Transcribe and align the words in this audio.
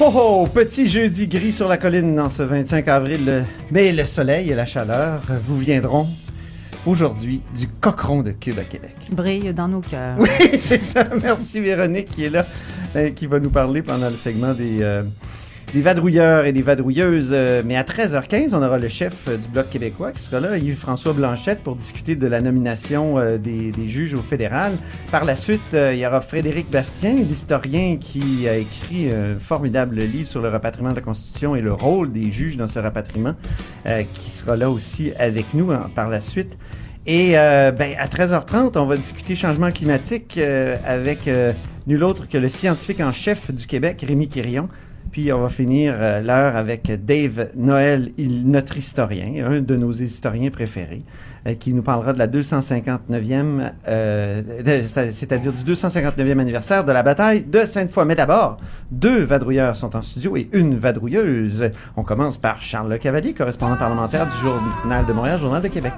Oh 0.00 0.12
oh, 0.12 0.48
petit 0.52 0.88
jeudi 0.88 1.28
gris 1.28 1.52
sur 1.52 1.68
la 1.68 1.76
colline 1.76 2.18
en 2.18 2.28
ce 2.28 2.42
25 2.42 2.88
avril. 2.88 3.44
Mais 3.70 3.92
le 3.92 4.04
soleil 4.04 4.50
et 4.50 4.54
la 4.54 4.66
chaleur 4.66 5.22
vous 5.46 5.56
viendront 5.56 6.08
aujourd'hui 6.84 7.40
du 7.56 7.68
cochon 7.68 8.22
de 8.22 8.32
Cube 8.32 8.58
à 8.58 8.64
Québec. 8.64 8.96
brille 9.12 9.54
dans 9.54 9.68
nos 9.68 9.80
cœurs. 9.80 10.16
Oui, 10.18 10.28
c'est 10.58 10.82
ça. 10.82 11.04
Merci 11.22 11.60
Véronique 11.60 12.10
qui 12.10 12.24
est 12.24 12.30
là, 12.30 12.44
euh, 12.96 13.10
qui 13.10 13.28
va 13.28 13.38
nous 13.38 13.50
parler 13.50 13.82
pendant 13.82 14.10
le 14.10 14.16
segment 14.16 14.52
des, 14.52 14.82
euh, 14.82 15.04
des 15.74 15.82
vadrouilleurs 15.82 16.46
et 16.46 16.52
des 16.52 16.62
vadrouilleuses. 16.62 17.30
Euh, 17.32 17.62
mais 17.66 17.76
à 17.76 17.82
13h15, 17.82 18.50
on 18.52 18.62
aura 18.62 18.78
le 18.78 18.88
chef 18.88 19.26
euh, 19.26 19.36
du 19.36 19.48
Bloc 19.48 19.68
québécois 19.70 20.12
qui 20.12 20.22
sera 20.22 20.38
là, 20.38 20.56
Yves-François 20.56 21.12
Blanchette, 21.14 21.64
pour 21.64 21.74
discuter 21.74 22.14
de 22.14 22.28
la 22.28 22.40
nomination 22.40 23.18
euh, 23.18 23.38
des, 23.38 23.72
juges 23.88 24.14
au 24.14 24.22
fédéral. 24.22 24.74
Par 25.10 25.24
la 25.24 25.34
suite, 25.34 25.60
il 25.72 25.98
y 25.98 26.06
aura 26.06 26.20
Frédéric 26.20 26.70
Bastien, 26.70 27.14
l'historien 27.14 27.96
qui 27.96 28.48
a 28.48 28.56
écrit 28.56 29.10
un 29.10 29.38
formidable 29.38 29.96
livre 29.98 30.28
sur 30.28 30.40
le 30.40 30.48
rapatriement 30.48 30.90
de 30.90 30.94
la 30.94 31.00
Constitution 31.00 31.56
et 31.56 31.60
le 31.60 31.72
rôle 31.72 32.12
des 32.12 32.30
juges 32.30 32.56
dans 32.56 32.68
ce 32.68 32.78
rapatriement, 32.78 33.34
qui 34.14 34.30
sera 34.30 34.56
là 34.56 34.70
aussi 34.70 35.12
avec 35.18 35.46
nous 35.54 35.72
hein, 35.72 35.90
par 35.94 36.08
la 36.08 36.20
suite. 36.20 36.56
Et 37.06 37.32
euh, 37.36 37.72
ben, 37.72 37.94
à 37.98 38.06
13h30, 38.06 38.78
on 38.78 38.86
va 38.86 38.96
discuter 38.96 39.34
changement 39.34 39.70
climatique 39.70 40.38
avec 40.86 41.28
nul 41.86 42.04
autre 42.04 42.28
que 42.28 42.38
le 42.38 42.48
scientifique 42.48 43.00
en 43.00 43.12
chef 43.12 43.50
du 43.50 43.66
Québec, 43.66 44.04
Rémi 44.06 44.28
Quirion. 44.28 44.68
Puis 45.14 45.32
on 45.32 45.42
va 45.42 45.48
finir 45.48 45.94
euh, 45.96 46.20
l'heure 46.22 46.56
avec 46.56 46.90
Dave 47.04 47.50
Noël, 47.54 48.10
notre 48.18 48.76
historien, 48.76 49.46
un 49.46 49.60
de 49.60 49.76
nos 49.76 49.92
historiens 49.92 50.50
préférés, 50.50 51.04
euh, 51.46 51.54
qui 51.54 51.72
nous 51.72 51.82
parlera 51.82 52.12
de 52.12 52.18
la 52.18 52.26
259e, 52.26 53.70
euh, 53.86 54.42
c'est-à-dire 55.12 55.52
du 55.52 55.72
259e 55.72 56.40
anniversaire 56.40 56.84
de 56.84 56.90
la 56.90 57.04
bataille 57.04 57.44
de 57.44 57.64
Sainte-Foy. 57.64 58.06
Mais 58.06 58.16
d'abord, 58.16 58.56
deux 58.90 59.22
vadrouilleurs 59.22 59.76
sont 59.76 59.94
en 59.94 60.02
studio 60.02 60.36
et 60.36 60.48
une 60.52 60.74
vadrouilleuse. 60.78 61.70
On 61.96 62.02
commence 62.02 62.36
par 62.36 62.60
Charles 62.60 62.90
Le 62.90 62.98
Cavalier, 62.98 63.34
correspondant 63.34 63.76
parlementaire 63.76 64.26
du 64.26 64.36
Journal 64.42 65.06
de 65.06 65.12
Montréal, 65.12 65.38
Journal 65.38 65.62
de 65.62 65.68
Québec. 65.68 65.92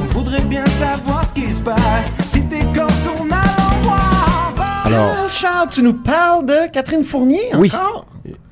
On 0.00 0.06
voudrait 0.14 0.40
bien 0.40 0.64
savoir 0.64 1.22
ce 1.26 1.34
qui 1.34 1.50
se 1.50 1.60
passe. 1.60 2.14
Alors, 4.92 5.28
Charles, 5.30 5.68
tu 5.70 5.82
nous 5.82 5.94
parles 5.94 6.46
de? 6.46 6.70
Catherine 6.72 7.04
Fournier 7.04 7.40
Oui. 7.56 7.70
encore? 7.74 8.06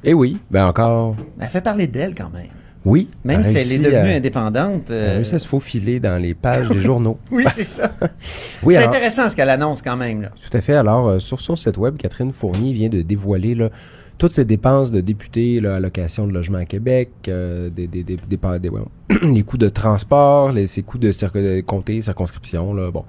eh 0.05 0.15
oui, 0.15 0.39
ben 0.51 0.67
encore, 0.67 1.17
Elle 1.41 1.49
fait 1.49 1.61
parler 1.61 1.87
d'elle 1.87 2.15
quand 2.15 2.31
même. 2.33 2.47
oui. 2.85 3.09
Même 3.25 3.43
si 3.45 3.57
elle 3.57 3.73
est 3.73 3.79
devenue 3.79 4.13
à- 4.13 4.17
indépendante. 4.17 4.91
euh, 4.91 5.21
à 5.21 5.25
se 5.39 5.47
faufiler 5.47 6.01
dans 6.01 6.21
les 6.21 6.35
pages 6.35 6.69
des 6.69 6.79
journaux. 6.79 7.19
Oui, 7.31 7.45
c'est 7.53 7.65
ça. 7.65 7.91
Oui, 8.63 8.75
c'est 8.77 8.85
intéressant 8.85 9.29
ce 9.29 9.37
qu'elle 9.37 9.51
annonce 9.51 9.83
quand 9.83 9.97
même. 9.97 10.23
Là. 10.23 10.29
tout 10.49 10.57
à 10.57 10.61
fait. 10.61 10.75
Alors, 10.75 11.09
euh, 11.09 11.19
sur 11.19 11.41
son 11.41 11.57
site 11.57 11.77
web, 11.77 11.97
Catherine 11.97 12.33
Fournier 12.33 12.73
vient 12.73 12.89
de 12.89 13.03
dévoiler 13.03 13.55
là, 13.55 13.69
toutes 14.19 14.33
ses 14.33 14.45
dépenses 14.45 14.91
de 14.91 15.01
député, 15.01 15.61
là, 15.61 15.77
allocation 15.77 16.27
de 16.27 16.33
logement 16.33 16.59
à 16.59 16.65
Québec, 16.65 17.11
euh, 17.29 17.71
des, 17.71 17.87
des, 17.87 18.03
des, 18.03 18.17
des, 18.17 18.71
les 19.23 19.43
coûts 19.45 19.57
de 19.57 19.69
transport, 19.69 20.51
les, 20.51 20.67
ses 20.67 20.83
coûts 20.83 20.99
de, 20.99 21.09
de 21.09 21.61
comté, 21.61 22.03
circonscription. 22.03 22.75
Là, 22.75 22.91
bon. 22.91 23.05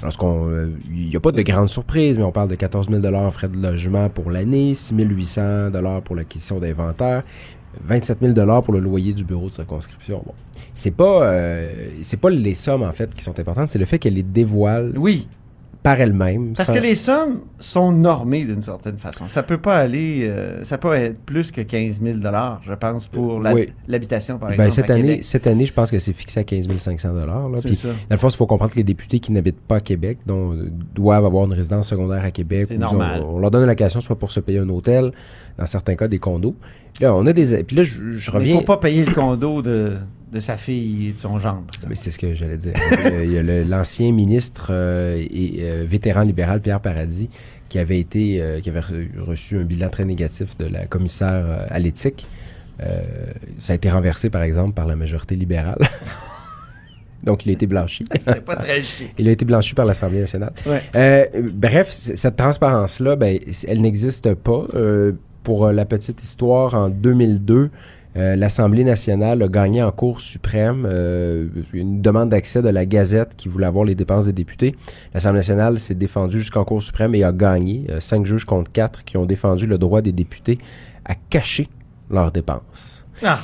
Alors, 0.00 0.12
ce 0.12 0.18
qu'on, 0.18 0.48
euh, 0.48 0.68
il 0.92 1.08
n'y 1.08 1.16
a 1.16 1.20
pas 1.20 1.30
de 1.30 1.42
grande 1.42 1.68
surprise, 1.68 2.18
mais 2.18 2.24
on 2.24 2.32
parle 2.32 2.48
de 2.48 2.56
14 2.56 2.90
000 2.90 3.14
en 3.14 3.30
frais 3.30 3.48
de 3.48 3.56
logement 3.56 4.08
pour 4.10 4.30
l'année, 4.30 4.74
6 4.74 4.92
800 4.98 5.70
pour 6.04 6.16
l'acquisition 6.16 6.58
d'inventaire, 6.58 7.22
27 7.84 8.18
000 8.20 8.62
pour 8.62 8.74
le 8.74 8.80
loyer 8.80 9.12
du 9.12 9.24
bureau 9.24 9.46
de 9.46 9.52
circonscription. 9.52 10.22
Bon. 10.26 10.34
C'est 10.74 10.90
pas, 10.90 11.22
euh, 11.24 11.68
c'est 12.02 12.16
pas 12.18 12.30
les 12.30 12.54
sommes, 12.54 12.82
en 12.82 12.92
fait, 12.92 13.14
qui 13.14 13.22
sont 13.22 13.38
importantes, 13.38 13.68
c'est 13.68 13.78
le 13.78 13.86
fait 13.86 13.98
qu'elle 14.00 14.14
les 14.14 14.24
dévoile 14.24 14.94
Oui, 14.96 15.28
par 15.82 16.00
elle-même. 16.00 16.52
parce 16.54 16.68
sans- 16.68 16.74
que 16.74 16.78
les 16.80 16.94
sommes 16.94 17.40
sont 17.58 17.90
normées 17.92 18.44
d'une 18.44 18.60
certaine 18.62 18.98
façon. 18.98 19.28
Ça 19.28 19.42
peut 19.42 19.58
pas 19.58 19.76
aller, 19.76 20.26
euh, 20.28 20.62
ça 20.64 20.76
peut 20.78 20.92
être 20.94 21.18
plus 21.20 21.50
que 21.52 21.60
15 21.62 22.00
000 22.02 22.18
je 22.62 22.74
pense, 22.74 23.06
pour 23.06 23.36
Oui. 23.52 23.68
l'habitation, 23.88 24.38
par 24.38 24.50
Ben, 24.50 24.54
exemple. 24.64 24.70
cette, 24.72 24.90
à 24.90 24.94
année, 24.94 25.02
Québec. 25.02 25.24
cette 25.24 25.46
année, 25.46 25.64
je 25.64 25.72
pense 25.72 25.90
que 25.90 25.98
c'est 25.98 26.12
fixé 26.12 26.40
à 26.40 26.44
15 26.44 26.68
500 26.76 27.12
là, 27.14 27.48
C'est 27.56 27.62
Puis, 27.68 27.74
ça. 27.76 27.88
dans 27.88 27.94
le 28.10 28.16
fond, 28.18 28.28
il 28.28 28.36
faut 28.36 28.46
comprendre 28.46 28.72
que 28.72 28.76
les 28.76 28.84
députés 28.84 29.20
qui 29.20 29.32
n'habitent 29.32 29.60
pas 29.60 29.76
à 29.76 29.80
Québec 29.80 30.18
dont, 30.26 30.52
euh, 30.52 30.70
doivent 30.94 31.24
avoir 31.24 31.46
une 31.46 31.54
résidence 31.54 31.88
secondaire 31.88 32.24
à 32.24 32.30
Québec. 32.30 32.70
Normal. 32.70 33.22
On, 33.24 33.36
on 33.36 33.38
leur 33.38 33.50
donne 33.50 33.62
une 33.62 33.68
location 33.68 34.00
soit 34.00 34.18
pour 34.18 34.30
se 34.30 34.40
payer 34.40 34.58
un 34.58 34.68
hôtel, 34.68 35.12
dans 35.58 35.66
certains 35.66 35.94
cas 35.94 36.08
des 36.08 36.18
condos. 36.18 36.56
Là, 37.00 37.14
on 37.14 37.26
a 37.26 37.32
des... 37.32 37.64
Puis 37.64 37.76
là, 37.76 37.82
je, 37.84 37.92
je 37.94 38.00
Mais 38.00 38.16
Il 38.18 38.30
reviens... 38.36 38.56
faut 38.58 38.64
pas 38.64 38.76
payer 38.76 39.04
le 39.04 39.12
condo 39.14 39.62
de, 39.62 39.96
de 40.32 40.40
sa 40.40 40.56
fille 40.56 41.08
et 41.08 41.12
de 41.12 41.18
son 41.18 41.38
gendre. 41.38 41.64
c'est 41.94 42.10
ce 42.10 42.18
que 42.18 42.34
j'allais 42.34 42.56
dire. 42.56 42.72
Il 43.22 43.32
y 43.32 43.38
a 43.38 43.42
le- 43.42 43.64
l'ancien 43.64 44.12
ministre 44.12 44.68
euh, 44.70 45.16
et 45.18 45.56
euh, 45.60 45.84
vétéran 45.88 46.22
libéral 46.22 46.60
Pierre 46.60 46.80
Paradis 46.80 47.28
qui 47.68 47.78
avait 47.78 47.98
été 48.00 48.40
euh, 48.40 48.60
qui 48.60 48.68
avait 48.68 48.80
re- 48.80 49.18
reçu 49.18 49.58
un 49.58 49.64
bilan 49.64 49.88
très 49.88 50.04
négatif 50.04 50.56
de 50.58 50.66
la 50.66 50.86
commissaire 50.86 51.66
à 51.68 51.78
l'éthique. 51.78 52.26
Euh, 52.82 53.02
ça 53.58 53.72
a 53.72 53.76
été 53.76 53.90
renversé 53.90 54.30
par 54.30 54.42
exemple 54.42 54.72
par 54.74 54.86
la 54.86 54.96
majorité 54.96 55.34
libérale. 55.36 55.78
Donc 57.22 57.44
il 57.44 57.50
a 57.50 57.52
été 57.52 57.66
blanchi. 57.66 58.04
C'était 58.18 58.40
pas 58.40 58.56
très 58.56 58.82
chic. 58.82 59.12
Il 59.18 59.28
a 59.28 59.32
été 59.32 59.44
blanchi 59.44 59.74
par 59.74 59.84
l'Assemblée 59.84 60.20
nationale. 60.20 60.52
Ouais. 60.66 60.80
Euh, 60.96 61.26
bref, 61.52 61.90
c- 61.90 62.16
cette 62.16 62.36
transparence-là, 62.36 63.16
ben, 63.16 63.38
c- 63.50 63.66
elle 63.68 63.80
n'existe 63.82 64.34
pas. 64.34 64.66
Euh, 64.74 65.12
pour 65.42 65.68
la 65.72 65.86
petite 65.86 66.22
histoire, 66.22 66.74
en 66.74 66.90
2002, 66.90 67.70
euh, 68.16 68.34
l'Assemblée 68.36 68.82
nationale 68.84 69.42
a 69.42 69.48
gagné 69.48 69.82
en 69.82 69.92
Cour 69.92 70.20
suprême 70.20 70.86
euh, 70.90 71.46
une 71.72 72.02
demande 72.02 72.30
d'accès 72.30 72.60
de 72.60 72.68
la 72.68 72.84
Gazette 72.86 73.36
qui 73.36 73.48
voulait 73.48 73.66
avoir 73.66 73.84
les 73.84 73.94
dépenses 73.94 74.26
des 74.26 74.32
députés. 74.32 74.74
L'Assemblée 75.14 75.38
nationale 75.40 75.78
s'est 75.78 75.94
défendue 75.94 76.38
jusqu'en 76.40 76.64
Cour 76.64 76.82
suprême 76.82 77.14
et 77.14 77.22
a 77.22 77.30
gagné. 77.32 77.84
Euh, 77.90 78.00
cinq 78.00 78.26
juges 78.26 78.44
contre 78.44 78.72
quatre 78.72 79.04
qui 79.04 79.16
ont 79.16 79.26
défendu 79.26 79.66
le 79.66 79.78
droit 79.78 80.02
des 80.02 80.12
députés 80.12 80.58
à 81.04 81.14
cacher 81.14 81.68
leurs 82.10 82.32
dépenses. 82.32 83.04
Ah, 83.24 83.38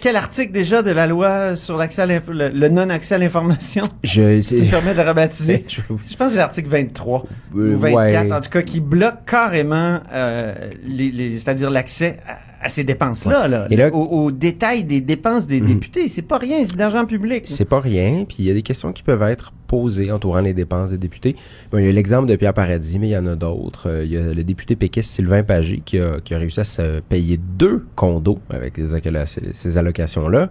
quel 0.00 0.16
article 0.16 0.52
déjà 0.52 0.82
de 0.82 0.90
la 0.90 1.06
loi 1.06 1.54
sur 1.56 1.76
l'accès 1.76 2.06
le, 2.06 2.48
le 2.48 2.68
non-accès 2.68 3.16
à 3.16 3.18
l'information? 3.18 3.82
Je, 4.04 4.40
si 4.40 4.62
permets 4.68 4.94
de 4.94 5.00
rebaptiser? 5.00 5.64
Je- 5.68 5.80
Je 5.88 6.16
pense 6.16 6.28
que 6.28 6.32
c'est 6.32 6.36
l'article 6.38 6.68
23 6.68 7.24
Euh, 7.56 7.74
ou 7.74 7.78
24, 7.78 7.94
ouais. 8.26 8.32
en 8.32 8.40
tout 8.40 8.50
cas, 8.50 8.62
qui 8.62 8.80
bloque 8.80 9.24
carrément, 9.26 9.98
euh, 10.12 10.54
les, 10.84 11.10
les- 11.10 11.38
c'est-à-dire 11.38 11.70
l'accès 11.70 12.18
à, 12.62 12.68
ces 12.68 12.84
dépenses-là, 12.84 13.48
là, 13.48 13.66
Et 13.70 13.76
là- 13.76 13.90
au, 13.92 14.24
au 14.26 14.30
détail 14.30 14.84
des 14.84 15.00
dépenses 15.00 15.46
des 15.46 15.60
Mhm. 15.60 15.66
députés. 15.66 16.08
C'est 16.08 16.22
pas 16.22 16.38
rien, 16.38 16.64
c'est 16.66 16.72
de 16.74 16.78
l'argent 16.78 17.04
public. 17.06 17.42
C'est 17.46 17.64
pas 17.64 17.80
rien, 17.80 18.24
puis 18.26 18.36
il 18.40 18.44
y 18.46 18.50
a 18.50 18.54
des 18.54 18.62
questions 18.62 18.92
qui 18.92 19.02
peuvent 19.02 19.22
être 19.22 19.52
posées 19.66 20.12
entourant 20.12 20.40
les 20.40 20.52
dépenses 20.54 20.90
des 20.90 20.98
députés. 20.98 21.34
Bon, 21.70 21.78
il 21.78 21.86
y 21.86 21.88
a 21.88 21.92
l'exemple 21.92 22.28
de 22.28 22.36
Pierre 22.36 22.52
Paradis, 22.54 22.98
mais 22.98 23.08
il 23.08 23.12
y 23.12 23.16
en 23.16 23.26
a 23.26 23.36
d'autres. 23.36 23.88
Euh, 23.88 24.04
il 24.04 24.12
y 24.12 24.16
a 24.18 24.32
le 24.34 24.44
député 24.44 24.76
péquiste 24.76 25.10
Sylvain 25.10 25.42
Pagé 25.42 25.82
qui 25.84 25.98
a, 25.98 26.20
qui 26.22 26.34
a 26.34 26.38
réussi 26.38 26.60
à 26.60 26.64
se 26.64 27.00
payer 27.00 27.38
deux 27.38 27.86
condos 27.96 28.38
avec 28.50 28.74
ces 28.76 29.78
allocations-là. 29.78 30.50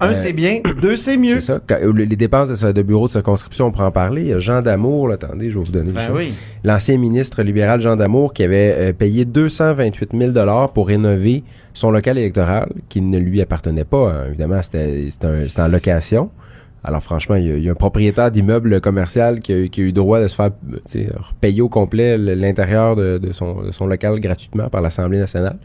Un, 0.00 0.10
Euh, 0.10 0.14
c'est 0.14 0.32
bien. 0.32 0.60
Deux, 0.80 0.96
c'est 0.96 1.16
mieux. 1.16 1.40
C'est 1.40 1.52
ça. 1.52 1.60
Quand- 1.66 1.76
euh, 1.82 1.92
les 1.92 2.06
dépenses 2.16 2.48
de, 2.48 2.82
bureau 2.82 3.06
de 3.06 3.10
circonscription, 3.10 3.66
on 3.66 3.70
pourra 3.72 3.86
en 3.88 3.90
parler. 3.90 4.22
Il 4.22 4.28
y 4.28 4.32
a 4.32 4.38
Jean 4.38 4.62
Damour, 4.62 5.08
là, 5.08 5.14
attendez, 5.14 5.50
je 5.50 5.58
vais 5.58 5.64
vous 5.64 5.72
donner 5.72 5.92
Ben 5.92 6.08
oui. 6.14 6.32
L'ancien 6.64 6.96
ministre 6.98 7.42
libéral 7.42 7.80
Jean 7.80 7.96
Damour 7.96 8.32
qui 8.32 8.42
avait 8.44 8.74
euh, 8.78 8.92
payé 8.92 9.24
228 9.24 10.10
000 10.34 10.68
pour 10.74 10.86
rénover 10.88 11.44
son 11.74 11.90
local 11.90 12.18
électoral 12.18 12.70
qui 12.88 13.00
ne 13.00 13.18
lui 13.18 13.40
appartenait 13.40 13.84
pas. 13.84 14.10
hein. 14.12 14.24
Évidemment, 14.28 14.60
c'était 14.62 15.08
en 15.60 15.68
location. 15.68 16.30
Alors 16.82 17.02
franchement, 17.02 17.34
il 17.36 17.46
y 17.46 17.52
a, 17.52 17.56
il 17.56 17.62
y 17.64 17.68
a 17.68 17.72
un 17.72 17.74
propriétaire 17.74 18.30
d'immeuble 18.30 18.80
commercial 18.80 19.40
qui 19.40 19.52
a, 19.52 19.68
qui 19.68 19.82
a 19.82 19.84
eu 19.84 19.92
droit 19.92 20.18
de 20.22 20.28
se 20.28 20.34
faire 20.34 20.50
euh, 20.96 21.08
repayer 21.18 21.60
au 21.60 21.68
complet 21.68 22.16
l'intérieur 22.16 22.96
de, 22.96 23.18
de 23.18 23.32
son, 23.34 23.60
de 23.64 23.70
son 23.70 23.86
local 23.86 24.18
gratuitement 24.18 24.70
par 24.70 24.80
l'Assemblée 24.80 25.18
nationale. 25.18 25.58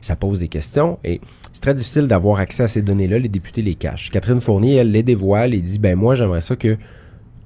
Ça 0.00 0.14
pose 0.14 0.38
des 0.38 0.46
questions 0.48 0.98
et 1.04 1.20
très 1.62 1.72
difficile 1.72 2.06
d'avoir 2.06 2.38
accès 2.38 2.64
à 2.64 2.68
ces 2.68 2.82
données-là. 2.82 3.18
Les 3.18 3.30
députés 3.30 3.62
les 3.62 3.74
cachent. 3.74 4.10
Catherine 4.10 4.40
Fournier, 4.42 4.74
elle 4.76 4.90
les 4.92 5.02
dévoile 5.02 5.54
et 5.54 5.60
dit, 5.62 5.78
ben 5.78 5.96
moi, 5.96 6.14
j'aimerais 6.14 6.42
ça 6.42 6.56
que 6.56 6.76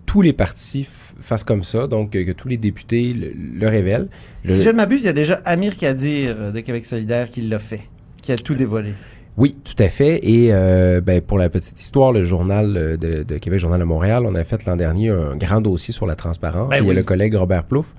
tous 0.07 0.23
les 0.23 0.33
partis 0.33 0.87
fassent 1.21 1.45
comme 1.45 1.63
ça, 1.63 1.87
donc 1.87 2.15
euh, 2.17 2.25
que 2.25 2.33
tous 2.33 2.49
les 2.49 2.57
députés 2.57 3.13
le, 3.13 3.33
le 3.61 3.69
révèlent. 3.69 4.09
Le- 4.45 4.53
Si 4.53 4.63
je 4.63 4.69
ne 4.71 4.75
m'abuse, 4.75 5.03
il 5.03 5.07
y 5.07 5.09
a 5.09 5.13
déjà 5.13 5.41
Amir 5.45 5.77
Kadir 5.77 6.35
euh, 6.39 6.53
de 6.53 6.61
Québec 6.61 6.85
solidaire 6.87 7.31
qui 7.31 7.43
l'a 7.43 7.59
fait, 7.59 7.83
qui 8.23 8.33
a 8.33 8.37
tout 8.37 8.55
dévoilé. 8.55 8.93
Oui, 9.37 9.57
tout 9.65 9.75
à 9.83 9.89
fait. 9.89 10.21
Et 10.23 10.49
euh, 10.53 11.01
ben, 11.03 11.21
pour 11.21 11.37
la 11.39 11.51
petite 11.51 11.79
histoire, 11.79 12.13
le 12.13 12.25
journal 12.25 12.97
de, 12.99 13.23
de 13.23 13.39
Québec, 13.39 13.59
Journal 13.61 13.79
de 13.81 13.85
Montréal, 13.85 14.25
on 14.27 14.35
a 14.35 14.45
fait 14.45 14.65
l'an 14.65 14.77
dernier 14.77 15.11
un 15.11 15.37
grand 15.37 15.61
dossier 15.61 15.93
sur 15.93 16.07
la 16.07 16.15
transparence. 16.17 16.71
Ben 16.71 16.79
il 16.83 16.87
y 16.87 16.91
a 16.91 16.95
le 16.95 17.03
collègue 17.03 17.35
Robert 17.35 17.65
Plouffe 17.65 17.95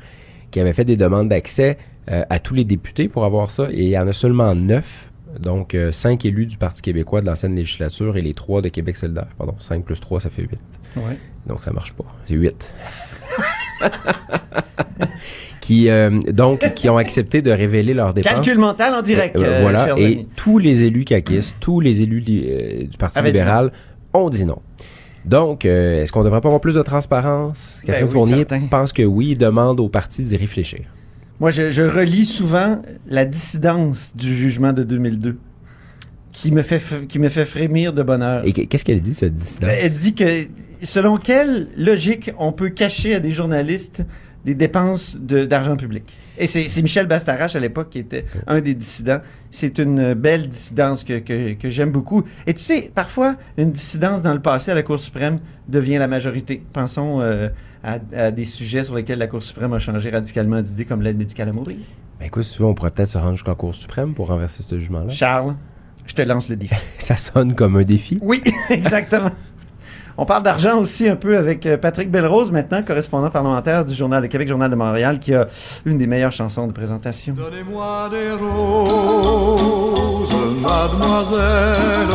qui 0.49 0.59
avait 0.59 0.73
fait 0.73 0.85
des 0.85 0.97
demandes 0.97 1.29
d'accès 1.29 1.77
euh, 2.09 2.23
à 2.29 2.39
tous 2.39 2.55
les 2.55 2.63
députés 2.63 3.07
pour 3.07 3.23
avoir 3.25 3.51
ça. 3.51 3.67
Et 3.71 3.83
il 3.83 3.89
y 3.89 3.97
en 3.99 4.07
a 4.07 4.13
seulement 4.13 4.55
neuf 4.55 5.11
Donc, 5.39 5.75
euh, 5.75 5.91
cinq 5.91 6.25
élus 6.25 6.45
du 6.45 6.57
Parti 6.57 6.81
québécois 6.81 7.21
de 7.21 7.25
l'ancienne 7.25 7.55
législature 7.55 8.17
et 8.17 8.21
les 8.21 8.33
trois 8.33 8.61
de 8.61 8.69
Québec 8.69 8.95
solidaire. 8.95 9.27
Pardon, 9.37 9.55
5 9.59 9.83
plus 9.83 9.99
3, 9.99 10.21
ça 10.21 10.29
fait 10.29 10.41
8. 10.41 10.51
Ouais. 10.97 11.17
Donc, 11.45 11.63
ça 11.63 11.71
marche 11.71 11.93
pas. 11.93 12.05
C'est 12.25 12.35
8. 12.35 12.73
qui, 15.61 15.89
euh, 15.89 16.09
donc, 16.31 16.73
qui 16.75 16.89
ont 16.89 16.97
accepté 16.97 17.41
de 17.41 17.51
révéler 17.51 17.93
leurs 17.93 18.13
dépenses. 18.13 18.33
Calcul 18.33 18.59
mental 18.59 18.93
en 18.95 19.01
direct. 19.01 19.37
Euh, 19.37 19.59
voilà. 19.61 19.85
chers 19.85 19.97
Et 19.97 20.05
amis. 20.05 20.27
tous 20.35 20.57
les 20.57 20.83
élus 20.83 21.05
caquistes, 21.05 21.55
tous 21.59 21.79
les 21.79 22.01
élus 22.01 22.21
du 22.21 22.97
Parti 22.97 23.19
dit 23.19 23.25
libéral 23.25 23.71
ont 24.13 24.29
dit 24.29 24.45
non. 24.45 24.59
Donc, 25.25 25.65
est-ce 25.65 26.11
qu'on 26.11 26.23
devrait 26.23 26.41
pas 26.41 26.47
avoir 26.47 26.61
plus 26.61 26.75
de 26.75 26.81
transparence? 26.81 27.79
Ben 27.81 27.87
Catherine 27.87 28.07
oui, 28.07 28.13
Fournier 28.13 28.35
certain. 28.37 28.61
pense 28.67 28.93
que 28.93 29.03
oui, 29.03 29.35
demande 29.35 29.79
au 29.81 29.89
parti 29.89 30.23
d'y 30.23 30.37
réfléchir. 30.37 30.85
Moi, 31.39 31.51
je, 31.51 31.71
je 31.71 31.83
relis 31.83 32.25
souvent 32.25 32.81
la 33.07 33.25
dissidence 33.25 34.15
du 34.15 34.33
jugement 34.33 34.73
de 34.73 34.83
2002 34.83 35.37
qui 36.31 36.51
me 36.51 36.61
fait, 36.61 37.07
qui 37.07 37.19
me 37.19 37.29
fait 37.29 37.45
frémir 37.45 37.93
de 37.93 38.03
bonheur. 38.03 38.41
Et 38.45 38.53
qu'est-ce 38.53 38.85
qu'elle 38.85 39.01
dit, 39.01 39.13
cette 39.13 39.33
dissidence? 39.33 39.59
Ben, 39.61 39.77
Elle 39.81 39.93
dit 39.93 40.13
que 40.15 40.25
selon 40.83 41.17
quelle 41.17 41.67
logique 41.77 42.31
on 42.37 42.51
peut 42.51 42.69
cacher 42.69 43.15
à 43.15 43.19
des 43.19 43.31
journalistes 43.31 44.03
des 44.45 44.53
dépenses 44.55 45.17
de- 45.19 45.45
d'argent 45.45 45.75
public? 45.75 46.03
Et 46.37 46.45
c'est 46.45 46.67
c'est 46.67 46.83
Michel 46.83 47.07
Bastarache 47.07 47.55
à 47.55 47.59
l'époque 47.59 47.89
qui 47.89 47.97
était 47.99 48.25
un 48.45 48.61
des 48.61 48.75
dissidents. 48.75 49.19
C'est 49.49 49.79
une 49.79 50.13
belle 50.13 50.47
dissidence 50.49 51.03
que, 51.03 51.17
que, 51.19 51.53
que 51.53 51.69
j'aime 51.71 51.91
beaucoup. 51.91 52.23
Et 52.45 52.53
tu 52.53 52.61
sais, 52.61 52.91
parfois, 52.93 53.35
une 53.57 53.71
dissidence 53.71 54.21
dans 54.21 54.33
le 54.33 54.41
passé 54.41 54.69
à 54.71 54.75
la 54.75 54.83
Cour 54.83 54.99
suprême 54.99 55.39
devient 55.67 55.97
la 55.97 56.07
majorité. 56.07 56.61
Pensons 56.73 57.19
euh, 57.21 57.49
à, 57.83 57.97
à 58.15 58.31
des 58.31 58.45
sujets 58.45 58.83
sur 58.83 58.95
lesquels 58.95 59.19
la 59.19 59.27
Cour 59.27 59.43
suprême 59.43 59.73
a 59.73 59.79
changé 59.79 60.09
radicalement 60.09 60.61
d'idée, 60.61 60.85
comme 60.85 61.01
l'aide 61.01 61.17
médicale 61.17 61.49
à 61.49 61.53
mourir. 61.53 61.77
Ben 62.19 62.25
écoute, 62.25 62.43
si 62.43 62.53
tu 62.53 62.59
veux, 62.59 62.67
on 62.67 62.73
pourrait 62.73 62.91
peut-être 62.91 63.09
se 63.09 63.17
rendre 63.17 63.33
jusqu'en 63.33 63.55
Cour 63.55 63.75
suprême 63.75 64.13
pour 64.13 64.27
renverser 64.27 64.63
ce 64.63 64.79
jugement-là. 64.79 65.09
Charles, 65.09 65.55
je 66.05 66.13
te 66.13 66.21
lance 66.21 66.49
le 66.49 66.55
défi. 66.55 66.75
Ça 66.99 67.17
sonne 67.17 67.53
comme 67.53 67.77
un 67.77 67.83
défi. 67.83 68.19
Oui, 68.21 68.41
exactement. 68.69 69.31
On 70.19 70.25
parle 70.25 70.41
d'argent 70.41 70.79
aussi 70.79 71.07
un 71.07 71.15
peu 71.15 71.37
avec 71.37 71.63
euh, 71.67 71.77
Patrick 71.77 72.09
Belrose, 72.09 72.51
maintenant 72.51 72.81
correspondant 72.81 73.29
parlementaire 73.29 73.85
du 73.85 73.93
Journal 73.93 74.23
de 74.23 74.27
Québec, 74.27 74.47
Journal 74.47 74.71
de 74.71 74.75
Montréal, 74.75 75.19
qui 75.19 75.35
a 75.35 75.47
une 75.85 75.99
des 75.99 76.07
meilleures 76.07 76.31
chansons 76.31 76.65
de 76.65 76.73
présentation. 76.73 77.35
Donnez-moi 77.35 78.09
des 78.09 78.31
roses, 78.31 80.35
mademoiselle, 80.63 82.07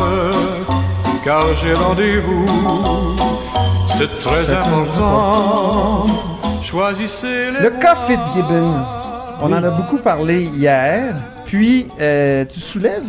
car 1.23 1.55
j'ai 1.55 1.73
rendez-vous. 1.73 3.32
C'est 3.97 4.09
très 4.21 4.51
important. 4.51 6.05
Choisissez 6.61 7.51
les 7.51 7.63
Le 7.63 7.69
cas. 7.79 7.95
Fitzgibbon, 8.07 8.73
on 9.41 9.45
en 9.53 9.63
a 9.63 9.69
beaucoup 9.69 9.97
parlé 9.97 10.43
hier, 10.45 11.15
puis 11.45 11.87
euh, 12.01 12.43
tu 12.45 12.59
soulèves 12.59 13.03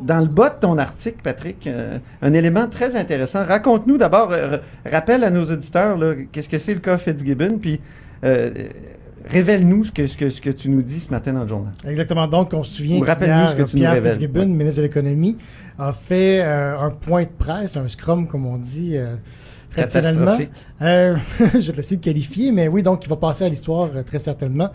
dans 0.00 0.20
le 0.20 0.26
bas 0.26 0.50
de 0.50 0.54
ton 0.60 0.78
article, 0.78 1.18
Patrick, 1.22 1.66
euh, 1.66 1.98
un 2.22 2.32
élément 2.32 2.66
très 2.68 2.94
intéressant. 2.96 3.44
Raconte-nous 3.44 3.98
d'abord, 3.98 4.28
euh, 4.32 4.58
rappelle 4.90 5.24
à 5.24 5.30
nos 5.30 5.44
auditeurs 5.44 5.98
qu'est-ce 6.30 6.48
que 6.48 6.58
c'est 6.58 6.74
le 6.74 6.80
cas 6.80 6.96
Fitzgibbon, 6.98 7.58
puis 7.60 7.80
euh, 8.24 8.50
révèle-nous 9.28 9.84
ce 9.84 9.92
que, 9.92 10.06
ce, 10.06 10.16
que, 10.16 10.30
ce 10.30 10.40
que 10.40 10.50
tu 10.50 10.70
nous 10.70 10.82
dis 10.82 11.00
ce 11.00 11.10
matin 11.10 11.32
dans 11.32 11.42
le 11.42 11.48
journal. 11.48 11.72
Exactement. 11.86 12.26
Donc, 12.28 12.52
on 12.54 12.62
se 12.62 12.76
souvient 12.76 12.98
Ou 12.98 13.04
ce 13.04 13.54
que 13.56 13.62
tu 13.64 13.76
Pierre. 13.76 13.96
Fitzgibbon, 14.02 14.40
Ouais. 14.40 14.46
ministre 14.46 14.80
de 14.80 14.86
l'Économie, 14.86 15.36
a 15.78 15.92
fait 15.92 16.40
euh, 16.42 16.78
un 16.78 16.90
point 16.90 17.24
de 17.24 17.28
presse, 17.36 17.76
un 17.76 17.88
scrum, 17.88 18.28
comme 18.28 18.46
on 18.46 18.56
dit 18.58 18.96
euh, 18.96 19.16
traditionnellement. 19.70 20.38
Euh, 20.82 21.16
je 21.54 21.70
vais 21.70 21.76
laisser 21.76 21.96
le 21.96 22.00
qualifier, 22.00 22.52
mais 22.52 22.68
oui, 22.68 22.82
donc 22.82 23.04
il 23.04 23.08
va 23.08 23.16
passer 23.16 23.44
à 23.44 23.48
l'histoire 23.48 23.90
euh, 23.94 24.02
très 24.02 24.18
certainement. 24.18 24.70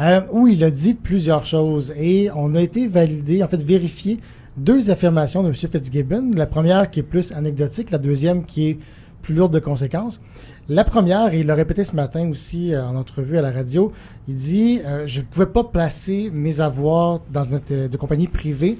Euh, 0.00 0.20
où 0.32 0.48
il 0.48 0.62
a 0.64 0.70
dit 0.70 0.94
plusieurs 0.94 1.46
choses 1.46 1.92
et 1.96 2.30
on 2.34 2.54
a 2.54 2.60
été 2.60 2.86
validé, 2.88 3.42
en 3.42 3.48
fait 3.48 3.62
vérifié 3.62 4.18
deux 4.56 4.90
affirmations 4.90 5.42
de 5.42 5.48
M. 5.48 5.54
Fitzgibbon. 5.54 6.32
La 6.34 6.46
première 6.46 6.90
qui 6.90 7.00
est 7.00 7.04
plus 7.04 7.32
anecdotique, 7.32 7.90
la 7.90 7.98
deuxième 7.98 8.44
qui 8.44 8.68
est 8.68 8.78
plus 9.22 9.34
lourde 9.34 9.54
de 9.54 9.60
conséquences. 9.60 10.20
La 10.68 10.84
première, 10.84 11.32
et 11.32 11.40
il 11.40 11.46
l'a 11.46 11.54
répété 11.54 11.84
ce 11.84 11.96
matin 11.96 12.28
aussi 12.28 12.72
euh, 12.72 12.86
en 12.86 12.94
entrevue 12.96 13.38
à 13.38 13.42
la 13.42 13.50
radio, 13.50 13.92
il 14.28 14.34
dit 14.34 14.80
euh, 14.84 15.06
Je 15.06 15.20
ne 15.20 15.26
pouvais 15.26 15.46
pas 15.46 15.64
placer 15.64 16.30
mes 16.32 16.60
avoirs 16.60 17.20
dans 17.32 17.42
une 17.42 17.88
de 17.88 17.96
compagnie 17.96 18.28
privée 18.28 18.78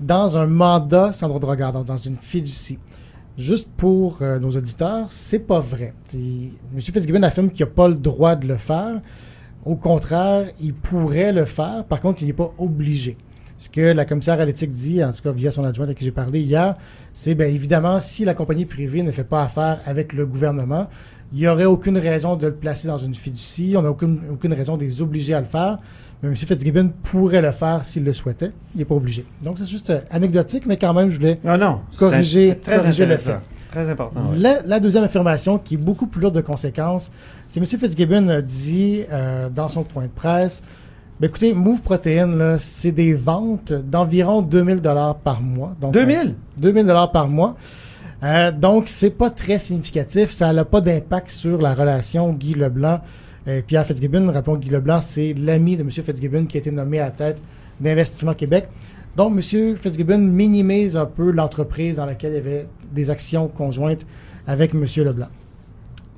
dans 0.00 0.36
un 0.36 0.46
mandat 0.46 1.12
sans 1.12 1.28
droit 1.28 1.40
de 1.40 1.46
regard, 1.46 1.72
donc 1.72 1.84
dans 1.84 1.96
une 1.96 2.16
fiducie. 2.16 2.78
Juste 3.40 3.68
pour 3.74 4.18
euh, 4.20 4.38
nos 4.38 4.50
auditeurs, 4.50 5.06
c'est 5.08 5.38
pas 5.38 5.60
vrai. 5.60 5.94
M. 6.12 6.50
Fitzgibbon 6.78 7.22
affirme 7.22 7.48
qu'il 7.48 7.64
n'a 7.64 7.72
pas 7.72 7.88
le 7.88 7.94
droit 7.94 8.36
de 8.36 8.46
le 8.46 8.56
faire. 8.56 9.00
Au 9.64 9.76
contraire, 9.76 10.44
il 10.60 10.74
pourrait 10.74 11.32
le 11.32 11.46
faire. 11.46 11.86
Par 11.86 12.02
contre, 12.02 12.22
il 12.22 12.26
n'est 12.26 12.34
pas 12.34 12.52
obligé. 12.58 13.16
Ce 13.56 13.70
que 13.70 13.80
la 13.80 14.04
commissaire 14.04 14.38
à 14.40 14.44
l'éthique 14.44 14.72
dit, 14.72 15.02
en 15.02 15.10
tout 15.10 15.22
cas 15.22 15.32
via 15.32 15.50
son 15.50 15.64
adjointe 15.64 15.88
à 15.88 15.94
qui 15.94 16.04
j'ai 16.04 16.10
parlé 16.10 16.40
hier, 16.40 16.76
c'est 17.14 17.34
bien 17.34 17.46
évidemment, 17.46 17.98
si 17.98 18.26
la 18.26 18.34
compagnie 18.34 18.66
privée 18.66 19.02
ne 19.02 19.10
fait 19.10 19.24
pas 19.24 19.42
affaire 19.44 19.80
avec 19.86 20.12
le 20.12 20.26
gouvernement, 20.26 20.88
il 21.32 21.38
n'y 21.38 21.48
aurait 21.48 21.64
aucune 21.64 21.96
raison 21.96 22.36
de 22.36 22.46
le 22.46 22.54
placer 22.54 22.88
dans 22.88 22.98
une 22.98 23.14
fiducie. 23.14 23.72
On 23.74 23.80
n'a 23.80 23.90
aucune, 23.90 24.20
aucune 24.30 24.52
raison 24.52 24.76
de 24.76 24.82
les 24.82 25.00
obliger 25.00 25.32
à 25.32 25.40
le 25.40 25.46
faire. 25.46 25.78
Mais 26.22 26.28
M. 26.28 26.36
Fitzgibbon 26.36 26.90
pourrait 27.02 27.40
le 27.40 27.50
faire 27.52 27.84
s'il 27.84 28.04
le 28.04 28.12
souhaitait. 28.12 28.52
Il 28.74 28.78
n'est 28.78 28.84
pas 28.84 28.94
obligé. 28.94 29.24
Donc, 29.42 29.58
c'est 29.58 29.66
juste 29.66 29.90
euh, 29.90 30.00
anecdotique, 30.10 30.64
mais 30.66 30.76
quand 30.76 30.92
même, 30.92 31.08
je 31.08 31.16
voulais 31.18 31.38
Non, 31.42 31.56
non. 31.56 31.80
c'est 31.90 31.98
Corriger- 31.98 32.58
très 32.60 32.76
corriger 32.76 33.06
le 33.06 33.14
intéressant. 33.14 33.40
Très 33.70 33.88
important. 33.88 34.20
la, 34.36 34.62
la 34.66 34.80
deuxième 34.80 35.04
affirmation, 35.04 35.56
qui 35.58 35.74
est 35.74 35.78
beaucoup 35.78 36.06
plus 36.08 36.20
lourde 36.20 36.34
de 36.34 36.40
conséquences, 36.40 37.10
c'est 37.48 37.60
M. 37.60 37.66
Fitzgibbon 37.66 38.28
a 38.28 38.42
dit 38.42 39.02
euh, 39.12 39.48
dans 39.48 39.68
son 39.68 39.82
point 39.84 40.04
de 40.04 40.10
presse 40.10 40.62
ben 41.20 41.26
écoutez, 41.28 41.52
Move 41.52 41.82
Protein, 41.82 42.56
c'est 42.58 42.92
des 42.92 43.12
ventes 43.12 43.74
d'environ 43.74 44.40
2000 44.40 44.80
dollars 44.80 45.16
par 45.16 45.42
mois. 45.42 45.76
Donc, 45.78 45.92
2000? 45.92 46.34
2000 46.58 46.86
dollars 46.86 47.12
par 47.12 47.28
mois. 47.28 47.56
Euh, 48.22 48.50
donc, 48.50 48.88
c'est 48.88 49.10
pas 49.10 49.28
très 49.28 49.58
significatif. 49.58 50.30
Ça 50.30 50.50
n'a 50.52 50.64
pas 50.64 50.80
d'impact 50.80 51.28
sur 51.30 51.60
la 51.60 51.74
relation 51.74 52.32
Guy 52.32 52.54
Leblanc 52.54 53.00
et 53.46 53.62
Pierre 53.62 53.86
Fitzgibbon. 53.86 54.30
Rappelons 54.32 54.56
que 54.56 54.60
Guy 54.62 54.70
Leblanc, 54.70 55.00
c'est 55.00 55.34
l'ami 55.34 55.76
de 55.76 55.82
M. 55.82 55.90
Fitzgibbon 55.90 56.46
qui 56.46 56.56
a 56.56 56.60
été 56.60 56.70
nommé 56.70 57.00
à 57.00 57.06
la 57.06 57.10
tête 57.10 57.42
d'Investissement 57.80 58.34
Québec. 58.34 58.68
Donc, 59.16 59.32
M. 59.32 59.76
Fitzgibbon 59.76 60.18
minimise 60.18 60.96
un 60.96 61.06
peu 61.06 61.30
l'entreprise 61.30 61.96
dans 61.96 62.06
laquelle 62.06 62.32
il 62.32 62.36
y 62.36 62.38
avait 62.38 62.66
des 62.92 63.10
actions 63.10 63.48
conjointes 63.48 64.06
avec 64.46 64.74
M. 64.74 64.84
Leblanc. 65.04 65.28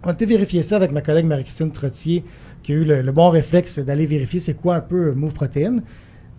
On 0.04 0.08
a 0.08 0.12
été 0.12 0.26
vérifier 0.26 0.62
ça 0.62 0.76
avec 0.76 0.90
ma 0.90 1.00
collègue 1.00 1.26
Marie-Christine 1.26 1.70
Trottier, 1.70 2.24
qui 2.62 2.72
a 2.72 2.74
eu 2.74 2.84
le, 2.84 3.12
bon 3.12 3.30
réflexe 3.30 3.78
d'aller 3.78 4.06
vérifier 4.06 4.40
c'est 4.40 4.54
quoi 4.54 4.76
un 4.76 4.80
peu 4.80 5.08
euh, 5.08 5.14
Move 5.14 5.32
Protein. 5.32 5.78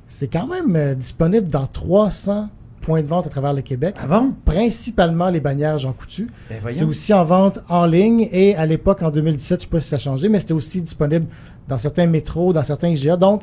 C'est 0.07 0.27
quand 0.27 0.47
même 0.47 0.75
euh, 0.75 0.95
disponible 0.95 1.47
dans 1.47 1.65
300 1.65 2.49
points 2.83 3.01
de 3.01 3.07
vente 3.07 3.25
à 3.25 3.29
travers 3.29 3.53
le 3.53 3.61
Québec, 3.61 3.95
Ah 3.99 4.07
bon? 4.07 4.33
principalement 4.45 5.29
les 5.29 5.39
bannières 5.39 5.77
Jean 5.79 5.93
Coutu. 5.93 6.27
Ben 6.49 6.59
C'est 6.69 6.83
aussi 6.83 7.13
en 7.13 7.23
vente 7.23 7.59
en 7.69 7.85
ligne 7.85 8.27
et 8.31 8.55
à 8.55 8.65
l'époque, 8.65 9.01
en 9.01 9.09
2017, 9.09 9.49
je 9.49 9.53
ne 9.55 9.61
sais 9.61 9.67
pas 9.71 9.81
si 9.81 9.89
ça 9.89 9.95
a 9.95 9.99
changé, 9.99 10.29
mais 10.29 10.39
c'était 10.39 10.53
aussi 10.53 10.81
disponible 10.81 11.25
dans 11.67 11.77
certains 11.77 12.05
métros, 12.07 12.53
dans 12.53 12.63
certains 12.63 12.89
IGA. 12.89 13.15
Donc, 13.17 13.41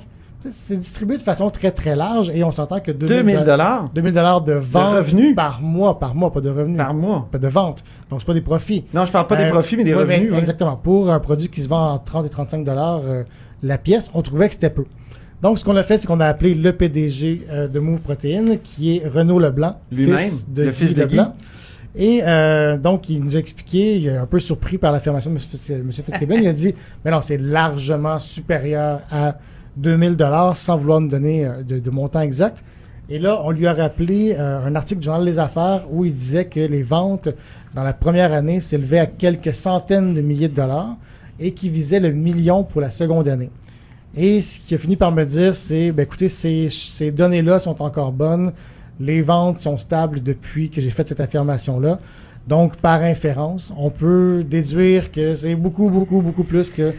c'est 0.50 0.76
distribué 0.76 1.16
de 1.18 1.23
façon 1.23 1.50
très 1.50 1.70
très 1.70 1.94
large 1.94 2.30
et 2.35 2.42
on 2.44 2.50
s'entend 2.50 2.80
que 2.80 2.90
2000 2.92 3.09
2000 3.37 3.44
dollars 3.44 3.85
2000 3.94 4.12
dollars 4.14 4.40
de 4.40 4.54
vente 4.54 4.94
revenus? 4.94 5.35
par 5.37 5.61
mois, 5.61 5.99
par 5.99 6.14
mois, 6.14 6.32
pas 6.32 6.40
de 6.40 6.49
revenus, 6.49 6.78
par 6.78 6.94
mois? 6.94 7.28
pas 7.30 7.38
de 7.38 7.49
vente. 7.49 7.85
Donc, 8.11 8.20
c'est 8.20 8.26
pas 8.26 8.35
des 8.35 8.40
profits. 8.40 8.85
Non, 8.94 9.04
je 9.04 9.12
parle 9.12 9.26
pas 9.26 9.37
des 9.37 9.44
Euh, 9.44 9.50
profits, 9.50 9.76
mais 9.76 9.85
des 9.85 9.92
ouais, 9.94 10.00
revenus. 10.00 10.28
ben, 10.28 10.32
ouais. 10.32 10.38
Exactement. 10.38 10.76
Pour 10.76 11.11
un 11.11 11.20
produit 11.20 11.49
qui 11.49 11.61
se 11.61 11.68
vend 11.68 11.92
en 11.92 11.99
30 11.99 12.26
et 12.26 12.30
35 12.30 12.64
dollars 12.64 13.00
euh, 13.04 13.25
la 13.62 13.76
pièce, 13.76 14.11
on 14.14 14.23
trouvait 14.23 14.49
que 14.49 14.54
c'était 14.54 14.70
peu. 14.70 14.85
Donc, 15.42 15.59
ce 15.59 15.64
qu'on 15.64 15.76
a 15.76 15.82
fait, 15.82 15.97
c'est 15.99 16.06
qu'on 16.06 16.20
a 16.20 16.26
appelé 16.26 16.54
le 16.54 16.73
PDG 16.73 17.47
euh, 17.50 17.66
de 17.68 17.78
Move 17.80 18.00
Protein, 18.00 18.56
qui 18.62 18.97
est 18.99 19.06
Renaud 19.09 19.38
Leblanc, 19.38 19.80
Lui-même, 19.90 20.18
fils 20.18 20.49
de 20.50 20.64
le 20.64 20.70
Guy 20.70 20.76
fils 20.76 20.94
de 20.94 21.04
Guy. 21.04 21.16
Leblanc. 21.16 21.35
Et 21.97 22.20
euh, 22.25 22.76
donc, 22.76 23.09
il 23.09 23.20
nous 23.25 23.37
a 23.37 23.38
expliqué, 23.40 23.97
il 23.97 24.06
est 24.06 24.16
un 24.16 24.26
peu 24.26 24.38
surpris 24.38 24.78
par 24.78 24.92
l'affirmation 24.92 25.30
de 25.30 25.37
M. 25.37 25.40
Fitz- 25.42 25.70
M. 25.70 25.90
Fitzgibbon, 25.90 26.37
il 26.37 26.47
a 26.47 26.52
dit, 26.52 26.75
mais 27.04 27.11
non, 27.11 27.20
c'est 27.20 27.38
largement 27.38 28.18
supérieur 28.18 29.00
à 29.11 29.38
2000 29.76 30.14
dollars, 30.16 30.56
sans 30.56 30.76
vouloir 30.76 31.00
nous 31.00 31.09
donner 31.09 31.47
euh, 31.47 31.62
de, 31.62 31.78
de 31.78 31.90
montant 31.90 32.20
exact. 32.20 32.62
Et 33.09 33.18
là, 33.18 33.40
on 33.44 33.50
lui 33.50 33.66
a 33.66 33.73
rappelé 33.73 34.37
euh, 34.38 34.64
un 34.64 34.75
article 34.76 35.00
du 35.00 35.06
Journal 35.06 35.25
Les 35.25 35.38
Affaires 35.40 35.87
où 35.90 36.04
il 36.04 36.12
disait 36.14 36.44
que 36.44 36.61
les 36.61 36.82
ventes 36.85 37.28
dans 37.75 37.82
la 37.82 37.92
première 37.92 38.32
année 38.32 38.61
s'élevaient 38.61 39.00
à 39.00 39.06
quelques 39.06 39.52
centaines 39.52 40.14
de 40.14 40.20
milliers 40.20 40.49
de 40.49 40.54
dollars 40.54 40.97
et 41.40 41.52
qui 41.52 41.70
visait 41.70 41.99
le 41.99 42.12
million 42.12 42.62
pour 42.62 42.80
la 42.80 42.90
seconde 42.90 43.26
année. 43.26 43.50
Et 44.16 44.40
ce 44.40 44.58
qui 44.60 44.74
a 44.74 44.78
fini 44.78 44.96
par 44.96 45.12
me 45.12 45.24
dire, 45.24 45.54
c'est, 45.54 45.92
ben 45.92 46.02
écoutez, 46.02 46.28
ces, 46.28 46.68
ces 46.68 47.10
données-là 47.12 47.58
sont 47.58 47.80
encore 47.82 48.12
bonnes. 48.12 48.52
Les 48.98 49.22
ventes 49.22 49.60
sont 49.60 49.78
stables 49.78 50.22
depuis 50.22 50.68
que 50.68 50.80
j'ai 50.80 50.90
fait 50.90 51.08
cette 51.08 51.20
affirmation-là. 51.20 52.00
Donc, 52.48 52.76
par 52.76 53.02
inférence, 53.02 53.72
on 53.78 53.90
peut 53.90 54.44
déduire 54.48 55.12
que 55.12 55.34
c'est 55.34 55.54
beaucoup, 55.54 55.90
beaucoup, 55.90 56.22
beaucoup 56.22 56.44
plus 56.44 56.70
que 56.70 56.92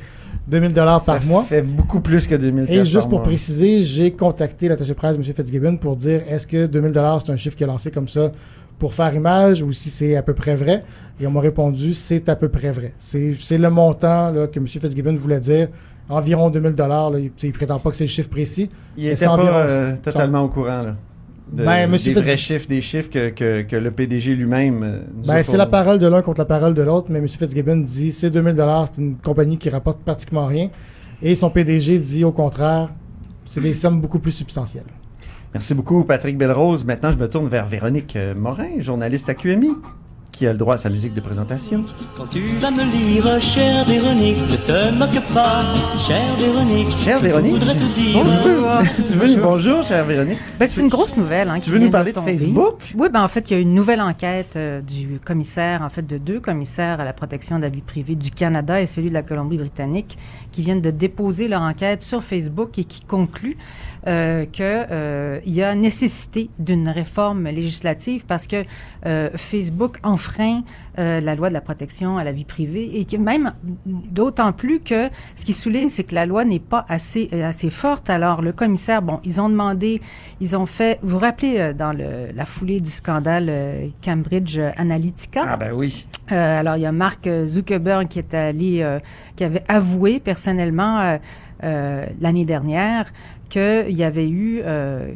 2000 0.47 0.73
dollars 0.73 1.03
par 1.03 1.21
Ça 1.21 1.27
mois. 1.27 1.43
fait 1.43 1.61
beaucoup 1.61 1.99
plus 1.99 2.25
que 2.27 2.35
2000 2.35 2.65
Et 2.69 2.85
juste 2.85 3.01
par 3.01 3.09
pour 3.09 3.19
mois. 3.19 3.27
préciser, 3.27 3.83
j'ai 3.83 4.11
contacté 4.11 4.67
l'attaché 4.69 4.93
presse 4.93 5.15
M. 5.17 5.23
Fitzgibbon 5.23 5.77
pour 5.77 5.95
dire 5.95 6.21
est-ce 6.29 6.47
que 6.47 6.65
2000 6.65 6.91
dollars 6.91 7.21
c'est 7.23 7.31
un 7.31 7.35
chiffre 7.35 7.55
qui 7.57 7.63
est 7.63 7.67
lancé 7.67 7.91
comme 7.91 8.07
ça 8.07 8.31
pour 8.79 8.93
faire 8.93 9.13
image 9.13 9.61
ou 9.61 9.71
si 9.73 9.89
c'est 9.89 10.15
à 10.15 10.23
peu 10.23 10.33
près 10.33 10.55
vrai? 10.55 10.83
Et 11.19 11.27
on 11.27 11.31
m'a 11.31 11.41
répondu 11.41 11.93
c'est 11.93 12.27
à 12.29 12.35
peu 12.35 12.49
près 12.49 12.71
vrai. 12.71 12.93
C'est 12.97 13.33
c'est 13.37 13.57
le 13.57 13.69
montant 13.69 14.31
là, 14.31 14.47
que 14.47 14.57
M. 14.59 14.67
Fitzgibbon 14.67 15.15
voulait 15.15 15.39
dire. 15.41 15.67
Environ 16.11 16.49
2000 16.49 16.73
dollars. 16.73 17.11
Il 17.17 17.31
ne 17.47 17.51
prétend 17.51 17.79
pas 17.79 17.89
que 17.89 17.95
c'est 17.95 18.03
le 18.03 18.09
chiffre 18.09 18.29
précis. 18.29 18.69
Il 18.97 19.03
Mais 19.03 19.09
était 19.11 19.15
c'est 19.17 19.25
pas 19.25 19.31
environ- 19.31 19.51
euh, 19.69 19.95
totalement 20.03 20.41
au 20.43 20.49
courant. 20.49 20.81
Là. 20.81 20.95
de- 21.53 21.65
Ben, 21.65 21.89
des 21.91 22.13
vrais 22.13 22.37
chiffres, 22.37 22.67
des 22.67 22.79
chiffres 22.81 23.09
que, 23.09 23.29
que, 23.29 23.61
que 23.63 23.75
le 23.75 23.91
PDG 23.91 24.35
lui-même. 24.35 24.83
euh, 24.83 24.99
Ben, 25.25 25.43
c'est 25.43 25.57
la 25.57 25.65
parole 25.65 25.99
de 25.99 26.07
l'un 26.07 26.21
contre 26.21 26.39
la 26.39 26.45
parole 26.45 26.73
de 26.73 26.81
l'autre, 26.81 27.07
mais 27.09 27.19
M. 27.19 27.27
Fitzgibbon 27.27 27.77
dit 27.77 28.11
c'est 28.11 28.29
2000 28.29 28.55
c'est 28.93 29.01
une 29.01 29.15
compagnie 29.17 29.57
qui 29.57 29.69
rapporte 29.69 29.99
pratiquement 29.99 30.45
rien. 30.45 30.69
Et 31.21 31.35
son 31.35 31.49
PDG 31.49 31.99
dit 31.99 32.23
au 32.23 32.31
contraire, 32.31 32.89
c'est 33.45 33.59
des 33.61 33.73
sommes 33.73 33.99
beaucoup 33.99 34.19
plus 34.19 34.31
substantielles. 34.31 34.85
Merci 35.53 35.73
beaucoup, 35.73 36.05
Patrick 36.05 36.37
Belrose. 36.37 36.85
Maintenant, 36.85 37.11
je 37.11 37.17
me 37.17 37.27
tourne 37.27 37.49
vers 37.49 37.65
Véronique 37.67 38.15
euh, 38.15 38.33
Morin, 38.33 38.79
journaliste 38.79 39.27
à 39.27 39.33
QMI, 39.33 39.71
qui 40.31 40.47
a 40.47 40.53
le 40.53 40.57
droit 40.57 40.75
à 40.75 40.77
sa 40.77 40.89
musique 40.89 41.13
de 41.13 41.19
présentation? 41.21 41.85
Quand 42.17 42.25
tu 42.27 42.39
vas 42.59 42.71
me 42.71 42.83
lire, 42.83 43.41
chère 43.41 43.85
Véronique, 43.85 44.37
ne 44.49 44.55
te 44.55 44.91
moque 44.93 45.21
pas, 45.33 45.63
chère 45.99 46.35
Véronique. 46.37 46.89
Chère 46.99 47.19
je 47.19 47.25
Véronique? 47.25 47.53
voudrais 47.53 47.75
te 47.75 47.83
dire. 47.83 48.23
Bonjour. 48.23 48.67
tu 48.95 49.13
veux 49.13 49.41
bonjour, 49.41 49.83
chère 49.83 50.05
Véronique? 50.05 50.37
Ben, 50.59 50.67
c'est 50.67 50.81
une 50.81 50.87
grosse 50.87 51.15
nouvelle. 51.17 51.49
Hein, 51.49 51.59
Tu 51.59 51.69
veux 51.69 51.79
nous 51.79 51.89
parler 51.91 52.11
de. 52.13 52.19
Facebook? 52.19 52.93
Oui, 52.95 53.09
ben 53.11 53.23
en 53.23 53.27
fait, 53.27 53.49
il 53.49 53.53
y 53.53 53.57
a 53.57 53.59
une 53.59 53.73
nouvelle 53.75 54.01
enquête 54.01 54.53
euh, 54.55 54.81
du 54.81 55.19
commissaire, 55.23 55.81
en 55.81 55.89
fait, 55.89 56.05
de 56.07 56.17
deux 56.17 56.39
commissaires 56.39 56.99
à 56.99 57.03
la 57.03 57.13
protection 57.13 57.57
de 57.57 57.63
la 57.63 57.69
vie 57.69 57.81
privée 57.81 58.15
du 58.15 58.31
Canada 58.31 58.81
et 58.81 58.87
celui 58.87 59.09
de 59.09 59.13
la 59.13 59.23
Colombie-Britannique, 59.23 60.17
qui 60.51 60.61
viennent 60.61 60.81
de 60.81 60.91
déposer 60.91 61.47
leur 61.47 61.61
enquête 61.61 62.01
sur 62.01 62.23
Facebook 62.23 62.77
et 62.79 62.83
qui 62.83 63.01
conclut 63.01 63.57
euh, 64.07 64.45
que 64.45 64.61
euh, 64.61 65.39
y 65.45 65.61
a 65.61 65.75
nécessité 65.75 66.49
d'une 66.59 66.89
réforme 66.89 67.45
législative 67.45 68.25
parce 68.25 68.47
que 68.47 68.63
euh, 69.05 69.29
Facebook 69.35 69.97
enfreint 70.03 70.63
euh, 70.99 71.19
la 71.21 71.35
loi 71.35 71.49
de 71.49 71.53
la 71.53 71.61
protection 71.61 72.17
à 72.17 72.23
la 72.23 72.31
vie 72.31 72.45
privée 72.45 72.99
et 72.99 73.05
que 73.05 73.17
même 73.17 73.53
d'autant 73.85 74.51
plus 74.53 74.79
que 74.79 75.09
ce 75.35 75.45
qui 75.45 75.53
souligne, 75.53 75.89
c'est 75.89 76.03
que 76.03 76.15
la 76.15 76.25
loi 76.25 76.45
n'est 76.45 76.59
pas 76.59 76.85
assez 76.89 77.29
assez 77.43 77.69
forte. 77.69 78.09
Alors 78.09 78.41
le 78.41 78.51
commissaire, 78.51 79.01
bon, 79.01 79.19
ils 79.23 79.39
ont 79.39 79.49
demandé, 79.49 80.01
ils 80.39 80.55
ont 80.55 80.65
fait, 80.65 80.99
vous 81.03 81.11
vous 81.11 81.19
rappelez 81.19 81.73
dans 81.73 81.93
le, 81.93 82.31
la 82.33 82.45
foulée 82.45 82.79
du 82.79 82.91
scandale 82.91 83.91
Cambridge 84.03 84.57
Analytica? 84.77 85.45
Ah 85.47 85.57
ben 85.57 85.73
oui. 85.73 86.05
Euh, 86.31 86.59
alors, 86.59 86.77
il 86.77 86.81
y 86.81 86.85
a 86.85 86.91
Mark 86.91 87.27
Zuckerberg 87.45 88.07
qui 88.07 88.19
est 88.19 88.33
allé, 88.33 88.81
euh, 88.81 88.99
qui 89.35 89.43
avait 89.43 89.63
avoué 89.67 90.19
personnellement 90.19 90.99
euh, 90.99 91.17
euh, 91.63 92.05
l'année 92.19 92.45
dernière 92.45 93.11
qu'il 93.49 93.91
y 93.91 94.03
avait 94.03 94.29
eu, 94.29 94.61
euh, 94.63 95.13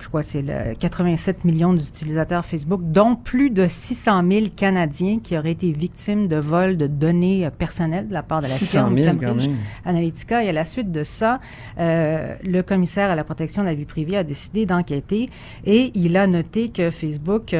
je 0.00 0.08
crois, 0.08 0.22
c'est 0.22 0.42
le 0.42 0.74
87 0.78 1.44
millions 1.44 1.72
d'utilisateurs 1.72 2.44
Facebook, 2.44 2.80
dont 2.84 3.14
plus 3.14 3.50
de 3.50 3.66
600 3.68 4.24
000 4.28 4.46
Canadiens 4.56 5.20
qui 5.22 5.38
auraient 5.38 5.52
été 5.52 5.70
victimes 5.70 6.26
de 6.26 6.36
vols 6.36 6.76
de 6.76 6.88
données 6.88 7.48
personnelles 7.56 8.08
de 8.08 8.12
la 8.12 8.24
part 8.24 8.40
de 8.40 8.46
la 8.46 8.52
600 8.52 8.78
firme 8.88 8.98
000 8.98 9.14
quand 9.14 9.26
Cambridge 9.26 9.46
même. 9.48 9.56
Analytica. 9.84 10.42
Et 10.44 10.48
à 10.48 10.52
la 10.52 10.64
suite 10.64 10.90
de 10.90 11.04
ça, 11.04 11.40
euh, 11.78 12.34
le 12.42 12.62
commissaire 12.62 13.10
à 13.10 13.14
la 13.14 13.24
protection 13.24 13.62
de 13.62 13.68
la 13.68 13.74
vie 13.74 13.84
privée 13.84 14.16
a 14.16 14.24
décidé 14.24 14.66
d'enquêter 14.66 15.30
et 15.64 15.92
il 15.94 16.16
a 16.16 16.26
noté 16.26 16.70
que 16.70 16.90
Facebook 16.90 17.54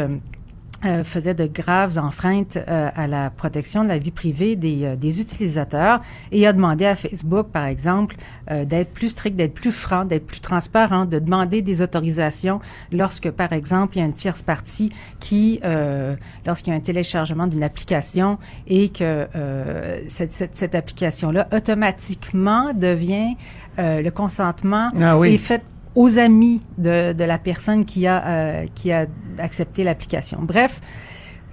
euh, 0.85 1.05
faisait 1.05 1.35
de 1.35 1.47
graves 1.47 1.99
enfreintes 1.99 2.57
euh, 2.57 2.89
à 2.95 3.07
la 3.07 3.31
protection 3.31 3.83
de 3.83 3.89
la 3.89 3.99
vie 3.99 4.11
privée 4.11 4.57
des, 4.57 4.85
euh, 4.85 4.97
des 4.97 5.21
utilisateurs 5.21 6.01
et 6.33 6.47
a 6.47 6.53
demandé 6.53 6.87
à 6.87 6.97
Facebook, 6.97 7.49
par 7.49 7.67
exemple, 7.67 8.17
euh, 8.51 8.65
d'être 8.65 8.93
plus 8.93 9.09
strict, 9.11 9.37
d'être 9.37 9.55
plus 9.55 9.73
franc, 9.73 10.05
d'être 10.05 10.27
plus 10.27 10.41
transparent, 10.41 11.05
de 11.05 11.19
demander 11.19 11.63
des 11.63 11.83
autorisations 11.83 12.61
lorsque, 12.93 13.31
par 13.31 13.53
exemple, 13.53 13.97
il 13.97 14.01
y 14.01 14.03
a 14.03 14.07
une 14.07 14.15
tierce 14.15 14.43
partie 14.43 14.91
qui, 15.19 15.61
euh, 15.65 16.17
lorsqu'il 16.47 16.73
y 16.73 16.75
a 16.75 16.79
un 16.79 16.83
téléchargement 16.83 17.47
d'une 17.47 17.63
application 17.63 18.39
et 18.67 18.89
que 18.89 19.27
euh, 19.37 20.01
cette, 20.07 20.33
cette, 20.33 20.57
cette 20.57 20.75
application-là 20.75 21.49
automatiquement 21.53 22.73
devient 22.75 23.37
euh, 23.79 24.03
le 24.03 24.11
consentement 24.11 24.91
Ah 25.01 25.19
oui. 25.19 25.35
est 25.35 25.39
fait 25.39 25.63
aux 25.95 26.19
amis 26.19 26.61
de, 26.79 27.13
de 27.13 27.25
la 27.25 27.39
personne 27.39 27.85
qui 27.85 28.07
a, 28.07 28.27
euh, 28.27 28.67
qui 28.75 28.93
a 28.93 29.07
accepté 29.39 29.85
l'application. 29.85 30.39
Bref, 30.43 30.81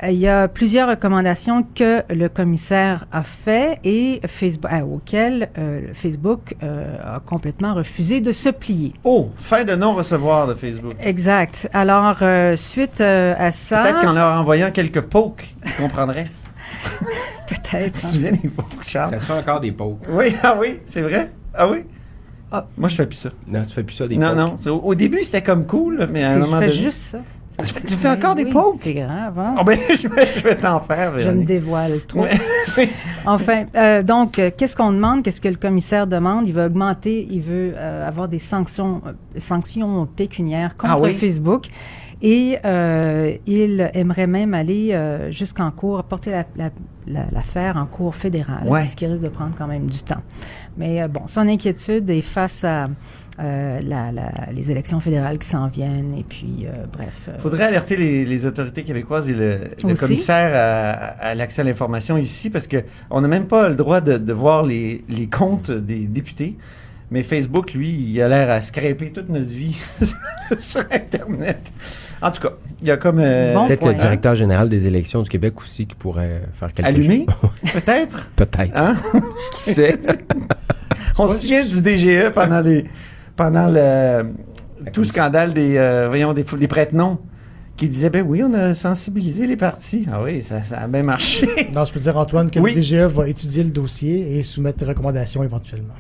euh, 0.03 0.12
il 0.12 0.17
y 0.20 0.27
a 0.27 0.48
plusieurs 0.48 0.89
recommandations 0.89 1.65
que 1.75 2.03
le 2.13 2.29
commissaire 2.29 3.06
a 3.12 3.24
fait 3.24 3.79
et 3.84 4.22
Facebook, 4.27 4.72
euh, 4.72 4.82
auxquelles 4.82 5.50
euh, 5.58 5.82
Facebook 5.94 6.56
euh, 6.62 7.15
a 7.15 7.20
complètement 7.20 7.74
refusé 7.74 8.22
de 8.22 8.32
se 8.32 8.50
plier. 8.50 8.94
Oh, 9.03 9.32
fin 9.38 9.63
de 9.63 9.75
non-recevoir 9.75 10.48
de 10.48 10.53
Facebook. 10.53 10.94
Exact. 11.01 11.67
Alors, 11.74 12.17
euh, 12.22 12.56
suite 12.56 13.01
euh, 13.01 13.34
à 13.38 13.51
ça, 13.51 13.82
Peut-être 13.82 14.01
qu'en 14.01 14.13
leur 14.13 14.39
envoyant 14.39 14.70
quelques 14.72 15.01
pokes, 15.01 15.50
ils 15.65 15.74
comprendraient. 15.74 16.27
peut-être. 17.48 17.86
Tu 17.96 18.01
te 18.01 18.08
souviens 18.08 18.32
des 18.34 18.50
pokes, 18.50 18.84
Charles? 18.86 19.10
Ça 19.10 19.20
se 19.20 19.25
fait 19.25 19.34
encore 19.34 19.62
des 19.62 19.72
pokes. 19.72 20.03
Oui, 20.10 20.36
ah 20.44 20.56
oui, 20.60 20.79
c'est 20.86 21.01
vrai? 21.01 21.32
Ah 21.56 21.67
oui? 21.67 21.79
Ah. 22.51 22.66
Moi, 22.77 22.88
je 22.89 22.96
fais 22.96 23.06
plus 23.06 23.18
ça. 23.18 23.30
Non, 23.48 23.63
tu 23.66 23.74
fais 23.74 23.84
plus 23.84 23.96
ça 23.96 24.08
des 24.08 24.18
non, 24.18 24.30
pokes. 24.36 24.66
non. 24.66 24.74
Au, 24.74 24.80
au 24.89 24.96
début, 24.96 25.24
c'était 25.24 25.42
comme 25.44 25.66
cool, 25.66 26.08
mais 26.12 26.24
à 26.24 26.32
un 26.32 26.38
moment 26.39 26.56
je 26.56 26.66
fais 26.66 26.68
donné... 26.68 26.82
juste 26.82 27.01
ça. 27.12 27.20
Tu 27.60 27.74
fais- 27.74 27.88
tu 27.88 27.94
fais 27.96 28.10
encore 28.10 28.36
des 28.36 28.44
Oui, 28.46 28.51
pokes? 28.51 28.75
C'est 28.77 28.94
grave, 28.94 29.39
hein? 29.39 29.56
Oh 29.60 29.63
ben, 29.63 29.80
je 29.89 30.08
vais, 30.08 30.27
je 30.27 30.44
vais 30.44 30.56
t'en 30.56 30.80
faire, 30.80 31.20
Je 31.20 31.30
me 31.32 31.44
dévoile. 31.44 31.94
Oui. 32.16 32.27
Enfin, 33.25 33.66
euh, 33.75 34.04
donc, 34.04 34.38
euh, 34.39 34.51
qu'est-ce 34.56 34.77
qu'on 34.77 34.92
demande? 34.94 35.24
Qu'est-ce 35.24 35.42
que 35.42 35.50
le 35.50 35.56
commissaire 35.56 36.08
demande? 36.08 36.48
Il 36.48 36.54
veut 36.54 36.66
augmenter, 36.66 37.27
il 37.30 37.42
veut 37.42 37.74
euh, 37.75 38.08
avoir 38.08 38.27
des 38.30 38.39
sanctions, 38.39 39.01
euh, 39.08 39.12
sanctions 39.39 40.06
pécuniaires 40.06 40.77
contre 40.77 40.94
Ah 40.98 41.01
oui? 41.01 41.13
Facebook. 41.13 41.66
Et 42.22 42.58
euh, 42.63 43.34
il 43.48 43.89
aimerait 43.94 44.27
même 44.27 44.54
aller 44.54 44.89
euh, 44.94 45.30
jusqu'en 45.32 45.72
cours, 45.72 46.04
porter 46.04 46.32
la- 46.32 46.46
la- 46.56 46.70
la- 47.08 47.26
l'affaire 47.32 47.78
en 47.78 47.86
cours 47.86 48.16
fédéral, 48.16 48.64
Ouais. 48.68 48.86
ce 48.86 48.96
qui 48.96 49.06
risque 49.06 49.24
de 49.24 49.30
prendre 49.30 49.56
quand 49.58 49.68
même 49.68 49.88
du 49.88 50.00
temps. 50.04 50.22
Mais 50.78 51.02
euh, 51.02 51.08
bon, 51.08 51.28
son 51.28 51.48
inquiétude 51.48 52.10
est 52.10 52.22
face 52.22 52.64
à 52.64 52.88
euh, 53.40 53.80
la- 53.84 54.12
la- 54.12 54.52
les 54.52 54.72
élections 54.72 55.00
fédérales 55.00 55.38
qui 55.38 55.48
s'en 55.48 55.68
viennent, 55.68 56.16
et 56.16 56.24
puis, 56.24 56.66
euh, 56.66 56.86
bref. 56.92 57.28
euh, 57.30 57.38
faudrait 57.38 57.66
alerter 57.66 57.96
les, 57.96 58.26
les 58.26 58.46
autorités 58.48 58.84
québécoises 58.84 59.30
et 59.30 59.34
le, 59.34 59.60
commissaire 59.96 60.50
à, 60.56 61.30
à 61.30 61.36
l'accès 61.36 61.62
à 61.62 61.64
l'information 61.64 62.18
ici 62.18 62.50
parce 62.50 62.66
que 62.66 62.78
on 63.12 63.22
n'a 63.22 63.28
même 63.28 63.46
pas 63.46 63.70
le 63.70 63.76
droit 63.76 64.02
de, 64.02 64.18
de 64.18 64.34
voir 64.34 64.64
les, 64.66 65.04
les 65.08 65.28
comptes 65.28 65.70
des 65.70 66.08
députés. 66.08 66.58
Mais 67.10 67.24
Facebook, 67.24 67.74
lui, 67.74 67.90
il 67.90 68.22
a 68.22 68.28
l'air 68.28 68.50
à 68.50 68.60
scraper 68.60 69.12
toute 69.14 69.30
notre 69.30 69.46
vie 69.48 69.78
sur 70.60 70.82
Internet. 70.92 71.72
En 72.22 72.32
tout 72.32 72.42
cas, 72.42 72.50
il 72.82 72.88
y 72.88 72.92
a 72.92 72.98
comme... 72.98 73.20
euh, 73.20 73.54
Bon 73.54 73.66
Peut-être 73.66 73.88
le 73.88 73.94
directeur 73.94 74.36
général 74.36 74.68
des 74.68 74.88
élections 74.88 75.22
du 75.22 75.30
Québec 75.30 75.54
aussi 75.62 75.86
qui 75.88 75.96
pourrait 75.96 76.42
faire 76.54 76.74
quelque 76.74 76.88
Allumé, 76.88 77.26
chose. 77.42 77.72
peut-être? 77.74 78.30
Peut-être. 78.36 78.78
Hein? 78.80 78.96
Qui 79.54 79.60
sait? 79.72 79.98
On 81.18 81.28
se 81.28 81.38
souvient 81.38 81.64
du 81.64 81.82
DGE 81.82 82.30
pendant 82.34 82.60
les 82.60 82.86
pendant 83.36 83.68
le 83.68 84.24
tout 84.92 85.02
le 85.02 85.06
scandale 85.08 85.54
des 85.54 85.78
euh, 85.78 86.08
voyons 86.08 86.34
des, 86.34 86.44
fou- 86.44 86.58
des 86.58 86.68
prête-noms 86.68 87.20
qui 87.76 87.88
disaient 87.88 88.10
ben 88.10 88.24
oui 88.28 88.44
on 88.44 88.54
a 88.54 88.74
sensibilisé 88.74 89.46
les 89.48 89.56
partis 89.58 90.06
ah 90.12 90.22
oui 90.24 90.42
ça, 90.44 90.64
ça 90.64 90.78
a 90.80 90.88
bien 90.88 91.04
marché 91.04 91.48
Non, 91.74 91.86
je 91.86 91.94
peux 91.94 92.00
dire, 92.00 92.18
Antoine, 92.18 92.50
que 92.52 92.60
Oui. 92.60 92.74
le 92.76 92.82
DGE 92.82 92.94
va 93.12 93.28
étudier 93.28 93.64
le 93.64 93.70
dossier 93.72 94.38
et 94.38 94.44
soumettre 94.44 94.80
des 94.80 94.86
recommandations 94.86 95.44
éventuellement. 95.44 95.94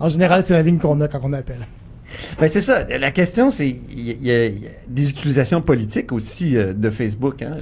En 0.00 0.08
général, 0.08 0.42
c'est 0.44 0.54
la 0.54 0.62
ligne 0.62 0.78
qu'on 0.78 1.00
a 1.00 1.08
quand 1.08 1.20
on 1.22 1.32
appelle. 1.32 1.60
ben 2.38 2.46
c'est 2.48 2.60
ça 2.60 2.84
la 2.84 3.10
question 3.10 3.48
c'est 3.48 3.68
il 3.68 4.22
y, 4.26 4.30
a- 4.30 4.46
y 4.46 4.68
des 4.86 5.08
utilisations 5.08 5.62
politiques 5.62 6.12
aussi 6.12 6.56
euh, 6.58 6.74
de 6.74 6.90
Facebook 6.90 7.40
hein. 7.42 7.52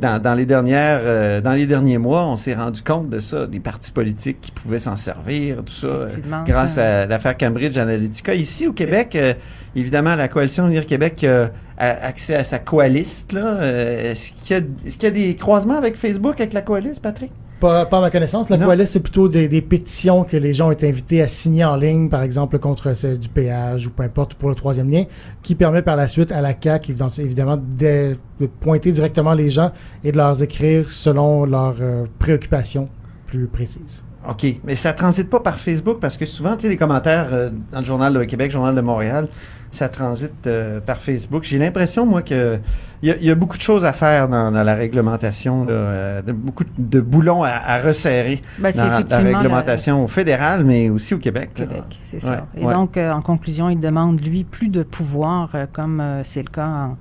Dans, 0.00 0.20
dans 0.20 0.34
les 0.34 0.44
dernières 0.44 1.00
euh, 1.04 1.40
dans 1.40 1.52
les 1.52 1.66
derniers 1.66 1.96
mois 1.98 2.26
on 2.26 2.34
s'est 2.36 2.52
rendu 2.54 2.82
compte 2.82 3.08
de 3.08 3.20
ça 3.20 3.46
des 3.46 3.60
partis 3.60 3.92
politiques 3.92 4.40
qui 4.42 4.50
pouvaient 4.50 4.80
s'en 4.80 4.96
servir 4.96 5.58
tout 5.64 5.72
ça 5.72 5.86
euh, 5.86 6.08
grâce 6.46 6.76
à 6.78 7.06
l'affaire 7.06 7.36
Cambridge 7.38 7.78
Analytica. 7.78 8.34
Ici, 8.34 8.66
au 8.66 8.72
Québec, 8.72 9.14
euh, 9.14 9.32
évidemment, 9.76 10.16
la 10.16 10.26
coalition 10.28 10.66
Unir 10.66 10.84
Québec 10.86 11.24
a 11.24 11.50
accès 11.78 12.34
à 12.34 12.42
sa 12.44 12.58
coaliste. 12.58 13.32
Là. 13.32 13.46
Euh, 13.60 14.10
est-ce, 14.10 14.32
qu'il 14.42 14.56
y 14.56 14.58
a, 14.58 14.62
est-ce 14.84 14.96
qu'il 14.98 15.04
y 15.04 15.12
a 15.12 15.14
des 15.14 15.36
croisements 15.36 15.76
avec 15.78 15.94
Facebook, 15.96 16.40
avec 16.40 16.52
la 16.54 16.62
coaliste, 16.62 17.00
Patrick? 17.00 17.30
Pas, 17.64 17.86
pas 17.86 17.96
à 17.96 18.00
ma 18.02 18.10
connaissance. 18.10 18.50
La 18.50 18.58
coalition, 18.58 18.92
c'est 18.92 19.00
plutôt 19.00 19.26
des, 19.26 19.48
des 19.48 19.62
pétitions 19.62 20.24
que 20.24 20.36
les 20.36 20.52
gens 20.52 20.68
ont 20.68 20.72
été 20.72 20.86
invités 20.86 21.22
à 21.22 21.26
signer 21.26 21.64
en 21.64 21.76
ligne, 21.76 22.10
par 22.10 22.22
exemple, 22.22 22.58
contre 22.58 22.92
celle 22.92 23.18
du 23.18 23.30
péage 23.30 23.86
ou 23.86 23.90
peu 23.90 24.02
importe 24.02 24.34
pour 24.34 24.50
le 24.50 24.54
troisième 24.54 24.90
lien, 24.90 25.04
qui 25.42 25.54
permet 25.54 25.80
par 25.80 25.96
la 25.96 26.06
suite 26.06 26.30
à 26.30 26.42
la 26.42 26.52
CAQ, 26.60 26.90
évidemment, 26.90 27.10
évidemment, 27.16 27.56
de, 27.56 28.16
de 28.38 28.46
pointer 28.46 28.92
directement 28.92 29.32
les 29.32 29.48
gens 29.48 29.72
et 30.04 30.12
de 30.12 30.18
leur 30.18 30.42
écrire 30.42 30.90
selon 30.90 31.46
leurs 31.46 31.76
euh, 31.80 32.04
préoccupations 32.18 32.90
plus 33.26 33.46
précises. 33.46 34.04
OK. 34.28 34.46
Mais 34.64 34.74
ça 34.74 34.92
transite 34.92 35.28
pas 35.30 35.40
par 35.40 35.56
Facebook 35.58 35.98
parce 36.00 36.16
que 36.16 36.26
souvent, 36.26 36.54
tu 36.56 36.62
sais, 36.62 36.68
les 36.68 36.76
commentaires 36.76 37.28
euh, 37.32 37.50
dans 37.72 37.80
le 37.80 37.84
Journal 37.84 38.12
de 38.14 38.24
Québec, 38.24 38.50
Journal 38.50 38.74
de 38.74 38.80
Montréal, 38.80 39.28
ça 39.70 39.88
transite 39.88 40.46
euh, 40.46 40.80
par 40.80 40.98
Facebook. 40.98 41.42
J'ai 41.44 41.58
l'impression, 41.58 42.06
moi, 42.06 42.22
que 42.22 42.58
il 43.02 43.08
y, 43.08 43.12
a- 43.12 43.16
il 43.16 43.24
y 43.26 43.30
a 43.30 43.34
beaucoup 43.34 43.56
de 43.58 43.62
choses 43.62 43.84
à 43.84 43.92
faire 43.92 44.28
dans, 44.28 44.50
dans 44.50 44.62
la 44.62 44.74
réglementation, 44.74 45.64
là, 45.64 45.72
euh, 45.72 46.22
de- 46.22 46.32
beaucoup 46.32 46.64
de 46.78 47.00
boulons 47.00 47.42
à, 47.42 47.50
à 47.50 47.78
resserrer 47.80 48.40
ben, 48.58 48.72
dans 48.74 48.84
la 48.86 48.96
réglementation 49.38 50.06
fédérale, 50.06 50.64
mais 50.64 50.88
aussi 50.90 51.12
au 51.14 51.18
Québec. 51.18 51.50
là. 51.58 51.66
Québec, 51.66 51.82
c'est 52.02 52.24
Ouais, 52.24 52.30
ça. 52.30 52.46
Et 52.56 52.64
ouais. 52.64 52.72
donc, 52.72 52.96
en 52.96 53.20
conclusion, 53.20 53.68
il 53.68 53.78
demande, 53.80 54.24
lui, 54.24 54.44
plus 54.44 54.68
de 54.68 54.82
pouvoir, 54.84 55.50
comme 55.72 56.02
c'est 56.22 56.42
le 56.42 56.48
cas 56.50 56.66
en, 56.66 56.96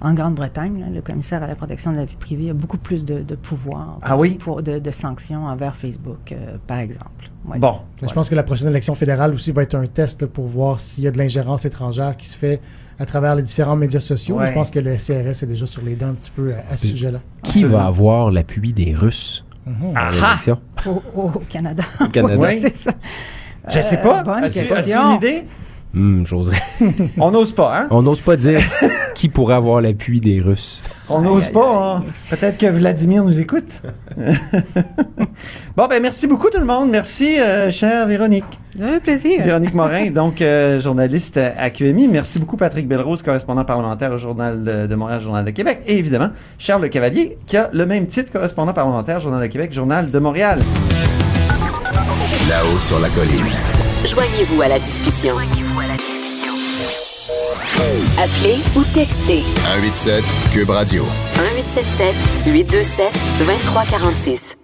en 0.00 0.14
Grande-Bretagne, 0.14 0.86
le 0.94 1.00
commissaire 1.02 1.42
à 1.42 1.46
la 1.46 1.54
protection 1.54 1.92
de 1.92 1.96
la 1.96 2.04
vie 2.04 2.16
privée 2.16 2.50
a 2.50 2.54
beaucoup 2.54 2.78
plus 2.78 3.04
de, 3.04 3.20
de 3.22 3.34
pouvoir, 3.34 3.98
Ah 4.02 4.16
oui? 4.16 4.34
pour, 4.40 4.62
de, 4.62 4.78
de 4.78 4.90
sanctions 4.90 5.44
envers 5.46 5.76
Facebook, 5.76 6.32
euh, 6.32 6.56
par 6.66 6.78
exemple. 6.78 7.30
Ouais. 7.46 7.58
Bon. 7.58 7.76
Je 8.02 8.12
pense 8.12 8.28
que 8.30 8.34
la 8.34 8.42
prochaine 8.42 8.68
élection 8.68 8.94
fédérale 8.94 9.34
aussi 9.34 9.52
va 9.52 9.62
être 9.62 9.74
un 9.74 9.86
test 9.86 10.26
pour 10.26 10.46
voir 10.46 10.80
s'il 10.80 11.04
y 11.04 11.08
a 11.08 11.10
de 11.10 11.18
l'ingérence 11.18 11.64
étrangère 11.64 12.16
qui 12.16 12.26
se 12.26 12.38
fait 12.38 12.60
à 12.98 13.06
travers 13.06 13.34
les 13.34 13.42
différents 13.42 13.76
médias 13.76 14.00
sociaux. 14.00 14.36
Ouais. 14.38 14.46
Je 14.46 14.52
pense 14.52 14.70
que 14.70 14.78
le 14.78 14.94
CRS 14.96 15.42
est 15.42 15.46
déjà 15.46 15.66
sur 15.66 15.82
les 15.82 15.94
dents 15.96 16.08
un 16.08 16.14
petit 16.14 16.30
peu 16.30 16.52
à, 16.52 16.72
à 16.72 16.76
ce 16.76 16.86
sujet-là. 16.86 17.20
Qui 17.42 17.64
va 17.64 17.86
avoir 17.86 18.30
l'appui 18.30 18.72
des 18.72 18.94
Russes 18.94 19.44
Mhm. 19.66 19.92
à 19.94 20.10
l'élection? 20.10 20.58
Au, 20.86 21.02
au 21.14 21.28
Canada. 21.48 21.82
au 22.00 22.06
Canada? 22.08 22.36
Oui. 22.40 22.58
C'est 22.62 22.74
ça. 22.76 22.92
Je 23.68 23.80
sais 23.80 23.98
pas. 23.98 24.22
bonne 24.22 24.42
As-tu 24.44 24.60
question. 24.66 24.76
as-tu 24.76 24.92
une 24.92 25.10
idée? 25.16 25.44
Hmm, 25.92 26.24
j'oserais. 26.24 26.56
On 27.18 27.32
n'ose 27.32 27.52
pas, 27.52 27.76
hein? 27.76 27.88
On 27.90 28.02
n'ose 28.02 28.20
pas 28.20 28.36
dire 28.36 28.60
qui 29.16 29.28
pourrait 29.28 29.56
avoir 29.56 29.80
l'appui 29.80 30.20
des 30.20 30.40
Russes. 30.40 30.82
On 31.08 31.20
n'ose 31.20 31.48
pas. 31.48 31.96
hein? 31.96 32.04
Peut-être 32.30 32.58
que 32.58 32.66
Vladimir 32.66 33.24
nous 33.24 33.40
écoute. 33.40 33.82
bon, 35.76 35.86
ben 35.88 36.00
merci 36.00 36.28
beaucoup 36.28 36.48
tout 36.48 36.60
le 36.60 36.64
monde. 36.64 36.90
Merci, 36.90 37.40
euh, 37.40 37.72
chère 37.72 38.06
Véronique. 38.06 38.44
Un 38.80 39.00
plaisir. 39.00 39.42
Véronique 39.42 39.74
Morin, 39.74 40.10
donc 40.12 40.40
euh, 40.42 40.80
journaliste 40.80 41.38
à 41.38 41.70
QMI. 41.70 42.06
Merci 42.06 42.38
beaucoup, 42.38 42.56
Patrick 42.56 42.86
Belrose, 42.86 43.22
correspondant 43.22 43.64
parlementaire 43.64 44.12
au 44.12 44.16
Journal 44.18 44.62
de, 44.62 44.86
de 44.86 44.94
Montréal, 44.94 45.20
Journal 45.20 45.44
de 45.44 45.50
Québec. 45.50 45.80
Et 45.88 45.98
évidemment, 45.98 46.30
Charles 46.58 46.82
Le 46.82 46.88
Cavalier, 46.88 47.36
qui 47.46 47.56
a 47.56 47.68
le 47.72 47.84
même 47.84 48.06
titre, 48.06 48.30
correspondant 48.32 48.72
parlementaire, 48.72 49.18
Journal 49.18 49.40
de 49.42 49.46
Québec, 49.48 49.72
Journal 49.72 50.08
de 50.08 50.18
Montréal. 50.20 50.60
Là-haut 52.48 52.78
sur 52.78 53.00
la 53.00 53.08
colline. 53.08 53.44
Joignez-vous 54.06 54.62
à 54.62 54.68
la 54.68 54.78
discussion. 54.78 55.34
Appelez 57.80 58.58
ou 58.76 58.82
textez 58.92 59.40
187 59.64 60.22
Cube 60.52 60.68
Radio. 60.68 61.02
1877 61.02 62.14
827 62.52 63.12
2346. 63.38 64.58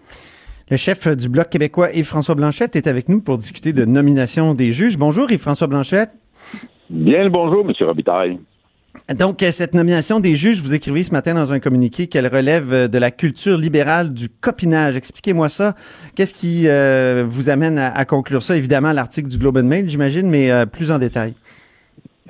Le 0.70 0.76
chef 0.76 1.08
du 1.08 1.30
Bloc 1.30 1.48
québécois, 1.48 1.92
Yves-François 1.94 2.34
Blanchette, 2.34 2.76
est 2.76 2.86
avec 2.86 3.08
nous 3.08 3.22
pour 3.22 3.38
discuter 3.38 3.72
de 3.72 3.86
nomination 3.86 4.52
des 4.52 4.74
juges. 4.74 4.98
Bonjour, 4.98 5.30
Yves-François 5.30 5.66
Blanchette. 5.66 6.10
Bien 6.90 7.24
le 7.24 7.30
bonjour, 7.30 7.64
M. 7.66 7.72
Robitaille. 7.86 8.38
Donc, 9.18 9.42
euh, 9.42 9.50
cette 9.50 9.72
nomination 9.72 10.20
des 10.20 10.34
juges, 10.34 10.60
vous 10.60 10.74
écrivez 10.74 11.02
ce 11.02 11.12
matin 11.12 11.32
dans 11.32 11.54
un 11.54 11.58
communiqué 11.58 12.08
qu'elle 12.08 12.26
relève 12.26 12.74
euh, 12.74 12.86
de 12.86 12.98
la 12.98 13.10
culture 13.10 13.56
libérale 13.56 14.12
du 14.12 14.28
copinage. 14.28 14.94
Expliquez-moi 14.94 15.48
ça. 15.48 15.74
Qu'est-ce 16.16 16.34
qui 16.34 16.64
euh, 16.66 17.24
vous 17.26 17.48
amène 17.48 17.78
à, 17.78 17.92
à 17.96 18.04
conclure 18.04 18.42
ça? 18.42 18.58
Évidemment, 18.58 18.92
l'article 18.92 19.28
du 19.28 19.38
Globe 19.38 19.56
and 19.56 19.62
Mail, 19.62 19.88
j'imagine, 19.88 20.28
mais 20.28 20.50
euh, 20.50 20.66
plus 20.66 20.90
en 20.90 20.98
détail. 20.98 21.32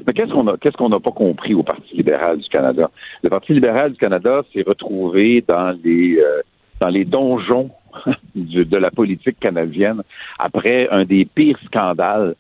Mais 0.07 0.13
qu'est-ce 0.13 0.33
qu'on 0.33 0.47
a, 0.49 0.57
qu'est-ce 0.57 0.77
qu'on 0.77 0.89
n'a 0.89 1.01
pas 1.01 1.13
compris 1.13 1.55
au 1.55 1.63
Parti 1.63 1.97
libéral 1.97 2.39
du 2.39 2.49
Canada? 2.49 2.91
Le 3.23 3.31
Parti 3.31 3.53
libéral 3.55 3.93
du 3.93 3.99
Canada 3.99 4.43
s'est 4.53 4.65
retrouvé 4.67 5.45
dans 5.47 5.77
les, 5.85 6.19
euh, 6.19 6.43
dans 6.81 6.89
les 6.89 7.05
donjons 7.05 7.71
de 8.35 8.77
la 8.77 8.91
politique 8.91 9.39
canadienne 9.41 10.03
après 10.39 10.89
un 10.91 11.05
des 11.05 11.25
pires 11.25 11.59
scandales 11.67 12.35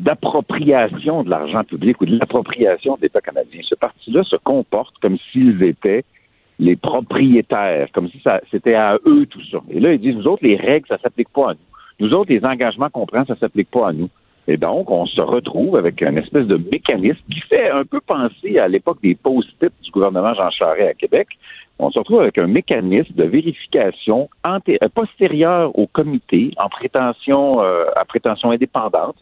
d'appropriation 0.00 1.24
de 1.24 1.30
l'argent 1.30 1.64
public 1.64 2.00
ou 2.00 2.06
de 2.06 2.16
l'appropriation 2.18 2.96
de 2.96 3.02
l'État 3.02 3.20
canadien. 3.20 3.60
Ce 3.64 3.74
parti-là 3.74 4.22
se 4.22 4.36
comporte 4.36 4.96
comme 4.98 5.18
s'ils 5.32 5.62
étaient 5.62 6.04
les 6.60 6.76
propriétaires, 6.76 7.88
comme 7.92 8.08
si 8.08 8.20
ça, 8.20 8.40
c'était 8.50 8.74
à 8.74 8.98
eux 9.06 9.26
tout 9.26 9.42
ça. 9.50 9.58
Et 9.70 9.80
là, 9.80 9.92
ils 9.92 10.00
disent, 10.00 10.16
nous 10.16 10.26
autres, 10.26 10.44
les 10.44 10.56
règles, 10.56 10.86
ça 10.88 10.98
s'applique 10.98 11.28
pas 11.30 11.50
à 11.50 11.54
nous. 11.54 11.60
Nous 12.00 12.14
autres, 12.14 12.32
les 12.32 12.44
engagements 12.44 12.90
qu'on 12.90 13.06
prend, 13.06 13.24
ça 13.24 13.36
s'applique 13.36 13.70
pas 13.70 13.88
à 13.88 13.92
nous. 13.92 14.08
Et 14.50 14.56
donc, 14.56 14.90
on 14.90 15.04
se 15.04 15.20
retrouve 15.20 15.76
avec 15.76 16.02
un 16.02 16.16
espèce 16.16 16.46
de 16.46 16.56
mécanisme 16.56 17.20
qui 17.30 17.40
fait 17.40 17.68
un 17.68 17.84
peu 17.84 18.00
penser 18.00 18.58
à 18.58 18.66
l'époque 18.66 18.96
des 19.02 19.14
post-it 19.14 19.70
du 19.82 19.90
gouvernement 19.90 20.32
Jean 20.32 20.50
Charest 20.50 20.88
à 20.88 20.94
Québec. 20.94 21.28
On 21.78 21.90
se 21.90 21.98
retrouve 21.98 22.22
avec 22.22 22.38
un 22.38 22.46
mécanisme 22.46 23.12
de 23.14 23.24
vérification 23.24 24.30
euh, 24.46 24.88
postérieur 24.94 25.78
au 25.78 25.86
comité 25.86 26.52
en 26.56 26.70
prétention, 26.70 27.52
euh, 27.58 27.84
à 27.94 28.06
prétention 28.06 28.50
indépendante 28.50 29.16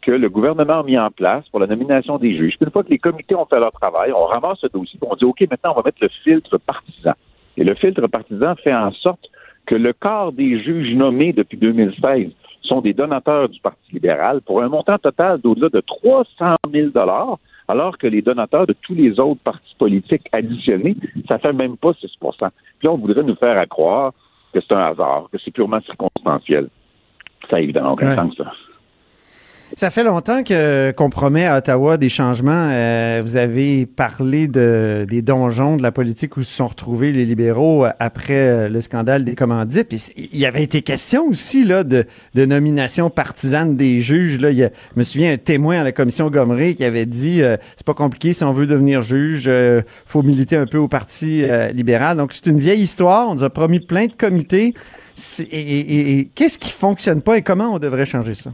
que 0.00 0.12
le 0.12 0.28
gouvernement 0.28 0.78
a 0.78 0.82
mis 0.84 0.96
en 0.96 1.10
place 1.10 1.44
pour 1.48 1.58
la 1.58 1.66
nomination 1.66 2.16
des 2.18 2.36
juges. 2.36 2.54
Une 2.60 2.70
fois 2.70 2.84
que 2.84 2.90
les 2.90 2.98
comités 2.98 3.34
ont 3.34 3.46
fait 3.46 3.58
leur 3.58 3.72
travail, 3.72 4.12
on 4.12 4.26
ramasse 4.26 4.58
ce 4.60 4.68
dossier, 4.68 4.96
puis 5.00 5.08
on 5.10 5.16
dit 5.16 5.24
OK, 5.24 5.40
maintenant 5.50 5.72
on 5.72 5.80
va 5.80 5.82
mettre 5.86 5.98
le 6.00 6.08
filtre 6.22 6.56
partisan. 6.56 7.14
Et 7.56 7.64
le 7.64 7.74
filtre 7.74 8.06
partisan 8.06 8.54
fait 8.54 8.72
en 8.72 8.92
sorte 8.92 9.28
que 9.66 9.74
le 9.74 9.92
quart 9.92 10.30
des 10.30 10.62
juges 10.62 10.94
nommés 10.94 11.32
depuis 11.32 11.58
2016 11.58 12.30
sont 12.68 12.80
des 12.80 12.92
donateurs 12.92 13.48
du 13.48 13.60
Parti 13.60 13.92
libéral 13.92 14.40
pour 14.42 14.62
un 14.62 14.68
montant 14.68 14.98
total 14.98 15.40
d'au-delà 15.40 15.68
de 15.70 15.80
300 15.80 16.54
000 16.72 16.90
alors 17.68 17.98
que 17.98 18.06
les 18.06 18.22
donateurs 18.22 18.66
de 18.66 18.74
tous 18.82 18.94
les 18.94 19.18
autres 19.20 19.40
partis 19.42 19.74
politiques 19.78 20.26
additionnés, 20.32 20.96
ça 21.26 21.38
fait 21.38 21.52
même 21.52 21.76
pas 21.76 21.90
6% 21.90 22.00
Puis 22.18 22.48
là, 22.84 22.92
on 22.92 22.96
voudrait 22.98 23.22
nous 23.22 23.36
faire 23.36 23.58
à 23.58 23.66
croire 23.66 24.12
que 24.52 24.60
c'est 24.60 24.72
un 24.74 24.86
hasard, 24.86 25.28
que 25.32 25.38
c'est 25.44 25.50
purement 25.50 25.80
circonstanciel. 25.82 26.68
Ça 27.50 27.60
évidemment 27.60 27.92
aucun 27.92 28.08
Ouais. 28.10 28.16
sens, 28.16 28.34
ça. 28.36 28.52
Ça 29.76 29.90
fait 29.90 30.02
longtemps 30.02 30.42
que 30.42 30.92
qu'on 30.92 31.10
promet 31.10 31.44
à 31.46 31.58
Ottawa 31.58 31.98
des 31.98 32.08
changements. 32.08 32.68
Euh, 32.72 33.20
vous 33.22 33.36
avez 33.36 33.84
parlé 33.86 34.48
de, 34.48 35.06
des 35.08 35.20
donjons 35.20 35.76
de 35.76 35.82
la 35.82 35.92
politique 35.92 36.36
où 36.36 36.42
se 36.42 36.52
sont 36.54 36.66
retrouvés 36.66 37.12
les 37.12 37.26
libéraux 37.26 37.84
euh, 37.84 37.90
après 38.00 38.34
euh, 38.34 38.68
le 38.68 38.80
scandale 38.80 39.24
des 39.24 39.34
commandites. 39.34 39.92
Il 40.16 40.38
y 40.38 40.46
avait 40.46 40.62
été 40.62 40.80
question 40.82 41.26
aussi 41.28 41.64
là 41.64 41.84
de, 41.84 42.06
nomination 42.34 43.10
partisane 43.10 43.76
des 43.76 44.00
juges. 44.00 44.40
Là, 44.40 44.52
je 44.52 44.68
me 44.96 45.04
souviens 45.04 45.34
un 45.34 45.36
témoin 45.36 45.80
à 45.80 45.84
la 45.84 45.92
commission 45.92 46.30
Gomery 46.30 46.74
qui 46.74 46.84
avait 46.84 47.06
dit 47.06 47.40
c'est 47.76 47.86
pas 47.86 47.94
compliqué 47.94 48.32
si 48.32 48.44
on 48.44 48.52
veut 48.52 48.66
devenir 48.66 49.02
juge, 49.02 49.44
euh, 49.48 49.82
faut 50.06 50.22
militer 50.22 50.56
un 50.56 50.66
peu 50.66 50.78
au 50.78 50.88
parti 50.88 51.44
libéral. 51.74 52.16
Donc 52.16 52.32
c'est 52.32 52.46
une 52.46 52.58
vieille 52.58 52.80
histoire. 52.80 53.28
On 53.28 53.34
nous 53.34 53.44
a 53.44 53.50
promis 53.50 53.80
plein 53.80 54.06
de 54.06 54.12
comités. 54.12 54.72
Et- 55.50 56.18
et 56.20 56.24
qu'est-ce 56.34 56.58
qui 56.58 56.70
fonctionne 56.70 57.20
pas 57.22 57.36
et 57.36 57.42
comment 57.42 57.74
on 57.74 57.78
devrait 57.78 58.06
changer 58.06 58.34
ça? 58.34 58.50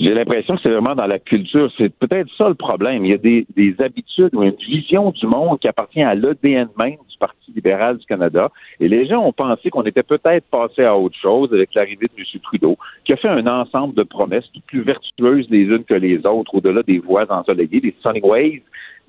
J'ai 0.00 0.14
l'impression 0.14 0.56
que 0.56 0.62
c'est 0.62 0.70
vraiment 0.70 0.94
dans 0.94 1.06
la 1.06 1.18
culture. 1.18 1.70
C'est 1.76 1.94
peut-être 1.94 2.28
ça 2.36 2.48
le 2.48 2.54
problème. 2.54 3.04
Il 3.04 3.10
y 3.10 3.14
a 3.14 3.18
des, 3.18 3.46
des 3.54 3.74
habitudes 3.80 4.34
ou 4.34 4.42
une 4.42 4.56
vision 4.56 5.10
du 5.10 5.26
monde 5.26 5.58
qui 5.60 5.68
appartient 5.68 6.02
à 6.02 6.14
l'ADN 6.14 6.68
même 6.78 6.96
du 7.08 7.18
Parti 7.18 7.52
libéral 7.54 7.98
du 7.98 8.06
Canada. 8.06 8.50
Et 8.80 8.88
les 8.88 9.06
gens 9.06 9.24
ont 9.24 9.32
pensé 9.32 9.70
qu'on 9.70 9.82
était 9.82 10.02
peut-être 10.02 10.44
passé 10.50 10.82
à 10.84 10.96
autre 10.96 11.16
chose 11.20 11.52
avec 11.52 11.74
l'arrivée 11.74 12.06
de 12.06 12.20
M. 12.20 12.40
Trudeau, 12.42 12.76
qui 13.04 13.12
a 13.12 13.16
fait 13.16 13.28
un 13.28 13.46
ensemble 13.46 13.94
de 13.94 14.02
promesses 14.02 14.50
toutes 14.52 14.64
plus 14.64 14.82
vertueuses 14.82 15.46
les 15.50 15.62
unes 15.62 15.84
que 15.84 15.94
les 15.94 16.24
autres, 16.26 16.54
au-delà 16.54 16.82
des 16.82 16.98
voies 16.98 17.30
ensoleillées, 17.30 17.80
des 17.80 17.94
sunny 18.02 18.20
ways. 18.22 18.62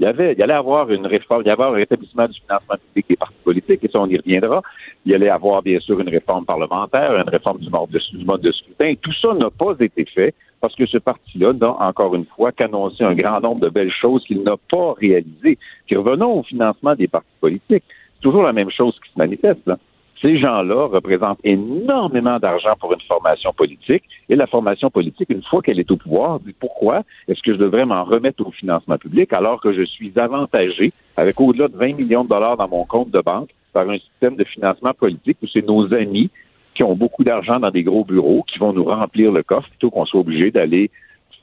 Il 0.03 0.07
y 0.07 0.09
avait, 0.09 0.33
il 0.33 0.43
allait 0.43 0.53
avoir 0.53 0.91
une 0.91 1.07
réforme, 1.07 1.43
il 1.45 1.47
y 1.47 1.49
avait 1.49 1.63
un 1.63 1.71
rétablissement 1.71 2.27
du 2.27 2.37
financement 2.41 2.75
public 2.75 3.05
des 3.07 3.15
partis 3.15 3.41
politiques, 3.41 3.85
et 3.85 3.87
ça, 3.87 4.01
on 4.01 4.07
y 4.07 4.17
reviendra. 4.17 4.61
Il 5.05 5.13
y 5.13 5.15
allait 5.15 5.29
avoir, 5.29 5.61
bien 5.61 5.79
sûr, 5.79 5.97
une 5.97 6.09
réforme 6.09 6.43
parlementaire, 6.43 7.15
une 7.15 7.29
réforme 7.29 7.59
du 7.59 7.69
mode 7.69 7.89
de, 7.89 8.01
mode 8.25 8.41
de 8.41 8.51
scrutin. 8.51 8.95
Tout 9.01 9.13
ça 9.13 9.33
n'a 9.33 9.49
pas 9.49 9.73
été 9.79 10.03
fait 10.03 10.35
parce 10.59 10.75
que 10.75 10.85
ce 10.87 10.97
parti-là 10.97 11.53
n'a, 11.53 11.71
encore 11.79 12.15
une 12.15 12.25
fois, 12.25 12.51
qu'annoncé 12.51 13.01
un 13.05 13.15
grand 13.15 13.39
nombre 13.39 13.61
de 13.61 13.69
belles 13.69 13.93
choses 13.93 14.25
qu'il 14.25 14.43
n'a 14.43 14.57
pas 14.69 14.93
réalisées. 14.99 15.57
Puis 15.87 15.95
revenons 15.95 16.39
au 16.39 16.43
financement 16.43 16.95
des 16.95 17.07
partis 17.07 17.37
politiques. 17.39 17.85
C'est 18.15 18.21
toujours 18.23 18.43
la 18.43 18.51
même 18.51 18.71
chose 18.71 18.99
qui 19.01 19.09
se 19.09 19.17
manifeste. 19.17 19.65
Là. 19.65 19.77
Ces 20.23 20.37
gens-là 20.37 20.85
représentent 20.85 21.41
énormément 21.43 22.39
d'argent 22.39 22.75
pour 22.79 22.93
une 22.93 23.01
formation 23.01 23.51
politique. 23.51 24.03
Et 24.29 24.37
la 24.37 24.47
formation 24.47 24.89
politique, 24.89 25.29
une 25.29 25.43
fois 25.43 25.61
qu'elle 25.61 25.81
est 25.81 25.91
au 25.91 25.97
pouvoir, 25.97 26.39
dit 26.39 26.55
pourquoi 26.57 27.03
est-ce 27.27 27.41
que 27.41 27.51
je 27.51 27.57
devrais 27.57 27.85
m'en 27.85 28.05
remettre 28.05 28.47
au 28.47 28.51
financement 28.51 28.97
public 28.97 29.33
alors 29.33 29.59
que 29.59 29.73
je 29.73 29.83
suis 29.83 30.17
avantagé 30.17 30.93
avec 31.17 31.41
au-delà 31.41 31.67
de 31.67 31.75
20 31.75 31.97
millions 31.97 32.23
de 32.23 32.29
dollars 32.29 32.55
dans 32.55 32.69
mon 32.69 32.85
compte 32.85 33.11
de 33.11 33.19
banque 33.19 33.49
par 33.73 33.89
un 33.89 33.97
système 33.97 34.37
de 34.37 34.45
financement 34.45 34.93
politique 34.93 35.37
où 35.43 35.47
c'est 35.47 35.67
nos 35.67 35.93
amis 35.93 36.29
qui 36.73 36.83
ont 36.83 36.95
beaucoup 36.95 37.25
d'argent 37.25 37.59
dans 37.59 37.69
des 37.69 37.83
gros 37.83 38.05
bureaux 38.05 38.43
qui 38.47 38.59
vont 38.59 38.71
nous 38.71 38.85
remplir 38.85 39.29
le 39.29 39.43
coffre 39.43 39.67
plutôt 39.69 39.89
qu'on 39.89 40.05
soit 40.05 40.21
obligé 40.21 40.51
d'aller 40.51 40.89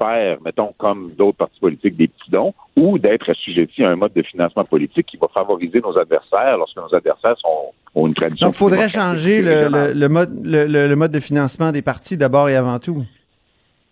faire, 0.03 0.39
mettons, 0.45 0.73
comme 0.79 1.13
d'autres 1.19 1.37
partis 1.39 1.61
politiques, 1.61 1.97
des 1.97 2.09
petits 2.09 2.31
dons, 2.31 2.55
ou 2.77 2.99
d'être 2.99 3.29
assujetti 3.31 3.85
à 3.85 3.91
un 3.91 3.97
mode 3.97 4.13
de 4.15 4.23
financement 4.23 4.65
politique 4.65 5.07
qui 5.07 5.17
va 5.17 5.29
favoriser 5.29 5.81
nos 5.81 5.97
adversaires 5.99 6.57
lorsque 6.57 6.77
nos 6.77 6.95
adversaires 6.95 7.37
sont, 7.39 7.73
ont 7.95 8.07
une 8.07 8.15
tradition. 8.15 8.47
Donc, 8.47 8.55
il 8.55 8.59
faudrait 8.59 8.89
changer 8.89 9.43
le, 9.43 9.51
régionale. 9.51 9.93
le- 9.95 10.01
le 10.01 10.09
mode, 10.09 10.31
le 10.45 10.95
mode 10.95 11.13
de 11.13 11.21
financement 11.21 11.71
des 11.73 11.83
partis 11.83 12.17
d'abord 12.17 12.49
et 12.49 12.57
avant 12.57 12.79
tout? 12.79 13.05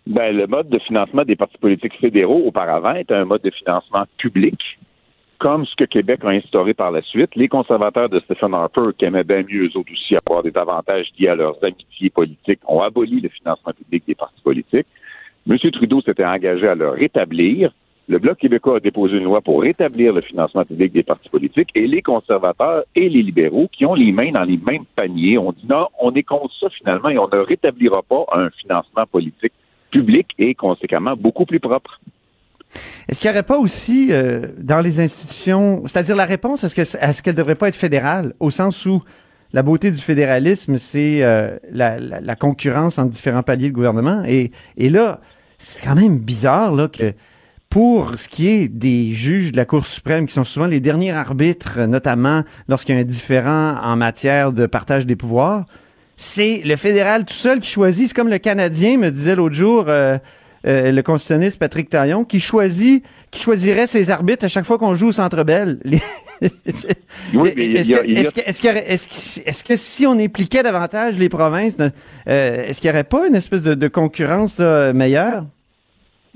Ben, 0.07 0.35
le 0.35 0.47
mode 0.47 0.69
de 0.69 0.79
financement 0.79 1.23
des 1.23 1.35
partis 1.35 1.57
politiques 1.59 1.97
fédéraux 1.99 2.41
auparavant 2.47 2.95
était 2.95 3.13
un 3.13 3.25
mode 3.25 3.43
de 3.43 3.51
financement 3.51 4.05
public, 4.17 4.59
comme 5.37 5.65
ce 5.65 5.75
que 5.75 5.83
Québec 5.83 6.21
a 6.23 6.29
instauré 6.29 6.73
par 6.73 6.89
la 6.91 7.01
suite. 7.03 7.35
Les 7.35 7.47
conservateurs 7.47 8.09
de 8.09 8.19
Stephen 8.21 8.53
Harper, 8.55 8.89
qui 8.97 9.05
aimaient 9.05 9.23
bien 9.23 9.43
mieux 9.47 9.65
eux 9.67 9.77
autres 9.77 9.91
aussi 9.93 10.15
avoir 10.25 10.41
des 10.41 10.55
avantages 10.57 11.07
liés 11.19 11.27
à 11.27 11.35
leurs 11.35 11.63
amitiés 11.63 12.09
politiques, 12.09 12.59
ont 12.67 12.81
aboli 12.81 13.21
le 13.21 13.29
financement 13.29 13.71
public 13.73 14.03
des 14.07 14.15
partis 14.15 14.41
politiques. 14.41 14.87
M. 15.49 15.57
Trudeau 15.71 15.99
s'était 16.01 16.25
engagé 16.25 16.67
à 16.67 16.75
le 16.75 16.89
rétablir. 16.89 17.73
Le 18.07 18.19
Bloc 18.19 18.37
québécois 18.37 18.77
a 18.77 18.79
déposé 18.79 19.17
une 19.17 19.23
loi 19.23 19.41
pour 19.41 19.61
rétablir 19.61 20.13
le 20.13 20.21
financement 20.21 20.63
public 20.63 20.93
des 20.93 21.01
partis 21.01 21.29
politiques 21.29 21.69
et 21.73 21.87
les 21.87 22.03
conservateurs 22.03 22.83
et 22.95 23.09
les 23.09 23.23
libéraux 23.23 23.67
qui 23.71 23.85
ont 23.85 23.95
les 23.95 24.11
mains 24.11 24.31
dans 24.31 24.43
les 24.43 24.57
mêmes 24.57 24.85
paniers 24.95 25.39
ont 25.39 25.51
dit 25.51 25.65
non, 25.67 25.87
on 25.99 26.13
est 26.13 26.23
contre 26.23 26.53
ça 26.59 26.69
finalement 26.69 27.09
et 27.09 27.17
on 27.17 27.27
ne 27.27 27.37
rétablira 27.37 28.03
pas 28.03 28.25
un 28.33 28.49
financement 28.61 29.05
politique 29.11 29.53
public 29.91 30.27
et 30.37 30.53
conséquemment 30.53 31.15
beaucoup 31.15 31.45
plus 31.45 31.59
propre. 31.59 31.99
Est-ce 33.07 33.19
qu'il 33.19 33.29
n'y 33.31 33.35
aurait 33.35 33.45
pas 33.45 33.57
aussi 33.57 34.09
euh, 34.11 34.47
dans 34.59 34.81
les 34.81 34.99
institutions, 34.99 35.81
c'est-à-dire 35.87 36.15
la 36.15 36.25
réponse, 36.25 36.63
est-ce 36.63 36.75
que 36.75 36.81
est-ce 36.81 37.23
qu'elle 37.23 37.33
ne 37.33 37.39
devrait 37.39 37.55
pas 37.55 37.69
être 37.69 37.75
fédérale, 37.75 38.33
au 38.39 38.51
sens 38.51 38.85
où 38.85 39.01
la 39.51 39.63
beauté 39.63 39.89
du 39.89 39.97
fédéralisme, 39.97 40.77
c'est 40.77 41.23
euh, 41.23 41.57
la 41.71 42.35
concurrence 42.35 42.99
entre 42.99 43.09
différents 43.09 43.41
paliers 43.41 43.69
de 43.69 43.73
gouvernement. 43.73 44.23
Et, 44.27 44.51
et 44.77 44.89
là, 44.89 45.21
c'est 45.59 45.85
quand 45.85 45.95
même 45.95 46.17
bizarre 46.17 46.73
là, 46.73 46.87
que 46.87 47.13
pour 47.69 48.17
ce 48.17 48.27
qui 48.27 48.47
est 48.47 48.67
des 48.67 49.11
juges 49.13 49.51
de 49.51 49.57
la 49.57 49.65
Cour 49.65 49.85
suprême, 49.85 50.25
qui 50.25 50.33
sont 50.33 50.43
souvent 50.43 50.65
les 50.65 50.79
derniers 50.79 51.11
arbitres, 51.11 51.81
notamment 51.81 52.43
lorsqu'il 52.67 52.95
y 52.95 52.97
a 52.97 53.01
un 53.01 53.03
différent 53.03 53.75
en 53.83 53.95
matière 53.95 54.51
de 54.51 54.65
partage 54.65 55.05
des 55.05 55.15
pouvoirs, 55.15 55.65
c'est 56.17 56.61
le 56.65 56.75
fédéral 56.75 57.25
tout 57.25 57.33
seul 57.33 57.59
qui 57.59 57.69
choisit. 57.69 58.11
Comme 58.13 58.29
le 58.29 58.39
Canadien 58.39 58.97
me 58.97 59.11
disait 59.11 59.35
l'autre 59.35 59.55
jour, 59.55 59.85
euh, 59.87 60.17
euh, 60.67 60.91
le 60.91 61.01
constitutionniste 61.03 61.59
Patrick 61.59 61.89
Taillon, 61.89 62.23
qui 62.25 62.39
choisit, 62.39 63.03
qui 63.31 63.41
choisirait 63.43 63.87
ses 63.87 64.11
arbitres 64.11 64.45
à 64.45 64.47
chaque 64.47 64.65
fois 64.65 64.77
qu'on 64.77 64.93
joue 64.93 65.09
au 65.09 65.11
Centre 65.11 65.43
Bell. 65.43 65.79
Est-ce 66.41 68.61
que, 68.61 69.49
est-ce 69.49 69.75
si 69.75 70.07
on 70.07 70.17
impliquait 70.19 70.63
davantage 70.63 71.19
les 71.19 71.29
provinces, 71.29 71.77
euh, 71.79 72.65
est-ce 72.67 72.81
qu'il 72.81 72.89
n'y 72.89 72.93
aurait 72.95 73.03
pas 73.03 73.27
une 73.27 73.35
espèce 73.35 73.63
de, 73.63 73.73
de 73.73 73.87
concurrence 73.87 74.59
là, 74.59 74.93
meilleure? 74.93 75.45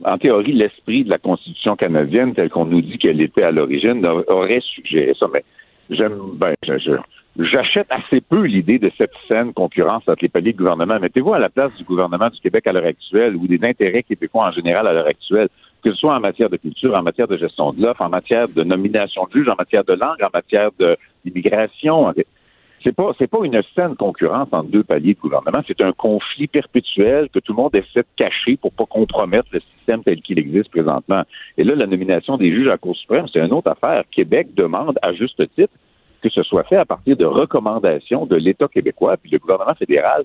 en 0.03 0.17
théorie, 0.17 0.53
l'esprit 0.53 1.03
de 1.05 1.09
la 1.09 1.19
Constitution 1.19 1.75
canadienne, 1.75 2.33
telle 2.33 2.49
qu'on 2.49 2.65
nous 2.65 2.81
dit 2.81 2.97
qu'elle 2.97 3.21
était 3.21 3.43
à 3.43 3.51
l'origine, 3.51 4.05
aurait 4.27 4.59
suggéré 4.75 5.13
ça. 5.17 5.27
Mais 5.31 5.43
j'aime, 5.89 6.17
ben, 6.36 6.53
je- 6.67 6.79
je- 6.79 6.91
j'achète 7.38 7.88
assez 7.89 8.22
peu 8.22 8.43
l'idée 8.43 8.80
de 8.80 8.91
cette 8.98 9.13
saine 9.28 9.54
concurrence 9.54 10.04
entre 10.08 10.22
les 10.22 10.30
paliers 10.30 10.54
de 10.54 10.58
gouvernement. 10.58 11.00
Mettez-vous 11.00 11.34
à 11.34 11.39
la 11.39 11.50
place 11.50 11.76
du 11.76 11.84
gouvernement 11.84 12.30
du 12.30 12.39
Québec 12.39 12.67
à 12.67 12.74
l'heure 12.74 12.86
actuelle 12.86 13.36
ou 13.36 13.48
des 13.48 13.60
intérêts 13.63 14.04
québécois 14.04 14.48
en 14.48 14.52
général 14.52 14.88
à 14.88 14.93
l'heure 14.93 15.08
actuelle, 15.08 15.50
que 15.84 15.91
ce 15.91 15.98
soit 15.98 16.15
en 16.15 16.19
matière 16.19 16.50
de 16.50 16.58
culture, 16.58 16.96
en 16.96 17.04
matière 17.04 17.28
de 17.28 17.38
gestion 17.38 17.74
de 17.74 17.82
l'offre, 17.82 18.02
en 18.02 18.10
matière 18.10 18.48
de 18.48 18.63
nomination 18.63 19.26
de 19.26 19.39
juges, 19.39 19.50
en 19.50 19.56
matière 19.56 19.84
de 19.84 19.93
langue, 19.93 20.22
en 20.22 20.30
matière 20.34 20.69
d'immigration. 21.26 22.13
C'est 22.84 22.96
pas, 22.96 23.13
c'est 23.17 23.28
pas 23.28 23.39
une 23.43 23.62
saine 23.76 23.96
concurrence 23.96 24.50
entre 24.52 24.69
deux 24.69 24.84
paliers 24.84 25.13
de 25.13 25.19
gouvernement. 25.19 25.62
C'est 25.67 25.82
un 25.82 25.93
conflit 25.93 26.48
perpétuel 26.48 27.30
que 27.34 27.39
tout 27.39 27.54
le 27.54 27.62
monde 27.62 27.76
essaie 27.76 28.02
de 28.02 28.06
cacher 28.15 28.58
pour 28.58 28.74
pas 28.74 28.86
compromettre 28.86 29.48
le 29.54 29.62
système 29.76 30.04
tel 30.04 30.22
qu'il 30.22 30.38
existe 30.38 30.69
présentement. 30.69 31.24
Et 31.58 31.63
là, 31.63 31.76
la 31.76 31.88
nomination 31.88 32.38
des 32.38 32.52
juges 32.52 32.67
à 32.67 32.72
la 32.72 32.78
Cour 32.78 32.96
suprême, 32.96 33.26
c'est 33.32 33.39
une 33.39 33.54
autre 33.54 33.72
affaire. 33.72 34.04
Québec 34.12 34.50
demande, 34.54 35.00
à 35.02 35.13
juste 35.13 35.41
titre, 35.56 35.74
que 36.23 36.29
ce 36.29 36.43
soit 36.43 36.63
fait 36.63 36.77
à 36.77 36.86
partir 36.86 37.17
de 37.17 37.25
recommandations 37.25 38.25
de 38.25 38.36
l'État 38.36 38.67
québécois, 38.67 39.17
puis 39.17 39.29
le 39.31 39.39
gouvernement 39.39 39.75
fédéral 39.75 40.23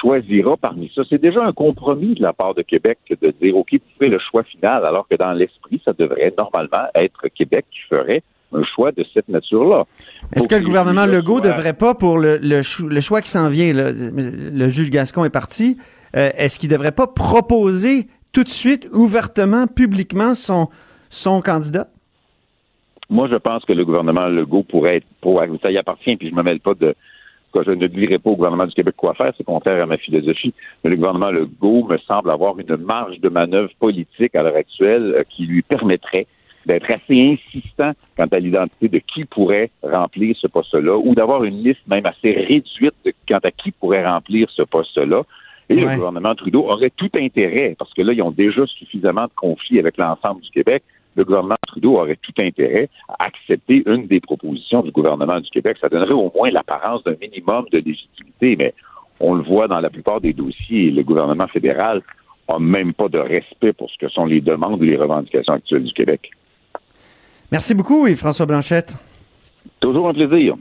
choisira 0.00 0.56
parmi 0.56 0.90
ça. 0.94 1.02
C'est 1.08 1.20
déjà 1.20 1.42
un 1.44 1.52
compromis 1.52 2.14
de 2.14 2.22
la 2.22 2.32
part 2.32 2.54
de 2.54 2.62
Québec 2.62 2.98
de 3.08 3.34
dire, 3.40 3.56
OK, 3.56 3.68
vous 3.72 3.78
faites 3.98 4.10
le 4.10 4.18
choix 4.18 4.44
final, 4.44 4.84
alors 4.84 5.08
que 5.08 5.16
dans 5.16 5.32
l'esprit, 5.32 5.80
ça 5.84 5.92
devrait 5.98 6.32
normalement 6.36 6.86
être 6.94 7.28
Québec 7.34 7.64
qui 7.70 7.80
ferait 7.88 8.22
un 8.52 8.62
choix 8.64 8.92
de 8.92 9.04
cette 9.14 9.28
nature-là. 9.28 9.84
Est-ce 10.34 10.48
que 10.48 10.56
le 10.56 10.62
gouvernement 10.62 11.06
Legault 11.06 11.38
soient- 11.38 11.52
devrait 11.52 11.72
pas, 11.72 11.94
pour 11.94 12.18
le, 12.18 12.38
le, 12.38 13.00
choix 13.00 13.22
qui 13.22 13.30
s'en 13.30 13.48
vient, 13.48 13.72
là, 13.72 13.90
le 13.92 14.68
juge 14.68 14.90
Gascon 14.90 15.24
est 15.24 15.30
parti, 15.30 15.78
euh, 16.16 16.30
est-ce 16.36 16.58
qu'il 16.58 16.68
devrait 16.68 16.92
pas 16.92 17.06
proposer 17.06 18.08
tout 18.32 18.44
de 18.44 18.48
suite, 18.48 18.88
ouvertement, 18.92 19.66
publiquement, 19.66 20.34
son, 20.34 20.68
son 21.08 21.40
candidat? 21.40 21.88
Moi, 23.10 23.28
je 23.28 23.36
pense 23.36 23.64
que 23.64 23.72
le 23.72 23.84
gouvernement 23.84 24.28
Legault 24.28 24.62
pourrait 24.62 24.98
être 24.98 25.06
pour 25.20 25.42
ça 25.62 25.70
y 25.70 25.76
appartient, 25.76 26.16
puis 26.16 26.30
je 26.30 26.34
me 26.34 26.42
mêle 26.42 26.60
pas 26.60 26.74
de 26.74 26.94
que 27.52 27.64
je 27.64 27.72
ne 27.72 27.86
dirai 27.88 28.18
pas 28.18 28.30
au 28.30 28.36
gouvernement 28.36 28.66
du 28.66 28.74
Québec 28.74 28.94
quoi 28.96 29.14
faire, 29.14 29.32
c'est 29.36 29.44
contraire 29.44 29.82
à 29.82 29.86
ma 29.86 29.96
philosophie. 29.96 30.54
Mais 30.84 30.90
le 30.90 30.96
gouvernement 30.96 31.30
Legault 31.30 31.84
me 31.88 31.98
semble 31.98 32.30
avoir 32.30 32.58
une 32.58 32.76
marge 32.76 33.18
de 33.18 33.28
manœuvre 33.28 33.70
politique 33.78 34.34
à 34.34 34.42
l'heure 34.42 34.56
actuelle 34.56 35.14
euh, 35.16 35.22
qui 35.28 35.46
lui 35.46 35.62
permettrait 35.62 36.26
d'être 36.66 36.90
assez 36.90 37.36
insistant 37.36 37.92
quant 38.16 38.26
à 38.30 38.38
l'identité 38.38 38.88
de 38.88 38.98
qui 38.98 39.24
pourrait 39.24 39.70
remplir 39.82 40.36
ce 40.36 40.46
poste-là, 40.46 40.96
ou 40.98 41.14
d'avoir 41.14 41.42
une 41.42 41.62
liste 41.62 41.80
même 41.88 42.06
assez 42.06 42.32
réduite 42.32 42.94
quant 43.28 43.40
à 43.42 43.50
qui 43.50 43.72
pourrait 43.72 44.06
remplir 44.06 44.48
ce 44.50 44.62
poste-là. 44.62 45.22
Et 45.70 45.74
Ouais. 45.74 45.92
le 45.92 45.96
gouvernement 45.96 46.34
Trudeau 46.34 46.68
aurait 46.68 46.90
tout 46.90 47.10
intérêt, 47.14 47.74
parce 47.78 47.92
que 47.94 48.02
là, 48.02 48.12
ils 48.12 48.22
ont 48.22 48.30
déjà 48.30 48.66
suffisamment 48.66 49.24
de 49.24 49.32
conflits 49.34 49.78
avec 49.78 49.96
l'ensemble 49.96 50.42
du 50.42 50.50
Québec, 50.50 50.82
le 51.16 51.24
gouvernement 51.24 51.56
Trudeau 51.66 51.98
aurait 51.98 52.18
tout 52.20 52.32
intérêt 52.40 52.88
à 53.08 53.26
accepter 53.26 53.82
une 53.86 54.06
des 54.06 54.20
propositions 54.20 54.82
du 54.82 54.90
gouvernement 54.90 55.40
du 55.40 55.50
Québec. 55.50 55.76
Ça 55.80 55.88
donnerait 55.88 56.12
au 56.12 56.32
moins 56.34 56.50
l'apparence 56.50 57.02
d'un 57.04 57.16
minimum 57.20 57.66
de 57.72 57.78
légitimité, 57.78 58.56
mais 58.56 58.74
on 59.20 59.34
le 59.34 59.42
voit 59.42 59.68
dans 59.68 59.80
la 59.80 59.90
plupart 59.90 60.20
des 60.20 60.32
dossiers, 60.32 60.90
le 60.90 61.02
gouvernement 61.02 61.48
fédéral 61.48 62.02
n'a 62.48 62.58
même 62.58 62.94
pas 62.94 63.08
de 63.08 63.18
respect 63.18 63.72
pour 63.72 63.90
ce 63.90 63.98
que 63.98 64.08
sont 64.08 64.24
les 64.24 64.40
demandes 64.40 64.80
ou 64.80 64.84
les 64.84 64.96
revendications 64.96 65.54
actuelles 65.54 65.84
du 65.84 65.92
Québec. 65.92 66.30
Merci 67.52 67.74
beaucoup, 67.74 68.06
Yves-François 68.06 68.46
Blanchette. 68.46 68.96
Toujours 69.80 70.08
un 70.08 70.14
plaisir. 70.14 70.56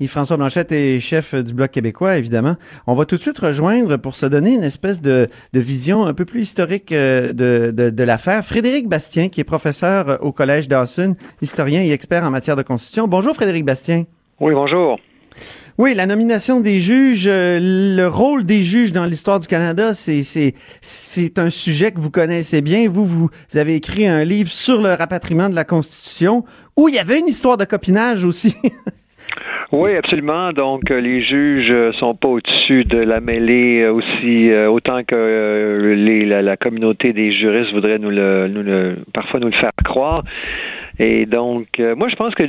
Yves-François 0.00 0.36
Blanchette 0.36 0.70
est 0.70 1.00
chef 1.00 1.34
du 1.34 1.52
Bloc 1.52 1.72
québécois, 1.72 2.18
évidemment. 2.18 2.56
On 2.86 2.94
va 2.94 3.04
tout 3.04 3.16
de 3.16 3.20
suite 3.20 3.38
rejoindre 3.38 3.96
pour 3.96 4.14
se 4.14 4.26
donner 4.26 4.54
une 4.54 4.62
espèce 4.62 5.00
de, 5.00 5.28
de 5.52 5.60
vision 5.60 6.06
un 6.06 6.14
peu 6.14 6.24
plus 6.24 6.42
historique 6.42 6.92
euh, 6.92 7.32
de, 7.32 7.72
de, 7.72 7.90
de 7.90 8.02
l'affaire. 8.04 8.44
Frédéric 8.44 8.88
Bastien, 8.88 9.28
qui 9.28 9.40
est 9.40 9.44
professeur 9.44 10.08
euh, 10.08 10.16
au 10.20 10.30
Collège 10.30 10.68
Dawson, 10.68 11.16
historien 11.42 11.82
et 11.82 11.90
expert 11.90 12.22
en 12.22 12.30
matière 12.30 12.54
de 12.54 12.62
constitution. 12.62 13.08
Bonjour, 13.08 13.34
Frédéric 13.34 13.64
Bastien. 13.64 14.04
Oui, 14.40 14.54
bonjour. 14.54 15.00
Oui, 15.78 15.94
la 15.94 16.06
nomination 16.06 16.60
des 16.60 16.80
juges, 16.80 17.28
euh, 17.28 17.58
le 17.60 18.06
rôle 18.08 18.44
des 18.44 18.64
juges 18.64 18.92
dans 18.92 19.04
l'histoire 19.04 19.38
du 19.38 19.46
Canada, 19.46 19.94
c'est 19.94 21.38
un 21.38 21.50
sujet 21.50 21.92
que 21.92 22.00
vous 22.00 22.10
connaissez 22.10 22.60
bien. 22.60 22.88
Vous 22.88 23.06
vous 23.06 23.30
avez 23.54 23.76
écrit 23.76 24.06
un 24.06 24.24
livre 24.24 24.50
sur 24.50 24.80
le 24.80 24.94
rapatriement 24.94 25.48
de 25.48 25.54
la 25.54 25.64
Constitution 25.64 26.44
où 26.76 26.88
il 26.88 26.96
y 26.96 26.98
avait 26.98 27.20
une 27.20 27.28
histoire 27.28 27.56
de 27.56 27.64
copinage 27.64 28.24
aussi. 28.24 28.56
Oui, 29.70 29.94
absolument. 29.96 30.52
Donc, 30.52 30.90
euh, 30.90 30.98
les 30.98 31.22
juges 31.22 31.70
euh, 31.70 31.92
sont 31.92 32.14
pas 32.14 32.28
au-dessus 32.28 32.84
de 32.84 32.98
la 32.98 33.20
mêlée 33.20 33.82
euh, 33.82 33.92
aussi 33.92 34.50
autant 34.66 35.04
que 35.04 35.94
les, 35.94 36.24
la, 36.24 36.56
communauté 36.56 37.12
des 37.12 37.32
juristes 37.32 37.72
voudrait 37.72 37.98
nous 37.98 38.10
le, 38.10 38.48
nous 38.48 38.62
le 38.62 38.96
parfois 39.12 39.40
nous 39.40 39.48
le 39.48 39.54
faire 39.54 39.70
croire. 39.84 40.24
Et 41.00 41.26
donc, 41.26 41.66
moi, 41.78 42.08
je 42.08 42.16
pense 42.16 42.34
que 42.34 42.42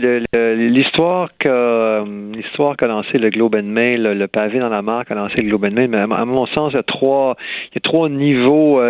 l'histoire 0.55 1.29
qu'a 1.37 2.03
l'histoire 2.33 2.75
qu'a 2.77 2.87
lancé 2.87 3.19
le 3.19 3.29
Globe 3.29 3.55
and 3.55 3.67
Mail, 3.67 4.01
le, 4.01 4.27
pavé 4.27 4.57
dans 4.57 4.69
la 4.69 4.81
mare 4.81 5.05
qu'a 5.05 5.13
lancé 5.13 5.41
le 5.41 5.49
Globe 5.49 5.65
and 5.65 5.71
Mail, 5.71 5.89
mais 5.89 5.99
à, 5.99 6.25
mon 6.25 6.47
sens, 6.47 6.71
il 6.73 6.77
y 6.77 6.79
a 6.79 6.83
trois, 6.83 7.35
il 7.71 7.75
y 7.75 7.77
a 7.77 7.81
trois 7.81 8.09
niveaux 8.09 8.81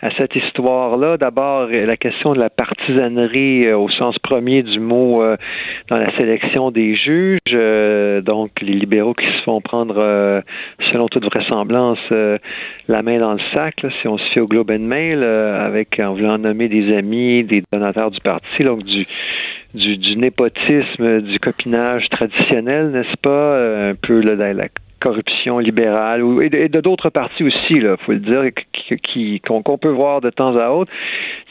à 0.00 0.10
cette 0.16 0.34
histoire-là. 0.36 1.16
D'abord, 1.16 1.68
la 1.68 1.96
question 1.96 2.32
de 2.32 2.38
la 2.38 2.50
partisanerie 2.50 3.66
euh, 3.66 3.78
au 3.78 3.88
sens 3.90 4.18
premier 4.18 4.62
du 4.62 4.80
mot 4.80 5.22
euh, 5.22 5.36
dans 5.88 5.96
la 5.96 6.14
sélection 6.16 6.70
des 6.70 6.94
juges. 6.94 7.38
Euh, 7.52 8.20
donc, 8.20 8.50
les 8.60 8.74
libéraux 8.74 9.14
qui 9.14 9.26
se 9.26 9.42
font 9.42 9.60
prendre, 9.60 9.96
euh, 9.98 10.40
selon 10.92 11.08
toute 11.08 11.24
vraisemblance, 11.24 11.98
euh, 12.12 12.38
la 12.86 13.02
main 13.02 13.18
dans 13.18 13.32
le 13.32 13.40
sac, 13.52 13.82
là, 13.82 13.90
si 14.00 14.08
on 14.08 14.18
se 14.18 14.24
fie 14.30 14.40
au 14.40 14.46
Globe 14.46 14.70
and 14.70 14.82
Mail, 14.82 15.22
avec 15.22 16.00
en 16.00 16.14
voulant 16.14 16.38
nommer 16.38 16.68
des 16.68 16.96
amis, 16.96 17.44
des 17.44 17.62
donateurs 17.72 18.10
du 18.10 18.20
parti, 18.20 18.64
donc 18.64 18.84
du 18.84 19.06
du, 19.74 19.96
du 19.96 20.16
népotisme, 20.16 21.20
du 21.20 21.38
copinage 21.38 22.08
traditionnel, 22.08 22.90
n'est-ce 22.90 23.16
pas, 23.18 23.30
euh, 23.30 23.92
un 23.92 23.94
peu 23.94 24.20
là, 24.20 24.34
la 24.34 24.68
corruption 25.00 25.58
libérale 25.58 26.22
et 26.42 26.68
de 26.68 26.80
d'autres 26.80 27.10
partis 27.10 27.44
aussi, 27.44 27.80
là, 27.80 27.96
faut 27.98 28.12
le 28.12 28.18
dire, 28.18 28.42
qui- 29.02 29.40
qu'on 29.40 29.62
peut 29.62 29.88
voir 29.90 30.20
de 30.20 30.30
temps 30.30 30.56
à 30.56 30.70
autre. 30.70 30.90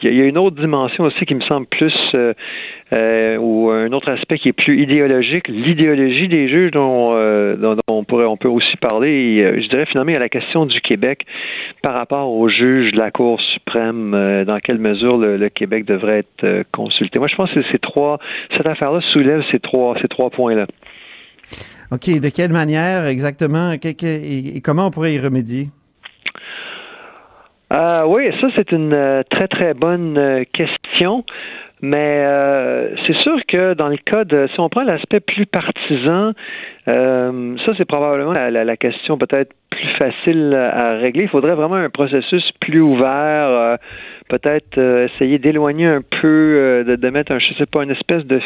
Il 0.02 0.08
y, 0.08 0.20
a, 0.20 0.24
il 0.24 0.28
une 0.28 0.38
autre 0.38 0.56
dimension 0.56 1.04
aussi 1.04 1.24
qui 1.24 1.34
me 1.34 1.40
semble 1.42 1.66
plus, 1.66 1.94
euh, 2.14 2.32
euh, 2.92 3.36
ou 3.38 3.70
un 3.70 3.92
autre 3.92 4.10
aspect 4.10 4.38
qui 4.38 4.48
est 4.48 4.52
plus 4.52 4.80
idéologique, 4.82 5.48
l'idéologie 5.48 6.28
des 6.28 6.48
juges 6.48 6.70
dont, 6.70 7.10
euh, 7.14 7.56
on 7.88 8.04
pourrait, 8.04 8.26
on 8.26 8.36
peut 8.36 8.48
aussi 8.48 8.76
parler. 8.76 9.60
Je 9.60 9.68
dirais 9.68 9.86
finalement 9.86 10.10
il 10.10 10.14
y 10.14 10.16
a 10.16 10.20
la 10.20 10.28
question 10.28 10.66
du 10.66 10.80
Québec 10.80 11.24
par 11.82 11.94
rapport 11.94 12.30
aux 12.30 12.48
juges 12.48 12.92
de 12.92 12.98
la 12.98 13.10
Cour 13.10 13.40
suprême, 13.40 14.44
dans 14.46 14.58
quelle 14.60 14.78
mesure 14.78 15.16
le, 15.16 15.36
le 15.36 15.48
Québec 15.48 15.84
devrait 15.84 16.18
être 16.20 16.64
consulté. 16.72 17.18
Moi, 17.18 17.28
je 17.28 17.36
pense 17.36 17.52
que 17.52 17.62
ces 17.72 17.78
trois, 17.78 18.18
cette 18.56 18.66
affaire-là 18.66 19.00
soulève 19.12 19.42
ces 19.50 19.58
trois, 19.58 19.96
ces 20.00 20.08
trois 20.08 20.30
points-là. 20.30 20.66
OK, 21.90 22.20
de 22.20 22.28
quelle 22.28 22.52
manière 22.52 23.06
exactement? 23.06 23.72
Et 23.72 24.60
comment 24.62 24.86
on 24.86 24.90
pourrait 24.90 25.14
y 25.14 25.18
remédier? 25.18 25.68
Euh, 27.72 28.04
oui, 28.06 28.30
ça 28.40 28.48
c'est 28.56 28.72
une 28.72 28.94
euh, 28.94 29.22
très 29.30 29.46
très 29.46 29.74
bonne 29.74 30.16
euh, 30.16 30.44
question. 30.52 31.24
Mais 31.80 32.24
euh, 32.26 32.96
c'est 33.06 33.16
sûr 33.16 33.36
que 33.46 33.74
dans 33.74 33.88
le 33.88 33.98
cas 33.98 34.24
de, 34.24 34.48
si 34.52 34.60
on 34.60 34.68
prend 34.68 34.82
l'aspect 34.82 35.20
plus 35.20 35.46
partisan, 35.46 36.32
euh, 36.88 37.56
ça 37.64 37.72
c'est 37.76 37.84
probablement 37.84 38.32
la, 38.32 38.50
la, 38.50 38.64
la 38.64 38.76
question 38.76 39.16
peut-être 39.16 39.52
plus 39.70 39.88
facile 39.98 40.54
à 40.54 40.94
régler. 40.96 41.24
Il 41.24 41.28
faudrait 41.28 41.54
vraiment 41.54 41.76
un 41.76 41.90
processus 41.90 42.50
plus 42.60 42.80
ouvert, 42.80 43.08
euh, 43.48 43.76
peut-être 44.28 44.78
euh, 44.78 45.06
essayer 45.06 45.38
d'éloigner 45.38 45.86
un 45.86 46.02
peu, 46.02 46.26
euh, 46.26 46.84
de, 46.84 46.96
de, 46.96 47.10
mettre 47.10 47.32
un, 47.32 47.38
je 47.38 47.52
sais 47.54 47.66
pas, 47.66 47.84
une 47.84 47.90
espèce 47.90 48.24
de, 48.24 48.40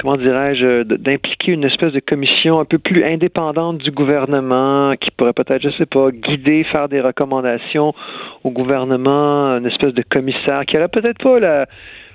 comment 0.00 0.16
dirais-je, 0.16 0.84
d'impliquer 0.84 1.52
une 1.52 1.64
espèce 1.64 1.92
de 1.92 2.00
commission 2.00 2.60
un 2.60 2.64
peu 2.64 2.78
plus 2.78 3.04
indépendante 3.04 3.78
du 3.78 3.90
gouvernement, 3.90 4.94
qui 4.96 5.10
pourrait 5.10 5.32
peut-être, 5.32 5.62
je 5.62 5.70
sais 5.70 5.86
pas, 5.86 6.10
guider, 6.10 6.64
faire 6.64 6.88
des 6.88 7.00
recommandations 7.00 7.94
au 8.42 8.50
gouvernement, 8.50 9.56
une 9.58 9.66
espèce 9.66 9.92
de 9.92 10.02
commissaire 10.02 10.64
qui 10.66 10.78
aurait 10.78 10.88
peut-être 10.88 11.22
pas 11.22 11.38
la 11.40 11.66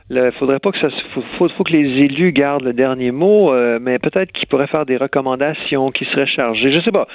il 0.10 0.32
faudrait 0.39 0.60
pas 0.60 0.72
que 0.72 0.80
ça 0.80 0.89
faut, 1.13 1.50
faut, 1.50 1.63
que 1.63 1.72
les 1.72 2.04
élus 2.04 2.32
gardent 2.32 2.63
le 2.63 2.74
dernier 2.74 3.12
mot, 3.12 3.54
euh, 3.54 3.80
mais 3.82 4.00
peut-être 4.00 4.32
qu'ils 4.32 4.48
pourraient 4.48 4.67
faire 4.67 4.86
des 4.86 4.98
recommandations 4.98 5.91
qui 5.91 6.06
seraient 6.06 6.28
chargées, 6.28 6.72
je 6.72 6.82
sais 6.82 6.91
pas, 6.91 7.08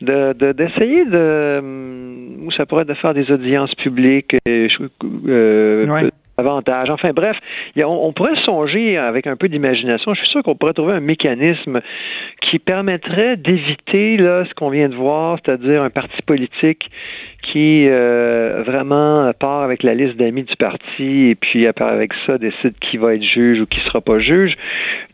de 0.00 0.32
d'essayer 0.52 1.04
de, 1.04 1.10
de, 1.10 2.44
ou 2.46 2.50
ça 2.52 2.64
pourrait 2.64 2.82
être 2.82 2.88
de 2.88 2.94
faire 2.94 3.14
des 3.14 3.30
audiences 3.30 3.74
publiques, 3.74 4.34
euh, 4.48 5.86
ouais. 5.86 6.10
avantages. 6.38 6.88
Enfin 6.88 7.10
bref, 7.12 7.36
on, 7.76 7.82
on, 7.82 8.12
pourrait 8.14 8.36
songer 8.44 8.96
avec 8.96 9.26
un 9.26 9.36
peu 9.36 9.48
d'imagination. 9.48 10.14
Je 10.14 10.20
suis 10.20 10.30
sûr 10.30 10.42
qu'on 10.42 10.54
pourrait 10.54 10.72
trouver 10.72 10.94
un 10.94 11.00
mécanisme 11.00 11.80
qui 12.40 12.58
permettrait 12.58 13.36
d'éviter 13.36 14.16
là 14.16 14.46
ce 14.46 14.54
qu'on 14.54 14.70
vient 14.70 14.88
de 14.88 14.96
voir, 14.96 15.38
c'est-à-dire 15.44 15.82
un 15.82 15.90
parti 15.90 16.22
politique 16.22 16.90
qui 17.52 17.86
euh, 17.88 18.62
vraiment 18.66 19.32
part 19.38 19.62
avec 19.62 19.82
la 19.82 19.94
liste 19.94 20.16
d'amis 20.16 20.44
du 20.44 20.56
parti 20.56 21.30
et 21.30 21.34
puis 21.34 21.66
avec 21.66 22.12
ça 22.26 22.38
décide 22.38 22.74
qui 22.80 22.96
va 22.96 23.14
être 23.14 23.22
juge 23.22 23.60
ou 23.60 23.66
qui 23.66 23.80
sera 23.80 24.00
pas 24.00 24.18
juge. 24.18 24.54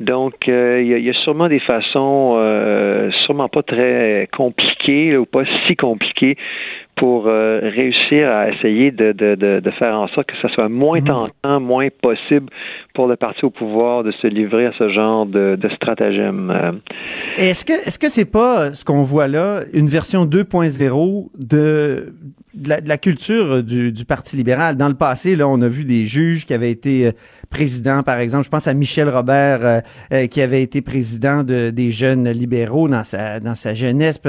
Donc 0.01 0.49
euh, 0.49 0.81
il 0.83 0.99
y, 0.99 1.03
y, 1.03 1.11
a 1.11 1.14
sûrement 1.25 1.49
des 1.49 1.61
façons 1.61 2.35
euh, 2.37 3.11
sûrement 3.25 3.49
pas 3.49 3.62
très 3.62 4.29
compliquées 4.37 5.16
ou 5.16 5.27
pas 5.27 5.44
si 5.66 5.77
compliquées 5.77 6.37
pour 6.96 7.27
euh, 7.27 7.61
réussir 7.62 8.31
à 8.31 8.49
essayer 8.49 8.90
de, 8.90 9.12
de, 9.12 9.35
de, 9.35 9.61
de, 9.61 9.70
faire 9.72 9.94
en 9.94 10.09
sorte 10.09 10.29
que 10.29 10.37
ça 10.40 10.49
soit 10.49 10.70
moins 10.70 11.03
tentant, 11.03 11.61
moins 11.61 11.88
possible 12.03 12.49
pour 12.94 13.07
le 13.07 13.16
parti 13.16 13.44
au 13.44 13.51
pouvoir 13.51 14.03
de 14.03 14.12
se 14.12 14.27
livrer 14.27 14.66
à 14.66 14.72
ce 14.79 14.88
genre 14.88 15.27
de, 15.27 15.59
stratagème. 15.77 16.51
Euh. 16.51 16.72
Est-ce 17.37 17.66
que 17.66 17.75
est-ce 17.87 17.99
que 17.99 18.09
c'est 18.09 18.31
pas 18.31 18.72
ce 18.72 18.85
qu'on 18.85 19.03
voit 19.03 19.29
là 19.29 19.61
une 19.75 19.88
version 19.88 20.25
2.0 20.25 21.29
de 21.38 22.14
de 22.55 22.89
la, 22.89 22.99
culture 22.99 23.62
du, 23.62 23.93
Parti 24.07 24.37
libéral. 24.37 24.77
Dans 24.77 24.89
le 24.89 24.95
passé, 24.95 25.37
là, 25.37 25.49
on 25.49 25.61
a 25.61 25.69
vu 25.69 25.85
des 25.85 26.07
juges 26.07 26.47
qui 26.47 26.55
avaient 26.55 26.71
été 26.71 27.07
euh, 27.07 27.12
présidents, 27.51 28.03
par 28.03 28.19
exemple. 28.19 28.45
Je 28.45 28.51
pense 28.51 28.67
à 28.67 28.75
Michel 28.75 29.09
Robert, 29.09 29.65
euh, 29.65 29.81
euh, 30.12 30.27
qui 30.27 30.41
avait 30.41 30.62
été 30.62 30.81
président 30.81 31.45
de, 31.45 31.71
des 31.71 31.93
jeunes 31.93 32.31
libéraux 32.31 32.89
dans 32.89 33.05
sa, 33.05 33.41
dans 33.41 33.55
sa 33.55 33.75
jeunesse. 33.75 34.21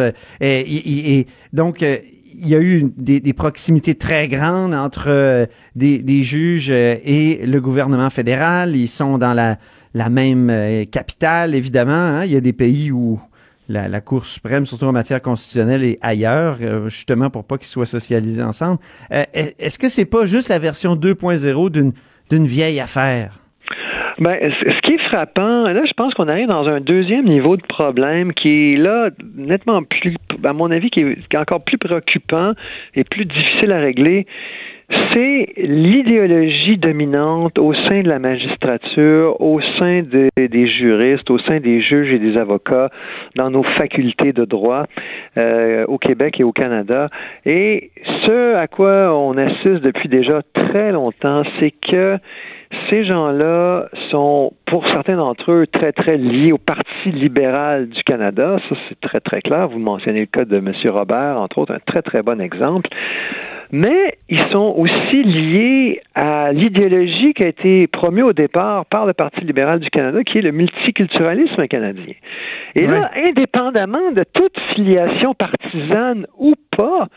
Et, 0.42 1.28
donc, 1.54 1.82
il 1.82 2.48
y 2.48 2.56
a 2.56 2.60
eu 2.60 2.86
des, 2.98 3.34
proximités 3.34 3.96
très 3.96 4.28
grandes 4.28 4.74
entre 4.74 5.48
des, 5.76 6.24
juges 6.24 6.70
et 6.70 7.42
le 7.46 7.62
gouvernement 7.62 8.10
fédéral. 8.10 8.76
Ils 8.76 8.88
sont 8.88 9.18
dans 9.18 9.34
la, 9.34 9.58
la 9.94 10.10
même 10.10 10.52
capitale, 10.92 11.56
évidemment. 11.56 11.94
Hein. 11.94 12.26
Il 12.26 12.32
y 12.32 12.36
a 12.36 12.42
des 12.42 12.54
pays 12.54 12.92
où 12.92 13.20
la, 13.70 14.02
Cour 14.02 14.26
suprême, 14.26 14.66
surtout 14.66 14.86
en 14.86 14.92
matière 14.92 15.22
constitutionnelle, 15.22 15.84
est 15.84 16.00
ailleurs, 16.02 16.58
justement 16.88 17.30
pour 17.30 17.46
pas 17.46 17.58
qu'ils 17.58 17.68
soient 17.68 17.86
socialisés 17.86 18.44
ensemble. 18.44 18.80
Est-ce 19.12 19.78
que 19.78 19.90
c'est 19.90 20.06
pas 20.06 20.26
juste 20.26 20.50
la 20.50 20.60
version 20.60 20.96
2.0 20.96 21.72
d'une 21.72 21.94
d'une 22.30 22.48
vieille 22.48 22.80
affaire? 22.80 23.32
Ben, 24.20 24.36
ce 24.42 24.82
qui 24.82 24.94
est 24.94 25.10
frappant, 25.10 25.68
là, 25.68 25.82
je 25.86 25.94
pense 25.94 26.16
qu'on 26.16 26.28
arrive 26.28 26.48
dans 26.48 26.68
un 26.68 26.82
deuxième 26.82 27.26
niveau 27.26 27.56
de 27.56 27.62
problème 27.62 28.34
qui 28.34 28.74
est 28.74 28.78
là 28.78 29.12
nettement 29.36 29.84
plus, 29.84 30.16
à 30.44 30.54
mon 30.54 30.72
avis, 30.72 30.90
qui 30.90 31.02
est, 31.02 31.36
encore 31.36 31.64
plus 31.64 31.78
préoccupant 31.78 32.54
et 32.96 33.04
plus 33.04 33.26
difficile 33.26 33.72
à 33.72 33.80
régler. 33.80 34.26
C'est 34.90 35.54
l'idéologie 35.58 36.78
dominante 36.78 37.60
au 37.60 37.74
sein 37.74 38.04
de 38.04 38.08
la 38.08 38.20
magistrature, 38.20 39.40
au 39.42 39.60
sein 39.78 40.02
de, 40.02 40.30
des 40.38 40.68
juristes, 40.68 41.30
au 41.30 41.40
sein 41.40 41.60
des 41.60 41.82
juges 41.82 42.14
et 42.14 42.20
des 42.20 42.38
avocats, 42.38 42.90
dans 43.36 43.50
nos 43.50 43.64
facultés 43.64 44.32
de 44.32 44.46
droit 44.46 44.86
euh, 45.38 45.86
au 45.88 45.98
Québec 45.98 46.40
et 46.40 46.44
au 46.44 46.54
Canada. 46.54 47.10
Et 47.46 47.92
ce 48.26 48.56
à 48.56 48.68
quoi 48.68 49.14
on 49.14 49.38
assiste 49.38 49.82
depuis 49.82 50.08
déjà 50.08 50.42
très 50.54 50.94
longtemps, 50.94 51.44
c'est 51.60 51.72
que 51.72 52.18
ces 52.90 53.06
gens-là 53.06 53.88
sont, 54.12 54.54
pour 54.66 54.86
certains 54.88 55.18
d'entre 55.18 55.52
eux, 55.52 55.68
très, 55.68 55.92
très 55.92 56.18
liés 56.18 56.52
au 56.52 56.58
Parti 56.58 57.12
libéral 57.12 57.88
du 57.88 58.04
Canada. 58.04 58.58
Ça, 58.68 58.76
c'est 58.88 59.00
très, 59.00 59.20
très 59.20 59.42
clair. 59.42 59.68
Vous 59.68 59.80
mentionnez 59.80 60.22
le 60.22 60.26
cas 60.26 60.46
de 60.46 60.58
M. 60.58 60.74
Robert, 60.86 61.40
entre 61.40 61.60
autres, 61.60 61.74
un 61.74 61.80
très, 61.80 62.02
très 62.02 62.22
bon 62.22 62.42
exemple. 62.42 62.90
Mais 63.72 64.18
ils 64.30 64.44
sont 64.52 64.74
aussi 64.78 65.24
liés 65.24 66.02
à 66.16 66.54
l'idéologie 66.54 67.34
qui 67.34 67.44
a 67.44 67.48
été 67.48 67.88
promue 67.88 68.24
au 68.24 68.32
départ 68.32 68.86
par 68.86 69.06
le 69.06 69.14
Parti 69.14 69.42
libéral 69.42 69.80
du 69.80 69.90
Canada, 69.90 70.24
qui 70.24 70.38
est 70.38 70.42
le 70.42 70.52
multiculturalisme 70.52 71.68
canadien. 71.68 72.14
Et 72.76 72.88
là, 72.88 73.12
indépendamment 73.28 74.12
de 74.14 74.24
toute 74.34 74.58
filiation 74.74 75.34
partisane 75.34 76.28
ou 76.38 76.54
pas, 76.76 77.08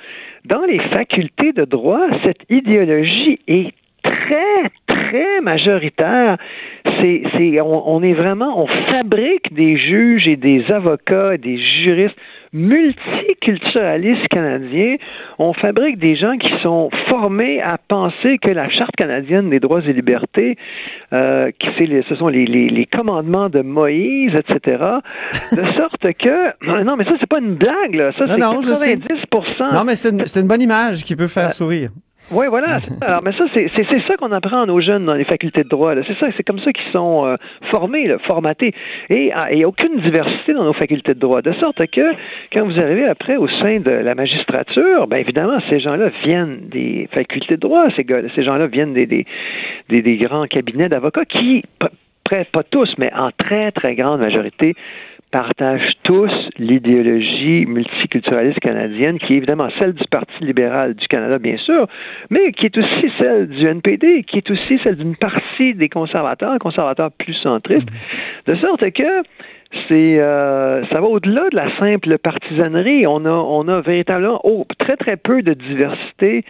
dans 0.45 0.65
les 0.65 0.81
facultés 0.89 1.53
de 1.53 1.65
droit, 1.65 2.07
cette 2.25 2.43
idéologie 2.49 3.39
est 3.47 3.73
très, 4.03 4.71
très 5.11 5.41
majoritaire. 5.41 6.37
C'est, 6.85 7.23
c'est, 7.37 7.61
on, 7.61 7.89
on, 7.89 8.03
est 8.03 8.15
vraiment, 8.15 8.63
on 8.63 8.67
fabrique 8.91 9.53
des 9.53 9.77
juges 9.77 10.27
et 10.27 10.37
des 10.37 10.65
avocats 10.71 11.35
et 11.35 11.39
des 11.39 11.59
juristes 11.59 12.17
multiculturalistes 12.53 14.27
canadiens. 14.29 14.97
On 15.39 15.53
fabrique 15.53 15.99
des 15.99 16.17
gens 16.17 16.37
qui 16.37 16.53
sont 16.63 16.91
formés 17.09 17.61
à 17.63 17.79
penser 17.79 18.39
que 18.39 18.49
la 18.49 18.69
Charte 18.71 18.97
canadienne 18.97 19.51
des 19.51 19.61
droits 19.61 19.83
et 19.83 19.93
libertés, 19.93 20.57
euh, 21.13 21.51
qui 21.59 21.69
c'est 21.79 21.87
les, 21.87 22.03
ce 22.09 22.17
sont 22.17 22.29
les, 22.29 22.47
les, 22.47 22.69
les, 22.69 22.87
commandements 22.87 23.49
de 23.49 23.63
Moïse, 23.63 24.35
etc., 24.35 24.83
de 25.53 25.61
sorte 25.77 26.13
que, 26.15 26.83
non, 26.83 26.97
mais 26.97 27.05
ça, 27.05 27.13
c'est 27.21 27.29
pas 27.29 27.39
une 27.39 27.55
blague, 27.55 27.95
là. 27.95 28.13
Ça, 28.19 28.27
c'est 28.27 28.39
non, 28.39 28.61
90 28.61 29.27
Non, 29.73 29.85
mais 29.85 29.95
c'est 29.95 30.11
une, 30.11 30.27
c'est 30.27 30.41
une 30.41 30.49
bonne 30.49 30.63
image 30.63 31.05
qui 31.05 31.15
peut 31.15 31.29
faire 31.29 31.49
euh, 31.49 31.53
sourire. 31.53 31.91
Oui, 32.33 32.47
voilà. 32.49 32.79
Alors, 33.01 33.23
mais 33.23 33.33
ça, 33.33 33.45
c'est 33.55 34.01
ça 34.07 34.17
qu'on 34.17 34.33
apprend 34.33 34.63
à 34.63 34.67
nos 34.67 34.81
jeunes 34.81 35.05
dans 35.05 35.15
les 35.15 35.25
facultés 35.25 35.65
de 35.65 35.69
droit. 35.69 35.95
C'est 36.07 36.19
ça, 36.19 36.27
c'est 36.37 36.43
comme 36.43 36.61
ça 36.61 36.73
qu'ils 36.73 36.91
sont 36.93 37.27
euh, 37.27 37.37
formés, 37.71 38.07
là, 38.07 38.19
formatés. 38.19 38.73
Et 39.09 39.33
il 39.51 39.57
n'y 39.57 39.65
a 39.65 39.69
aucune 39.69 40.01
diversité 40.01 40.53
dans 40.53 40.65
nos 40.65 40.73
facultés 40.73 41.15
de 41.15 41.21
droit. 41.21 41.43
De 41.43 41.53
sorte 41.55 41.85
que, 41.87 42.13
quand 42.53 42.65
vous 42.65 42.79
arrivez 42.79 43.07
après 43.07 43.37
au 43.37 43.49
sein 43.49 43.81
de 43.81 43.91
la 43.91 44.15
magistrature, 44.15 45.07
ben 45.07 45.17
évidemment, 45.17 45.59
ces 45.69 45.81
gens-là 45.81 46.11
viennent 46.25 46.69
des 46.69 47.09
facultés 47.13 47.57
de 47.57 47.61
droit. 47.61 47.87
Ces, 47.97 48.07
ces 48.35 48.43
gens-là 48.43 48.67
viennent 48.67 48.95
des, 48.95 49.07
des, 49.07 49.27
des, 49.89 50.03
des 50.03 50.17
grands 50.17 50.47
cabinets 50.47 50.89
d'avocats 50.89 51.25
qui, 51.25 51.65
pas 52.53 52.63
tous, 52.63 52.95
mais 52.99 53.13
en 53.15 53.31
très, 53.37 53.73
très 53.73 53.95
grande 53.95 54.21
majorité, 54.21 54.75
partagent 55.31 55.93
tous 56.03 56.31
l'idéologie 56.59 57.65
multiculturaliste 57.67 58.61
canadienne, 58.61 59.19
qui 59.19 59.35
est 59.35 59.37
évidemment 59.37 59.69
celle 59.79 59.93
du 59.93 60.05
Parti 60.11 60.33
libéral 60.45 60.95
du 60.95 61.07
Canada, 61.07 61.39
bien 61.39 61.57
sûr, 61.59 61.87
mais 62.31 62.53
qui 62.53 62.67
est 62.67 62.77
aussi 62.77 63.13
celle 63.19 63.49
du 63.49 63.67
NPD, 63.67 64.25
qui 64.25 64.39
est 64.39 64.51
aussi 64.51 64.79
celle 64.83 64.97
d'une 64.97 65.17
partie 65.17 65.75
des 65.75 65.89
conservateurs, 65.89 66.59
conservateurs 66.59 67.11
plus 67.13 67.35
centristes, 67.35 67.89
de 68.47 68.55
sorte 68.57 68.91
que 68.91 69.23
c'est 69.89 70.19
euh, 70.19 70.85
ça 70.87 71.01
va 71.01 71.07
au-delà 71.07 71.49
de 71.51 71.57
la 71.57 71.77
simple 71.79 72.19
partisanerie. 72.19 73.07
On 73.07 73.25
a 73.25 73.31
on 73.31 73.69
a 73.69 73.81
véritablement 73.81 74.41
oh, 74.45 74.67
très 74.79 74.97
très 74.97 75.17
peu 75.17 75.43
de 75.43 75.55
diversité 75.55 76.45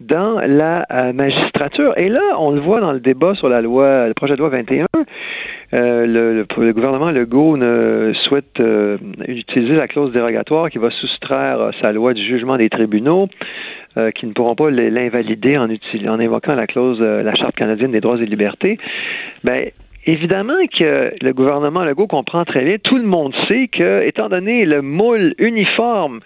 dans 0.00 0.40
la 0.40 0.84
euh, 0.90 1.12
magistrature. 1.12 1.96
Et 1.96 2.08
là, 2.08 2.20
on 2.38 2.50
le 2.50 2.60
voit 2.60 2.80
dans 2.80 2.92
le 2.92 3.00
débat 3.00 3.34
sur 3.34 3.48
la 3.48 3.62
loi, 3.62 4.08
le 4.08 4.14
projet 4.14 4.34
de 4.34 4.38
loi 4.38 4.50
21. 4.50 4.86
Euh, 5.74 6.06
le, 6.06 6.46
le, 6.56 6.72
gouvernement 6.72 7.10
Legault 7.10 7.56
ne 7.56 8.12
souhaite 8.24 8.60
euh, 8.60 8.98
utiliser 9.26 9.74
la 9.74 9.88
clause 9.88 10.12
dérogatoire 10.12 10.70
qui 10.70 10.78
va 10.78 10.90
soustraire 10.90 11.60
euh, 11.60 11.70
sa 11.80 11.92
loi 11.92 12.14
du 12.14 12.24
jugement 12.24 12.56
des 12.56 12.68
tribunaux, 12.68 13.28
qui 14.14 14.26
ne 14.26 14.32
pourront 14.32 14.54
pas 14.54 14.70
l'invalider 14.70 15.56
en, 15.56 15.70
en 15.70 16.20
invoquant 16.20 16.54
la 16.54 16.66
clause, 16.66 17.00
la 17.00 17.34
Charte 17.34 17.56
canadienne 17.56 17.92
des 17.92 18.02
droits 18.02 18.18
et 18.18 18.26
libertés. 18.26 18.76
Ben, 19.42 19.70
Évidemment 20.08 20.66
que 20.72 21.12
le 21.20 21.32
gouvernement 21.32 21.82
Legault 21.82 22.06
comprend 22.06 22.44
très 22.44 22.64
bien, 22.64 22.76
tout 22.78 22.96
le 22.96 23.04
monde 23.04 23.34
sait 23.48 23.66
que, 23.66 24.06
étant 24.06 24.28
donné 24.28 24.64
le 24.64 24.80
moule 24.80 25.34
uniforme 25.38 26.20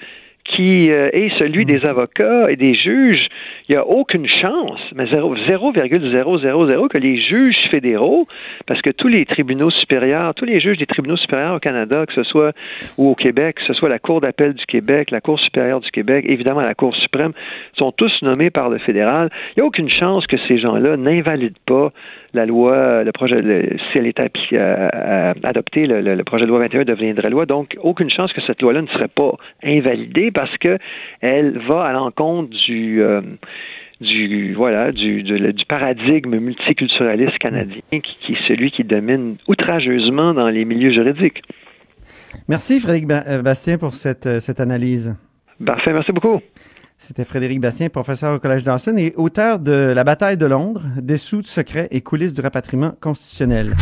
qui 0.44 0.90
euh, 0.90 1.10
est 1.12 1.30
celui 1.38 1.64
des 1.64 1.84
avocats 1.86 2.50
et 2.50 2.56
des 2.56 2.74
juges, 2.74 3.28
il 3.68 3.72
n'y 3.72 3.76
a 3.76 3.86
aucune 3.86 4.26
chance, 4.26 4.80
mais 4.94 5.04
0,0000 5.04 6.88
que 6.88 6.98
les 6.98 7.20
juges 7.20 7.68
fédéraux, 7.70 8.26
parce 8.66 8.82
que 8.82 8.90
tous 8.90 9.08
les 9.08 9.24
tribunaux 9.26 9.70
supérieurs, 9.70 10.34
tous 10.34 10.44
les 10.44 10.60
juges 10.60 10.78
des 10.78 10.86
tribunaux 10.86 11.16
supérieurs 11.16 11.54
au 11.54 11.60
Canada, 11.60 12.04
que 12.06 12.12
ce 12.14 12.24
soit 12.24 12.52
ou 12.98 13.10
au 13.10 13.14
Québec, 13.14 13.56
que 13.56 13.64
ce 13.64 13.74
soit 13.74 13.88
la 13.88 13.98
Cour 13.98 14.20
d'appel 14.20 14.54
du 14.54 14.66
Québec, 14.66 15.10
la 15.10 15.20
Cour 15.20 15.38
supérieure 15.38 15.80
du 15.80 15.90
Québec, 15.90 16.24
évidemment 16.28 16.62
la 16.62 16.74
Cour 16.74 16.94
suprême, 16.96 17.32
sont 17.78 17.92
tous 17.92 18.12
nommés 18.22 18.50
par 18.50 18.70
le 18.70 18.78
fédéral. 18.78 19.30
Il 19.50 19.60
n'y 19.60 19.62
a 19.62 19.66
aucune 19.66 19.90
chance 19.90 20.26
que 20.26 20.36
ces 20.48 20.58
gens-là 20.58 20.96
n'invalident 20.96 21.60
pas 21.66 21.92
la 22.32 22.46
loi, 22.46 23.04
le 23.04 23.12
projet, 23.12 23.76
si 23.90 23.98
elle 23.98 24.06
était 24.06 24.30
adoptée, 25.42 25.86
le, 25.86 26.22
projet 26.24 26.44
de 26.44 26.50
loi 26.50 26.60
21 26.60 26.84
deviendrait 26.84 27.30
loi. 27.30 27.46
Donc, 27.46 27.76
aucune 27.82 28.10
chance 28.10 28.32
que 28.32 28.40
cette 28.46 28.62
loi-là 28.62 28.82
ne 28.82 28.86
serait 28.88 29.08
pas 29.08 29.32
invalidée 29.62 30.30
parce 30.30 30.56
que 30.58 30.78
elle 31.20 31.58
va 31.58 31.84
à 31.84 31.92
l'encontre 31.92 32.50
du 32.50 33.02
euh, 33.02 33.20
du 34.00 34.54
voilà 34.54 34.92
du, 34.92 35.22
du 35.22 35.64
paradigme 35.66 36.38
multiculturaliste 36.38 37.38
canadien 37.38 37.82
qui, 37.90 38.00
qui, 38.00 38.32
est 38.32 38.48
celui 38.48 38.70
qui 38.70 38.84
domine 38.84 39.36
outrageusement 39.46 40.32
dans 40.32 40.48
les 40.48 40.64
milieux 40.64 40.92
juridiques. 40.92 41.42
Merci 42.48 42.80
Frédéric 42.80 43.10
euh, 43.10 43.42
Bastien 43.42 43.78
pour 43.78 43.94
cette, 43.94 44.26
euh, 44.26 44.40
cette 44.40 44.60
analyse. 44.60 45.14
Parfait, 45.64 45.92
merci 45.92 46.12
beaucoup. 46.12 46.40
C'était 47.02 47.24
Frédéric 47.24 47.60
Bastien, 47.62 47.88
professeur 47.88 48.36
au 48.36 48.38
Collège 48.38 48.62
Dawson 48.62 48.94
et 48.98 49.14
auteur 49.16 49.58
de 49.58 49.72
La 49.72 50.04
bataille 50.04 50.36
de 50.36 50.44
Londres, 50.44 50.82
dessous, 50.96 51.42
secrets 51.42 51.88
et 51.90 52.02
coulisses 52.02 52.34
du 52.34 52.42
rapatriement 52.42 52.92
constitutionnel. 53.00 53.74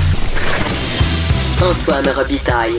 Antoine 1.60 2.08
Robitaille. 2.14 2.78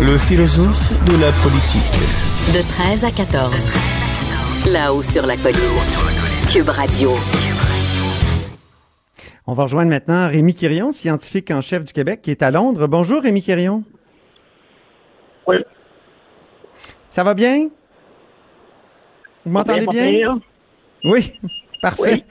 Le 0.00 0.16
philosophe 0.16 0.92
de 1.06 1.20
la 1.20 1.32
politique. 1.42 2.54
De 2.54 2.62
13 2.68 3.04
à 3.04 3.10
14. 3.10 3.66
Là-haut 4.72 5.02
sur 5.02 5.26
la 5.26 5.36
colline. 5.36 5.58
Cube 6.52 6.68
Radio. 6.68 7.10
On 9.48 9.54
va 9.54 9.64
rejoindre 9.64 9.90
maintenant 9.90 10.28
Rémi 10.28 10.54
Quirion, 10.54 10.92
scientifique 10.92 11.50
en 11.50 11.60
chef 11.60 11.82
du 11.82 11.92
Québec, 11.92 12.22
qui 12.22 12.30
est 12.30 12.42
à 12.42 12.52
Londres. 12.52 12.86
Bonjour 12.86 13.20
Rémi 13.22 13.42
Quirion. 13.42 13.82
Oui. 15.48 15.56
Ça 17.14 17.22
va 17.22 17.32
bien? 17.32 17.68
Vous 19.46 19.52
m'entendez 19.52 19.86
bien? 19.86 20.40
Oui, 21.04 21.38
parfait. 21.80 22.24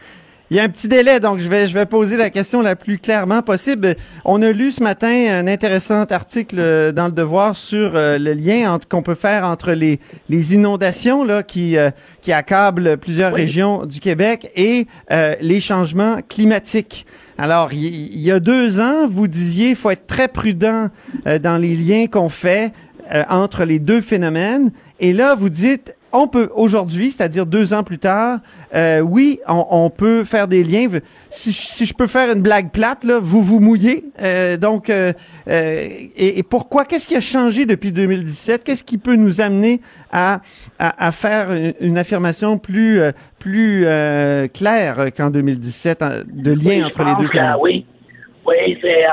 Il 0.51 0.57
y 0.57 0.59
a 0.59 0.63
un 0.63 0.67
petit 0.67 0.89
délai, 0.89 1.21
donc 1.21 1.39
je 1.39 1.47
vais, 1.47 1.67
je 1.67 1.73
vais 1.73 1.85
poser 1.85 2.17
la 2.17 2.29
question 2.29 2.61
la 2.61 2.75
plus 2.75 2.99
clairement 2.99 3.41
possible. 3.41 3.95
On 4.25 4.41
a 4.41 4.51
lu 4.51 4.73
ce 4.73 4.83
matin 4.83 5.07
un 5.07 5.47
intéressant 5.47 6.03
article 6.03 6.57
euh, 6.59 6.91
dans 6.91 7.05
le 7.05 7.13
Devoir 7.13 7.55
sur 7.55 7.95
euh, 7.95 8.17
le 8.17 8.33
lien 8.33 8.77
qu'on 8.89 9.01
peut 9.01 9.15
faire 9.15 9.45
entre 9.45 9.71
les, 9.71 10.01
les 10.27 10.53
inondations 10.53 11.23
là, 11.23 11.43
qui, 11.43 11.77
euh, 11.77 11.89
qui 12.19 12.33
accablent 12.33 12.97
plusieurs 12.97 13.33
régions 13.33 13.85
du 13.85 14.01
Québec 14.01 14.51
et 14.57 14.85
les 15.39 15.61
changements 15.61 16.17
climatiques. 16.27 17.05
Alors, 17.37 17.71
il 17.71 18.19
y, 18.19 18.31
a 18.31 18.41
deux 18.41 18.81
ans, 18.81 19.07
vous 19.07 19.27
disiez 19.27 19.75
faut 19.75 19.91
être 19.91 20.07
très 20.07 20.27
prudent 20.27 20.89
dans 21.41 21.57
les 21.57 21.73
liens 21.73 22.05
qu'on 22.07 22.29
fait 22.29 22.73
euh, 23.13 23.23
entre 23.29 23.63
les 23.65 23.79
deux 23.79 24.01
phénomènes. 24.01 24.71
Et 24.99 25.13
là, 25.13 25.35
vous 25.35 25.49
dites, 25.49 25.95
on 26.13 26.27
peut 26.27 26.49
aujourd'hui, 26.53 27.11
c'est-à-dire 27.11 27.47
deux 27.47 27.73
ans 27.73 27.83
plus 27.83 27.97
tard, 27.97 28.39
euh, 28.75 28.99
oui, 28.99 29.39
on, 29.47 29.89
peut 29.89 30.23
faire 30.23 30.47
des 30.47 30.63
liens. 30.63 30.87
Si, 31.29 31.51
si, 31.51 31.85
je 31.87 31.93
peux 31.93 32.05
faire 32.05 32.31
une 32.31 32.43
blague 32.43 32.69
plate, 32.69 33.03
là, 33.03 33.19
vous 33.19 33.41
vous 33.41 33.59
mouillez. 33.59 34.05
Euh, 34.21 34.55
donc, 34.55 34.91
euh, 34.91 35.11
euh 35.47 35.87
et, 36.15 36.37
et, 36.37 36.43
pourquoi? 36.43 36.85
Qu'est-ce 36.85 37.07
qui 37.07 37.15
a 37.15 37.21
changé 37.21 37.65
depuis 37.65 37.91
2017 37.91 38.63
Qu'est-ce 38.63 38.83
qui 38.83 38.99
peut 38.99 39.15
nous 39.15 39.41
amener 39.41 39.81
à, 40.11 40.41
à, 40.77 41.07
à 41.07 41.11
faire 41.11 41.47
une, 41.81 41.97
affirmation 41.97 42.59
plus 42.59 43.01
plus 43.39 43.85
claire 44.53 45.07
qu'en 45.17 45.29
2017 45.29 46.03
de 46.31 46.51
lien 46.51 46.85
entre 46.85 47.03
les 47.03 47.15
deux 47.19 47.27
phénomènes? 47.27 47.57
Oui, 47.59 47.85
oui, 48.45 48.77
c'est 48.81 49.03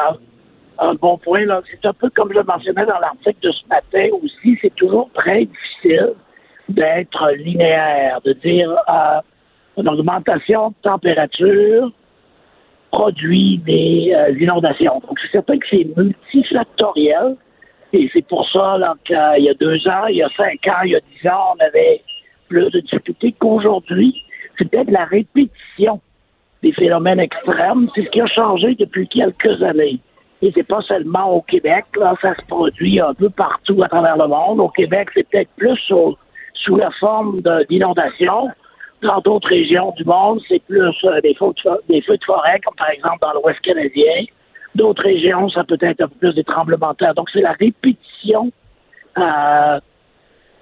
un 0.81 0.95
bon 0.95 1.19
point. 1.19 1.45
Là. 1.45 1.61
C'est 1.71 1.87
un 1.87 1.93
peu 1.93 2.11
comme 2.11 2.33
je 2.33 2.41
mentionnais 2.41 2.87
dans 2.87 2.99
l'article 2.99 3.39
de 3.43 3.53
ce 3.53 3.63
matin 3.69 4.09
aussi, 4.23 4.59
c'est 4.61 4.75
toujours 4.75 5.11
très 5.15 5.45
difficile 5.45 6.15
d'être 6.69 7.31
linéaire, 7.37 8.21
de 8.25 8.33
dire 8.33 8.71
euh, 8.89 9.21
une 9.77 9.89
augmentation 9.89 10.71
de 10.71 10.75
température 10.83 11.91
produit 12.91 13.59
des 13.59 14.13
euh, 14.15 14.37
inondations. 14.39 15.01
Donc 15.07 15.19
c'est 15.21 15.33
certain 15.33 15.59
que 15.59 15.67
c'est 15.71 15.87
multifactoriel. 15.97 17.37
Et 17.93 18.09
c'est 18.13 18.27
pour 18.27 18.49
ça 18.51 18.79
qu'il 19.05 19.17
y 19.45 19.49
a 19.49 19.55
deux 19.55 19.89
ans, 19.89 20.07
il 20.09 20.17
y 20.17 20.23
a 20.23 20.29
cinq 20.37 20.67
ans, 20.69 20.83
il 20.85 20.93
y 20.93 20.97
a 20.97 21.01
dix 21.01 21.29
ans, 21.29 21.55
on 21.57 21.65
avait 21.65 22.03
plus 22.49 22.71
de 22.71 22.81
difficultés 22.81 23.35
qu'aujourd'hui. 23.39 24.23
C'est 24.57 24.71
peut-être 24.71 24.91
la 24.91 25.07
répétition 25.07 26.01
des 26.63 26.73
phénomènes 26.73 27.19
extrêmes. 27.19 27.89
C'est 27.95 28.05
ce 28.05 28.11
qui 28.11 28.21
a 28.21 28.27
changé 28.27 28.77
depuis 28.77 29.09
quelques 29.09 29.61
années. 29.63 29.99
Et 30.43 30.51
c'est 30.53 30.67
pas 30.67 30.81
seulement 30.83 31.35
au 31.35 31.43
Québec, 31.43 31.85
là, 31.99 32.15
ça 32.23 32.35
se 32.35 32.43
produit 32.47 33.01
un 33.01 33.13
peu 33.15 33.29
partout 33.29 33.83
à 33.83 33.89
travers 33.89 34.17
le 34.17 34.27
monde. 34.27 34.61
Au 34.61 34.69
Québec, 34.69 35.09
c'est 35.15 35.29
peut-être 35.29 35.51
plus 35.57 35.77
sous 35.77 36.77
la 36.77 36.91
forme 36.99 37.41
d'inondations. 37.69 38.49
Dans 39.03 39.21
d'autres 39.21 39.49
régions 39.49 39.93
du 39.97 40.05
monde, 40.05 40.41
c'est 40.49 40.63
plus 40.65 40.83
euh, 41.05 41.21
des, 41.23 41.35
feux 41.35 41.53
de, 41.57 42.25
forêt, 42.25 42.61
comme 42.61 42.75
par 42.77 42.91
exemple 42.91 43.19
dans 43.23 43.33
l'Ouest 43.33 43.61
canadien. 43.61 44.25
D'autres 44.75 45.03
régions, 45.03 45.49
ça 45.49 45.65
peut 45.65 45.79
être 45.81 46.03
un 46.03 46.09
peu 46.09 46.17
plus 46.17 46.35
des 46.35 46.45
tremblements 46.45 46.93
de 46.93 46.97
terre. 46.97 47.15
Donc, 47.15 47.29
c'est 47.33 47.41
la 47.41 47.53
répétition 47.53 48.51
euh, 49.19 49.81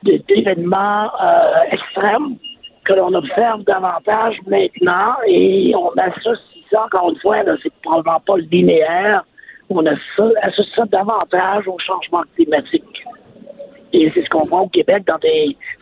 d'événements 0.03 1.11
euh, 1.21 1.73
extrêmes 1.73 2.37
que 2.85 2.95
l'on 2.95 3.13
observe 3.13 3.65
davantage 3.65 4.37
maintenant 4.47 5.15
et 5.27 5.75
on 5.77 5.91
associe 5.99 6.39
ça, 6.71 6.85
encore 6.85 7.11
une 7.11 7.19
fois, 7.19 7.37
c'est 7.63 7.73
probablement 7.83 8.21
pas 8.21 8.37
linéaire, 8.39 9.25
on 9.71 9.85
associe 9.87 10.67
ça 10.75 10.85
davantage 10.87 11.69
au 11.69 11.79
changement 11.79 12.23
climatique. 12.35 13.05
Et 13.93 14.09
c'est 14.11 14.23
ce 14.23 14.29
qu'on 14.29 14.43
voit 14.43 14.61
au 14.61 14.69
Québec, 14.69 15.05
dans 15.07 15.19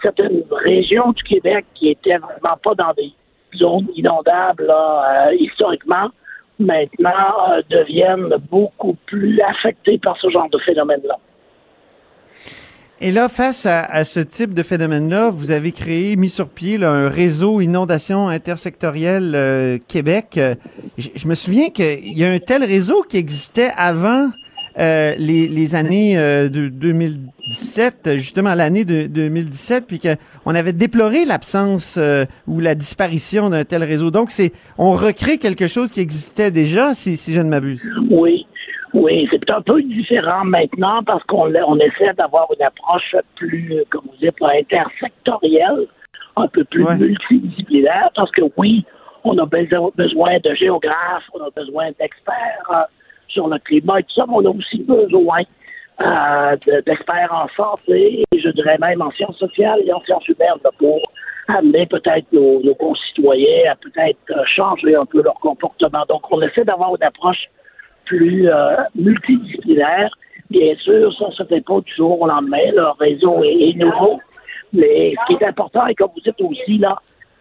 certaines 0.01 0.43
régions 0.51 1.13
du 1.13 1.23
Québec 1.25 1.67
qui 1.75 1.91
étaient 1.91 2.19
vraiment 2.19 2.57
pas 2.63 2.75
dans 2.75 2.93
des 2.95 3.13
zones 3.57 3.89
inondables 3.97 4.71
euh, 4.71 5.35
historiquement, 5.39 6.09
maintenant 6.59 7.51
euh, 7.51 7.63
deviennent 7.69 8.35
beaucoup 8.51 8.97
plus 9.07 9.41
affectées 9.41 9.99
par 9.99 10.17
ce 10.19 10.31
genre 10.31 10.49
de 10.51 10.59
phénomène-là. 10.59 11.19
Et 13.01 13.11
là, 13.11 13.29
face 13.29 13.67
à, 13.67 14.05
ce 14.05 14.21
type 14.21 14.55
de 14.55 14.63
phénomène-là, 14.63 15.29
vous 15.29 15.51
avez 15.51 15.71
créé, 15.73 16.17
mis 16.17 16.31
sur 16.31 16.49
pied 16.49 16.83
un 16.83 17.11
réseau 17.11 17.61
inondation 17.61 18.29
intersectorielle 18.29 19.35
euh, 19.35 19.79
Québec. 19.87 20.41
je, 20.97 21.29
me 21.29 21.35
souviens 21.35 21.69
qu'il 21.69 22.17
y 22.17 22.25
a 22.25 22.31
un 22.31 22.39
tel 22.39 22.65
réseau 22.65 23.03
qui 23.07 23.19
existait 23.19 23.71
avant 23.77 24.31
euh, 24.79 25.15
les, 25.19 25.75
années 25.75 26.17
euh, 26.17 26.49
de 26.49 26.69
2017, 26.69 28.17
justement 28.17 28.55
l'année 28.55 28.87
de 28.87 29.07
2017, 29.07 29.85
puis 29.87 30.01
qu'on 30.01 30.55
avait 30.55 30.73
déploré 30.73 31.27
l'absence 31.27 31.99
ou 32.47 32.61
la 32.61 32.75
disparition 32.75 33.51
d'un 33.51 33.65
tel 33.65 33.85
réseau. 33.85 34.11
Donc, 34.11 34.31
c'est 34.31 34.53
on 34.79 34.93
recrée 34.93 35.37
quelque 35.37 35.69
chose 35.69 35.91
qui 35.91 36.01
existait 36.01 36.51
déjà, 36.51 36.95
si, 36.95 37.19
si 37.19 37.35
je 37.35 37.41
ne 37.41 37.51
m'abuse. 37.51 37.83
Oui. 38.11 38.47
Oui, 38.97 39.29
c'est 39.31 39.51
un 39.51 39.61
peu 39.61 39.83
différent 39.83 40.45
maintenant 40.47 41.03
parce 41.05 41.23
qu'on 41.25 41.55
on 41.55 41.79
essaie 41.79 42.15
d'avoir 42.15 42.49
une 42.59 42.65
approche 42.65 43.15
plus, 43.35 43.85
comme 43.91 44.05
vous 44.07 44.17
dites, 44.19 44.41
intersectorielle, 44.41 45.87
un 46.35 46.49
peu 46.49 46.65
plus 46.65 46.87
multidisciplinaire, 46.99 48.09
parce 48.15 48.31
que 48.31 48.41
oui, 48.57 48.87
on 49.25 49.37
a 49.37 49.45
besoin 49.45 50.39
de 50.39 50.55
géographes, 50.55 51.29
on 51.35 51.45
a 51.45 51.51
besoin 51.55 51.91
d'experts 52.01 52.71
euh, 52.71 52.85
sur 53.29 53.49
le 53.49 53.59
climat 53.59 54.01
et 54.01 54.03
tout 54.05 54.15
ça, 54.15 54.25
mais 54.27 54.35
on 54.35 54.47
a 54.47 54.57
aussi 54.57 54.79
besoin 54.79 55.43
euh, 56.01 56.57
d'experts 56.87 57.33
en 57.35 57.49
santé 57.55 58.25
et 58.33 58.41
je 58.41 58.49
dirais 58.49 58.79
même 58.81 59.03
en 59.03 59.11
sciences 59.11 59.37
sociales 59.37 59.83
et 59.85 59.93
en 59.93 60.01
sciences 60.05 60.27
humaines 60.27 60.61
pour 60.79 61.03
amener 61.49 61.85
peut-être 61.85 62.33
nos, 62.33 62.63
nos, 62.63 62.75
concitoyens 62.75 63.73
à 63.73 63.75
peut-être 63.75 64.19
euh, 64.31 64.43
changer 64.47 64.97
un 64.97 65.05
peu 65.05 65.23
leur 65.23 65.35
comportement. 65.35 66.05
Donc, 66.09 66.33
on 66.33 66.41
essaie 66.41 66.65
d'avoir 66.65 66.97
une 66.97 67.03
approche 67.03 67.51
plus 68.07 68.49
euh, 68.49 68.75
multidisciplinaire. 68.95 70.11
Bien 70.51 70.75
sûr, 70.77 71.13
ça 71.19 71.27
ne 71.27 71.33
se 71.33 71.45
fait 71.45 71.61
pas 71.61 71.81
du 71.81 71.93
jour 71.95 72.21
au 72.21 72.27
lendemain. 72.27 72.71
Le 72.75 72.89
réseau 72.99 73.43
est, 73.43 73.77
nouveau. 73.77 74.21
Mais 74.73 75.15
ce 75.21 75.27
qui 75.27 75.43
est 75.43 75.47
important, 75.47 75.87
et 75.87 75.95
comme 75.95 76.11
vous 76.15 76.21
dites 76.21 76.41
aussi, 76.41 76.79
là, 76.79 76.97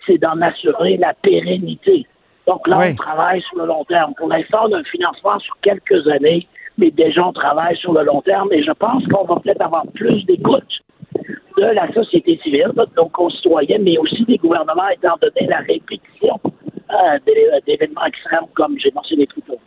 c'est 0.05 0.17
d'en 0.17 0.39
assurer 0.41 0.97
la 0.97 1.13
pérennité. 1.13 2.05
Donc 2.47 2.67
là, 2.67 2.79
on 2.89 2.95
travaille 2.95 3.41
sur 3.41 3.57
le 3.57 3.65
long 3.65 3.83
terme. 3.85 4.13
Pour 4.15 4.27
l'instant, 4.27 4.67
on 4.69 4.73
a 4.73 4.79
un 4.79 4.83
financement 4.83 5.39
sur 5.39 5.55
quelques 5.61 6.07
années, 6.07 6.47
mais 6.77 6.91
déjà, 6.91 7.25
on 7.27 7.33
travaille 7.33 7.75
sur 7.77 7.93
le 7.93 8.03
long 8.03 8.21
terme. 8.21 8.51
Et 8.51 8.63
je 8.63 8.71
pense 8.71 9.03
qu'on 9.07 9.25
va 9.25 9.39
peut-être 9.39 9.61
avoir 9.61 9.83
plus 9.93 10.23
d'écoute 10.25 10.63
de 11.57 11.63
la 11.63 11.91
société 11.93 12.39
civile, 12.43 12.71
de 12.75 12.87
nos 12.97 13.09
concitoyens, 13.09 13.79
mais 13.79 13.97
aussi 13.97 14.23
des 14.25 14.37
gouvernements, 14.37 14.89
étant 14.89 15.15
donné 15.21 15.47
la 15.47 15.59
répétition 15.59 16.39
euh, 16.91 17.59
d'événements 17.65 18.05
extrêmes, 18.05 18.47
comme 18.53 18.77
j'ai 18.79 18.91
mentionné 18.91 19.25
plus 19.25 19.41
tôt. 19.43 19.59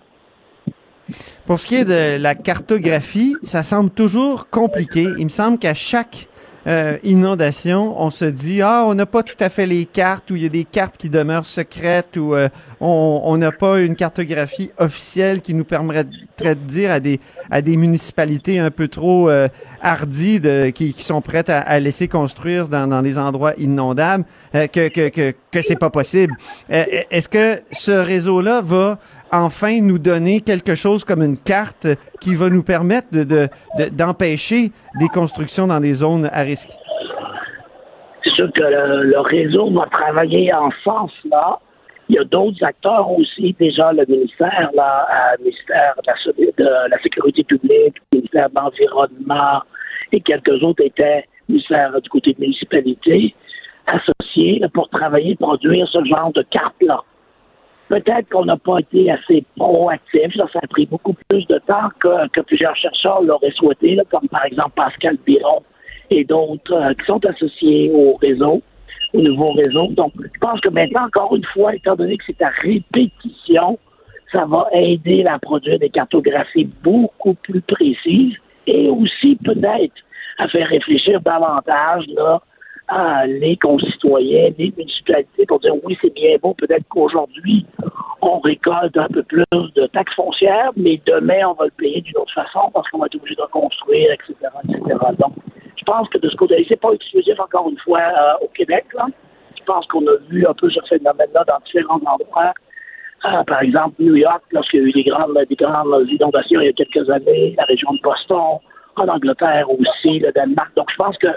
Pour 1.47 1.59
ce 1.59 1.67
qui 1.67 1.77
est 1.77 1.85
de 1.85 2.17
la 2.21 2.35
cartographie, 2.35 3.35
ça 3.43 3.63
semble 3.63 3.91
toujours 3.91 4.49
compliqué. 4.51 5.07
Il 5.19 5.25
me 5.25 5.31
semble 5.31 5.59
qu'à 5.59 5.75
chaque 5.75 6.29
euh, 6.67 6.99
inondation, 7.03 7.95
on 7.99 8.11
se 8.11 8.27
dit 8.27 8.61
ah 8.61 8.85
on 8.87 8.95
n'a 8.95 9.07
pas 9.07 9.23
tout 9.23 9.37
à 9.41 9.49
fait 9.49 9.65
les 9.65 9.87
cartes 9.87 10.31
ou 10.31 10.37
il 10.37 10.43
y 10.43 10.47
a 10.47 10.51
des 10.51 10.65
cartes 10.65 10.99
qui 10.99 11.09
demeurent 11.09 11.47
secrètes 11.47 12.17
ou 12.19 12.35
euh, 12.35 12.49
on 12.81 13.37
n'a 13.39 13.53
pas 13.53 13.81
une 13.81 13.97
cartographie 13.97 14.71
officielle 14.77 15.41
qui 15.41 15.55
nous 15.55 15.65
permettrait 15.65 16.55
de 16.55 16.61
dire 16.67 16.91
à 16.91 17.01
des 17.01 17.21
à 17.51 17.63
des 17.63 17.77
municipalités 17.79 18.59
un 18.59 18.71
peu 18.71 18.89
trop 18.89 19.31
euh, 19.31 19.49
hardies 19.81 20.41
de, 20.41 20.69
qui, 20.71 20.93
qui 20.93 21.05
sont 21.05 21.23
prêtes 21.23 21.49
à, 21.49 21.61
à 21.61 21.79
laisser 21.79 22.07
construire 22.07 22.69
dans, 22.69 22.87
dans 22.87 23.03
des 23.03 23.17
endroits 23.19 23.55
inondables 23.57 24.25
euh, 24.55 24.67
que 24.67 24.89
que 24.89 25.09
que, 25.09 25.35
que 25.51 25.63
c'est 25.63 25.79
pas 25.79 25.91
possible. 25.91 26.37
Euh, 26.71 26.85
Est-ce 27.11 27.29
que 27.31 27.63
ce 27.73 27.93
réseau 27.93 28.43
là 28.43 28.61
va 28.61 28.99
enfin 29.33 29.81
nous 29.81 29.99
donner 29.99 30.41
quelque 30.41 30.75
chose 30.75 31.05
comme 31.05 31.23
une 31.23 31.37
carte 31.39 31.87
qui 32.21 32.35
va 32.35 32.49
nous 32.51 32.63
permettre 32.63 33.09
de, 33.13 33.25
de- 33.25 33.49
de- 33.79 33.89
d'empêcher 33.91 34.73
des 35.01 35.09
constructions 35.09 35.67
dans 35.67 35.81
des 35.81 35.93
zones 35.95 36.29
à 36.33 36.41
risque. 36.41 36.71
C'est 38.25 38.31
sûr 38.31 38.51
que 38.53 38.63
le, 38.63 39.05
le 39.05 39.21
réseau 39.21 39.71
va 39.71 39.87
travailler 39.91 40.53
en 40.53 40.71
ce 40.71 40.83
sens-là. 40.85 41.59
Il 42.09 42.15
y 42.17 42.19
a 42.19 42.25
d'autres 42.25 42.65
acteurs 42.65 43.11
aussi, 43.11 43.55
déjà 43.59 43.93
le 43.93 44.05
ministère, 44.09 44.71
là, 44.75 45.07
euh, 45.11 45.37
le 45.39 45.45
ministère 45.45 45.95
de 46.57 46.89
la, 46.91 46.99
Sécurité 47.03 47.45
publique, 47.45 47.97
le 48.13 48.19
ministère 48.19 48.49
de 48.49 48.55
l'Environnement 48.55 49.63
et 50.13 50.21
quelques 50.23 50.63
autres 50.63 50.83
étaient 50.85 51.25
ministère 51.51 52.01
du 52.01 52.09
côté 52.09 52.33
de 52.33 52.41
municipalité 52.41 53.35
associés 53.87 54.59
là, 54.59 54.69
pour 54.73 54.89
travailler, 54.89 55.37
produire 55.37 55.87
ce 55.89 56.03
genre 56.05 56.33
de 56.33 56.43
carte-là. 56.51 57.01
Peut-être 57.89 58.29
qu'on 58.29 58.45
n'a 58.45 58.57
pas 58.57 58.81
été 58.81 59.11
assez 59.11 59.45
proactif. 59.57 60.37
Ça, 60.37 60.47
ça 60.53 60.61
a 60.63 60.67
pris 60.67 60.87
beaucoup 60.87 61.15
plus 61.29 61.47
de 61.47 61.59
temps 61.67 61.89
que, 62.01 62.29
que 62.29 62.41
plusieurs 62.43 62.77
chercheurs 62.77 63.23
l'auraient 63.23 63.53
souhaité, 63.53 63.95
là, 63.95 64.03
comme 64.11 64.29
par 64.29 64.45
exemple 64.45 64.73
Pascal 64.77 65.17
Biron 65.27 65.63
et 66.11 66.25
d'autres 66.25 66.73
euh, 66.73 66.93
qui 66.95 67.07
sont 67.07 67.25
associés 67.25 67.91
au 67.93 68.15
réseau, 68.21 68.63
au 69.15 69.21
nouveau 69.21 69.53
réseau. 69.53 69.89
Donc, 69.89 70.13
je 70.19 70.39
pense 70.41 70.61
que 70.61 70.69
maintenant, 70.69 71.07
encore 71.07 71.35
une 71.35 71.45
fois, 71.45 71.75
étant 71.75 71.97
donné 71.97 72.17
que 72.19 72.25
c'est 72.27 72.43
à 72.43 72.51
répétition, 72.63 73.79
ça 74.33 74.45
va 74.45 74.69
aider 74.73 75.25
à 75.25 75.39
produire 75.39 75.79
des 75.79 75.89
cartographies 75.91 76.69
beaucoup 76.83 77.35
plus 77.35 77.63
précises 77.63 78.37
et 78.67 78.89
aussi 78.91 79.37
peut-être 79.37 79.95
à 80.39 80.49
faire 80.49 80.69
réfléchir 80.69 81.21
davantage 81.21 82.05
là, 82.09 82.41
à 82.89 83.27
les 83.27 83.57
concitoyens, 83.57 84.51
les 84.59 84.73
municipalités 84.77 85.47
pour 85.47 85.61
dire 85.61 85.75
oui, 85.85 85.97
c'est 86.01 86.13
bien 86.15 86.37
beau, 86.43 86.55
peut-être 86.55 86.85
qu'aujourd'hui, 86.89 87.67
on 88.23 88.39
récolte 88.41 88.97
un 88.97 89.09
peu 89.09 89.23
plus 89.23 89.45
de 89.53 89.87
taxes 89.89 90.15
foncières, 90.15 90.71
mais 90.77 91.01
demain, 91.07 91.49
on 91.49 91.53
va 91.53 91.67
le 91.67 91.71
payer 91.73 92.01
d'une 92.01 92.17
autre 92.17 92.33
façon 92.35 92.71
parce 92.73 92.89
qu'on 92.89 92.99
va 92.99 93.07
être 93.07 93.15
obligé 93.17 93.35
de 93.37 93.43
reconstruire, 93.43 94.13
etc., 94.13 94.35
etc. 94.65 94.97
Donc, 95.19 95.35
je 95.77 95.85
pense 95.85 96.09
que 96.09 96.19
de 96.19 96.29
ce 96.29 96.37
côté-là, 96.37 96.63
c'est 96.69 96.81
pas 96.81 96.93
exclusif, 96.93 97.39
encore 97.39 97.69
une 97.69 97.79
fois, 97.79 98.01
euh, 98.01 98.45
au 98.45 98.49
Québec. 98.49 98.87
Là. 98.95 99.07
Je 99.59 99.65
pense 99.65 99.87
qu'on 99.87 100.07
a 100.07 100.17
vu 100.29 100.47
un 100.47 100.55
peu 100.55 100.69
ce 100.71 100.81
phénomène-là 100.89 101.45
dans 101.47 101.59
différents 101.65 102.01
endroits. 102.07 102.53
Euh, 103.25 103.43
par 103.45 103.63
exemple, 103.63 103.95
New 103.99 104.17
York, 104.17 104.43
lorsqu'il 104.53 104.81
y 104.81 104.83
a 104.85 104.87
eu 104.87 104.93
des 104.93 105.05
grandes, 105.05 105.39
des 105.49 105.57
grandes 105.57 106.09
inondations 106.09 106.61
il 106.61 106.67
y 106.67 106.69
a 106.69 106.73
quelques 106.73 107.09
années, 107.11 107.55
la 107.57 107.65
région 107.65 107.93
de 107.93 108.01
Boston, 108.01 108.59
en 108.97 109.09
Angleterre 109.09 109.67
aussi, 109.71 110.19
le 110.19 110.33
Danemark. 110.33 110.75
Donc, 110.77 110.89
je 110.91 110.97
pense 110.97 111.17
que 111.19 111.29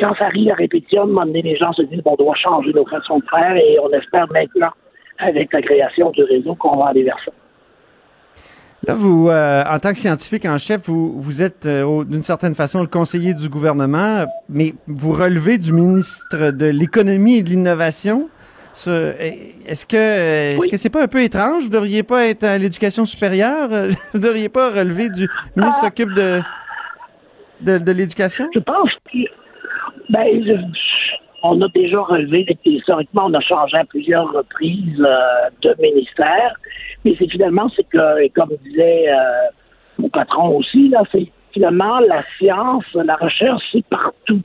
quand 0.00 0.14
ça 0.16 0.26
arrive 0.26 0.50
à 0.50 0.54
répétition, 0.54 1.02
à 1.02 1.04
un 1.04 1.06
moment 1.08 1.26
donné, 1.26 1.42
les 1.42 1.56
gens 1.56 1.72
se 1.72 1.82
disent 1.82 2.02
bon, 2.02 2.16
on 2.18 2.24
doit 2.24 2.34
changer 2.36 2.72
nos 2.72 2.86
façons 2.86 3.18
de 3.18 3.24
faire 3.30 3.56
et 3.56 3.78
on 3.80 3.90
espère 3.90 4.26
maintenant, 4.32 4.70
avec 5.18 5.52
la 5.52 5.62
création 5.62 6.10
du 6.10 6.22
réseau, 6.24 6.54
qu'on 6.54 6.78
va 6.78 6.88
aller 6.88 7.04
vers 7.04 7.18
ça. 7.24 7.30
Là, 8.86 8.94
vous, 8.94 9.30
euh, 9.30 9.62
en 9.70 9.78
tant 9.78 9.92
que 9.92 9.98
scientifique 9.98 10.44
en 10.44 10.58
chef, 10.58 10.82
vous, 10.84 11.18
vous 11.18 11.40
êtes 11.42 11.64
euh, 11.64 12.04
d'une 12.04 12.20
certaine 12.20 12.54
façon 12.54 12.82
le 12.82 12.86
conseiller 12.86 13.32
du 13.32 13.48
gouvernement, 13.48 14.24
mais 14.50 14.74
vous 14.86 15.12
relevez 15.12 15.56
du 15.56 15.72
ministre 15.72 16.50
de 16.50 16.66
l'économie 16.66 17.36
et 17.38 17.42
de 17.42 17.48
l'innovation. 17.50 18.28
Ce- 18.74 19.14
Est-ce 19.66 19.86
que 19.86 19.96
est-ce 19.96 20.68
que 20.68 20.76
c'est 20.76 20.90
pas 20.90 21.02
un 21.04 21.06
peu 21.08 21.22
étrange? 21.22 21.62
Vous 21.62 21.70
devriez 21.70 22.02
pas 22.02 22.26
être 22.26 22.44
à 22.44 22.58
l'éducation 22.58 23.06
supérieure? 23.06 23.68
Euh, 23.72 23.90
Vous 24.12 24.20
devriez 24.20 24.48
pas 24.50 24.70
relever 24.70 25.08
du 25.08 25.28
ministre 25.56 25.78
qui 25.80 25.86
s'occupe 25.86 26.12
de, 26.12 26.40
de, 27.62 27.78
de 27.78 27.92
l'éducation? 27.92 28.48
Je 28.52 28.58
pense 28.60 28.90
que 29.10 29.18
ben, 30.10 30.72
on 31.42 31.60
a 31.60 31.68
déjà 31.68 32.00
relevé, 32.00 32.46
historiquement, 32.64 33.26
on 33.26 33.34
a 33.34 33.40
changé 33.40 33.76
à 33.76 33.84
plusieurs 33.84 34.32
reprises 34.32 35.00
euh, 35.00 35.50
de 35.62 35.74
ministère, 35.80 36.54
mais 37.04 37.14
c'est 37.18 37.30
finalement, 37.30 37.68
c'est 37.76 37.84
que, 37.84 38.22
et 38.22 38.30
comme 38.30 38.50
disait 38.64 39.08
euh, 39.08 39.48
mon 39.98 40.08
patron 40.08 40.56
aussi, 40.56 40.88
là, 40.88 41.02
c'est 41.12 41.28
finalement 41.52 42.00
la 42.00 42.24
science, 42.38 42.84
la 42.94 43.16
recherche, 43.16 43.62
c'est 43.72 43.84
partout. 43.86 44.40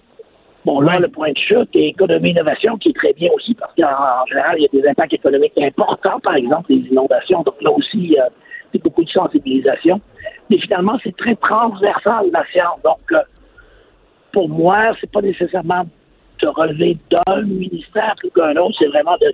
Bon, 0.66 0.82
là, 0.82 1.00
le 1.00 1.08
point 1.08 1.32
de 1.32 1.38
chute 1.38 1.70
est 1.74 1.88
économie-innovation, 1.88 2.78
qui 2.78 2.90
est 2.90 2.94
très 2.96 3.14
bien 3.14 3.30
aussi, 3.34 3.54
parce 3.56 3.74
qu'en 3.76 3.86
en 3.86 4.26
général, 4.28 4.58
il 4.58 4.64
y 4.64 4.66
a 4.66 4.82
des 4.82 4.88
impacts 4.90 5.14
économiques 5.14 5.58
importants, 5.58 6.20
par 6.20 6.36
exemple, 6.36 6.72
les 6.74 6.88
inondations. 6.92 7.44
Donc 7.44 7.56
là 7.62 7.72
aussi, 7.72 8.18
euh, 8.20 8.26
c'est 8.72 8.84
beaucoup 8.84 9.04
de 9.04 9.10
sensibilisation. 9.10 10.02
Mais 10.50 10.58
finalement, 10.60 11.00
c'est 11.04 11.16
très 11.16 11.36
transversal, 11.36 12.30
la 12.32 12.44
science. 12.52 12.80
Donc, 12.84 13.00
euh, 13.14 13.22
pour 14.32 14.50
moi, 14.50 14.96
c'est 15.00 15.12
pas 15.12 15.22
nécessairement 15.22 15.84
de 16.42 16.48
relever 16.48 16.98
d'un 17.12 17.42
ministère 17.44 18.14
plus 18.18 18.32
qu'un 18.32 18.56
autre, 18.56 18.76
c'est 18.80 18.88
vraiment 18.88 19.18
de, 19.20 19.32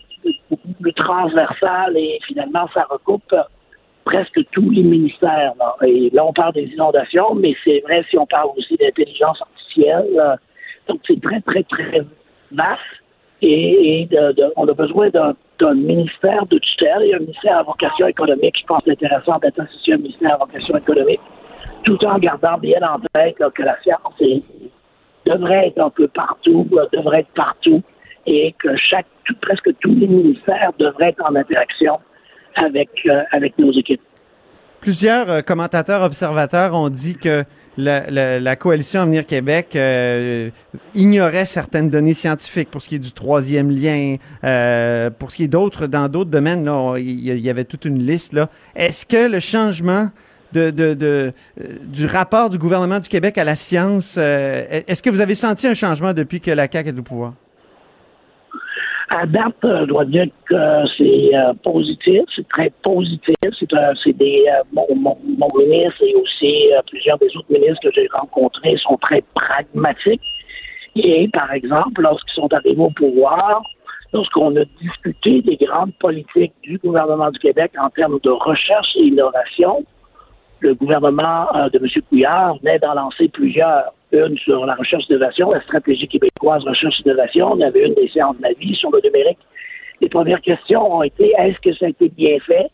beaucoup 0.50 0.74
plus 0.82 0.94
transversal 0.94 1.96
et 1.98 2.20
finalement, 2.28 2.68
ça 2.74 2.86
recoupe 2.90 3.36
presque 4.06 4.40
tous 4.52 4.70
les 4.72 4.84
ministères. 4.84 5.54
là. 5.60 5.76
Et 5.86 6.10
là, 6.14 6.26
on 6.26 6.34
parle 6.34 6.54
des 6.54 6.66
inondations, 6.66 7.36
mais 7.36 7.56
c'est 7.64 7.82
vrai 7.86 8.04
si 8.10 8.18
on 8.18 8.26
parle 8.26 8.50
aussi 8.58 8.76
d'intelligence 8.78 9.40
artificielle. 9.42 10.08
euh, 10.20 10.36
donc, 10.88 11.02
c'est 11.08 11.20
très, 11.22 11.42
très, 11.42 11.64
très 11.64 12.02
vaste. 12.52 12.80
Et, 13.42 14.08
de- 14.10 14.52
on 14.56 14.68
a 14.68 14.74
besoin 14.74 15.10
d'un 15.10 15.74
ministère 15.76 16.46
de 16.48 16.58
tutelle 16.58 17.04
et 17.04 17.14
un 17.16 17.20
ministère 17.20 17.58
à 17.60 17.64
vocation 17.64 18.08
économique. 18.08 18.56
Je 18.60 18.66
pense 18.66 18.84
que 18.84 18.92
intéressant 18.92 19.38
d'être 19.40 19.60
associé 19.60 19.94
à 19.94 19.96
un 19.98 20.00
ministère 20.00 20.34
à 20.34 20.38
vocation 20.38 20.78
économique, 20.78 21.20
tout 21.84 22.04
en 22.06 22.18
gardant 22.18 22.58
bien 22.58 22.80
en 22.82 23.00
tête 23.14 23.36
que 23.54 23.62
la 23.64 23.78
science 23.82 24.00
est- 24.22 24.42
devrait 25.26 25.68
être 25.68 25.80
un 25.80 25.90
peu 25.90 26.08
partout, 26.08 26.68
euh, 26.74 26.86
devrait 26.94 27.22
être 27.22 27.34
partout, 27.36 27.82
et 28.26 28.56
que 28.60 28.70
chaque, 28.78 29.08
presque 29.42 29.70
tous 29.80 29.94
les 29.96 30.08
ministères 30.08 30.72
devraient 30.80 31.10
être 31.10 31.24
en 31.28 31.36
interaction 31.36 32.00
avec, 32.56 32.90
euh, 33.08 33.22
nos 33.58 33.72
équipes. 33.74 34.02
Plusieurs 34.82 35.30
euh, 35.30 35.42
commentateurs 35.42 36.04
observateurs 36.04 36.76
ont 36.76 36.90
dit 36.90 37.16
que 37.18 37.44
la, 37.78 38.56
coalition 38.56 39.02
Avenir 39.02 39.26
Québec 39.26 39.78
ignorait 40.94 41.44
certaines 41.44 41.90
données 41.90 42.14
scientifiques 42.14 42.72
pour 42.72 42.82
ce 42.82 42.88
qui 42.88 42.96
est 42.96 43.00
du 43.00 43.12
troisième 43.12 43.70
lien, 43.70 44.16
pour 45.20 45.30
ce 45.32 45.36
qui 45.36 45.44
est 45.44 45.50
d'autres, 45.50 45.86
dans 45.86 46.08
d'autres 46.08 46.30
domaines, 46.30 46.64
là, 46.64 46.74
on- 46.74 46.96
il 46.96 47.20
y 47.38 47.50
avait 47.50 47.66
toute 47.66 47.84
une 47.84 48.00
liste. 48.00 48.32
là. 48.32 48.48
Est-ce 48.78 49.06
que 49.06 49.30
le 49.30 49.42
changement 49.42 50.08
euh, 50.56 51.32
du 51.84 52.06
rapport 52.06 52.50
du 52.50 52.58
gouvernement 52.58 53.00
du 53.00 53.10
Québec 53.10 53.38
à 53.38 53.44
la 53.44 53.56
science, 53.56 54.18
euh, 54.20 54.64
est-ce 54.88 55.02
que 55.02 55.10
vous 55.10 55.22
avez 55.22 55.36
senti 55.36 55.68
un 55.68 55.74
changement 55.74 56.14
depuis 56.14 56.42
que 56.42 56.52
la 56.52 56.68
CAQ 56.72 56.90
est 56.90 57.00
au 57.00 57.04
pouvoir? 57.04 57.34
À 59.10 59.26
date, 59.26 59.56
je 59.64 59.86
dois 59.86 60.06
dire 60.06 60.26
que 60.50 60.84
c'est 60.98 61.36
euh, 61.36 61.54
positif, 61.64 62.22
c'est 62.36 62.48
très 62.50 62.72
positif. 62.84 63.36
C'est 63.60 64.18
des 64.18 64.46
mon, 64.74 64.88
mon, 64.96 65.18
mon 65.38 65.48
ministre 65.58 66.04
et 66.04 66.16
aussi 66.16 66.70
plusieurs 66.88 67.18
des 67.20 67.28
autres 67.38 67.52
ministres 67.52 67.80
que 67.84 67.92
j'ai 67.94 68.08
rencontrés 68.14 68.76
sont 68.78 68.98
très 68.98 69.24
pragmatiques. 69.34 70.22
Et 70.96 71.30
par 71.32 71.52
exemple, 71.54 72.02
lorsqu'ils 72.02 72.34
sont 72.34 72.52
arrivés 72.54 72.82
au 72.82 72.90
pouvoir, 72.90 73.62
lorsqu'on 74.16 74.56
a 74.56 74.64
discuté 74.82 75.42
des 75.42 75.58
grandes 75.58 75.94
politiques 76.00 76.54
du 76.64 76.78
gouvernement 76.78 77.30
du 77.32 77.40
Québec 77.40 77.72
en 77.78 77.90
termes 77.90 78.20
de 78.24 78.30
recherche 78.30 78.96
et 78.96 79.04
innovation, 79.04 79.84
le 80.60 80.74
gouvernement 80.74 81.48
euh, 81.56 81.70
de 81.70 81.78
M. 81.78 81.88
Couillard 82.10 82.58
venait 82.60 82.80
d'en 82.80 82.94
lancer 82.94 83.28
plusieurs. 83.30 83.94
Une 84.12 84.38
sur 84.38 84.66
la 84.66 84.76
recherche 84.76 85.06
d'innovation, 85.08 85.52
la 85.52 85.62
stratégie 85.64 86.08
québécoise 86.08 86.64
recherche 86.64 87.00
innovation. 87.02 87.52
On 87.54 87.62
avait 87.62 87.86
une 87.86 87.96
des 87.96 88.08
séances 88.10 88.38
de 88.38 88.44
la 88.44 88.54
vie 88.54 88.76
sur 88.76 88.90
le 88.92 89.02
numérique. 89.04 89.40
Les 90.00 90.10
premières 90.10 90.42
questions 90.42 90.98
ont 90.98 91.04
été 91.04 91.34
est-ce 91.38 91.60
que 91.60 91.74
ça 91.76 91.88
a 91.88 91.90
été 91.90 92.10
bien 92.10 92.38
fait, 92.40 92.68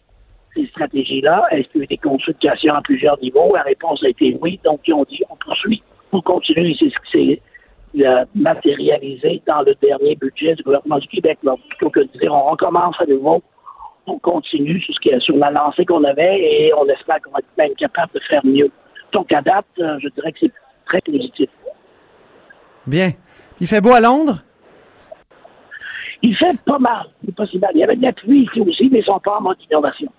ces 0.56 0.68
stratégies-là? 0.68 1.48
Est-ce 1.52 1.70
qu'il 1.70 1.80
y 1.80 1.82
a 1.82 1.84
eu 1.86 1.88
des 1.88 1.98
consultations 1.98 2.74
à 2.76 2.82
plusieurs 2.82 3.20
niveaux? 3.22 3.56
La 3.56 3.64
réponse 3.64 4.04
a 4.04 4.10
été 4.10 4.38
oui. 4.42 4.60
Donc, 4.64 4.82
ils 4.86 4.94
ont 4.94 5.06
dit 5.10 5.22
on 5.30 5.36
poursuit, 5.38 5.82
on 6.12 6.22
continue. 6.22 6.76
C'est 6.76 6.90
ce 6.90 7.12
qui 7.12 7.42
s'est 7.98 8.06
euh, 8.06 8.26
matérialisé 8.36 9.42
dans 9.48 9.62
le 9.62 9.74
dernier 9.82 10.16
budget 10.16 10.56
du 10.56 10.64
gouvernement 10.64 11.00
du 11.00 11.08
Québec. 11.08 11.40
Donc, 11.44 11.60
plutôt 11.70 11.90
que 11.90 12.02
de 12.02 12.20
dire 12.20 12.34
on 12.34 12.52
recommence 12.52 12.96
à 13.00 13.06
nouveau, 13.06 13.42
on 14.08 14.20
continue 14.20 14.80
sur, 14.82 14.94
ce 14.94 15.00
qui 15.00 15.10
sur 15.22 15.36
la 15.38 15.52
lancée 15.52 15.86
qu'on 15.86 16.04
avait 16.04 16.40
et 16.40 16.74
on 16.74 16.86
espère 16.88 17.22
qu'on 17.22 17.32
va 17.32 17.40
être 17.40 17.58
même 17.58 17.76
capable 17.76 18.14
de 18.14 18.20
faire 18.28 18.46
mieux. 18.46 18.72
Donc, 19.14 19.32
à 19.32 19.42
date, 19.42 19.66
euh, 19.80 19.98
je 20.00 20.10
dirais 20.10 20.32
que 20.32 20.40
c'est 20.42 20.52
très 20.86 21.02
positif. 21.02 21.50
Bien. 22.88 23.12
Il 23.60 23.68
fait 23.68 23.82
beau 23.82 23.94
à 23.94 24.00
Londres? 24.00 24.44
Il 26.24 26.36
fait 26.36 26.60
pas 26.66 26.80
mal, 26.80 27.08
c'est 27.26 27.36
pas 27.36 27.46
si 27.46 27.58
mal. 27.58 27.72
Il 27.74 27.80
y 27.80 27.84
avait 27.84 27.96
de 27.96 28.02
la 28.04 28.14
pluie 28.14 28.44
ici 28.44 28.62
aussi, 28.62 28.90
mais 28.92 29.00
ils 29.00 29.06
sont 29.06 29.20
pas 29.20 29.38
en 29.38 29.42
mode 29.42 29.58
innovation. 29.70 30.12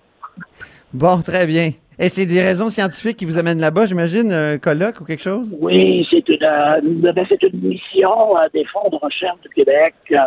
Bon, 0.93 1.21
très 1.21 1.45
bien. 1.45 1.71
Et 1.99 2.09
c'est 2.09 2.25
des 2.25 2.41
raisons 2.41 2.69
scientifiques 2.69 3.17
qui 3.17 3.25
vous 3.25 3.37
amènent 3.37 3.59
là-bas, 3.59 3.85
j'imagine, 3.85 4.31
un 4.31 4.57
colloque 4.57 4.99
ou 5.01 5.05
quelque 5.05 5.21
chose? 5.21 5.55
Oui, 5.59 6.05
c'est 6.09 6.27
une, 6.27 6.43
euh, 6.43 7.11
ben, 7.13 7.25
c'est 7.29 7.41
une 7.43 7.59
mission 7.59 8.37
euh, 8.37 8.47
des 8.53 8.65
fonds 8.65 8.89
de 8.89 8.95
recherche 8.95 9.39
du 9.41 9.49
Québec 9.49 9.93
euh, 10.11 10.17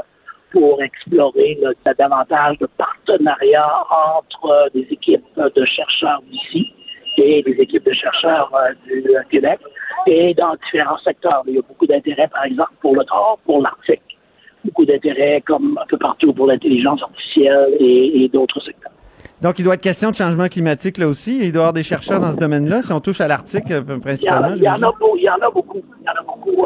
pour 0.56 0.82
explorer 0.82 1.58
là, 1.60 1.70
davantage 1.98 2.56
de 2.58 2.66
partenariats 2.78 3.74
entre 4.16 4.46
euh, 4.50 4.68
des 4.74 4.86
équipes 4.90 5.24
de 5.36 5.64
chercheurs 5.66 6.22
d'ici 6.30 6.72
et 7.18 7.42
des 7.42 7.56
équipes 7.64 7.84
de 7.84 7.92
chercheurs 7.92 8.50
euh, 8.54 8.72
du 8.86 9.04
euh, 9.14 9.20
Québec 9.30 9.58
et 10.06 10.32
dans 10.32 10.54
différents 10.64 10.96
secteurs. 11.04 11.42
Il 11.46 11.56
y 11.56 11.58
a 11.58 11.62
beaucoup 11.62 11.86
d'intérêt, 11.86 12.28
par 12.28 12.44
exemple, 12.44 12.72
pour 12.80 12.94
le 12.94 13.04
Nord, 13.04 13.38
pour 13.44 13.60
l'Arctique, 13.60 14.00
beaucoup 14.64 14.86
d'intérêt 14.86 15.42
comme 15.46 15.78
un 15.82 15.86
peu 15.86 15.98
partout 15.98 16.32
pour 16.32 16.46
l'intelligence 16.46 17.02
artificielle 17.02 17.74
et, 17.78 18.24
et 18.24 18.28
d'autres 18.30 18.60
secteurs. 18.60 18.92
Donc, 19.42 19.58
il 19.58 19.64
doit 19.66 19.74
être 19.74 19.82
question 19.82 20.10
de 20.10 20.14
changement 20.16 20.48
climatique 20.48 20.96
là 20.96 21.06
aussi. 21.06 21.40
Il 21.42 21.52
doit 21.52 21.60
y 21.60 21.64
avoir 21.64 21.72
des 21.74 21.82
chercheurs 21.82 22.20
dans 22.20 22.32
ce 22.32 22.38
domaine-là. 22.38 22.80
Si 22.80 22.90
on 22.94 23.00
touche 23.00 23.20
à 23.20 23.28
l'Arctique, 23.28 23.70
euh, 23.70 23.82
Il 23.86 23.90
y, 23.92 23.94
en, 23.94 24.00
principalement. 24.00 24.54
il 24.56 24.62
y 24.62 24.68
en 24.70 24.82
a, 24.82 24.92
beau- 24.98 25.16
il 25.18 25.24
y 25.24 25.28
en 25.28 25.34
a 25.46 25.50
beaucoup. 25.50 25.82
Il 26.00 26.06
y 26.06 26.08
en 26.08 26.18
a 26.18 26.22
beaucoup 26.22 26.64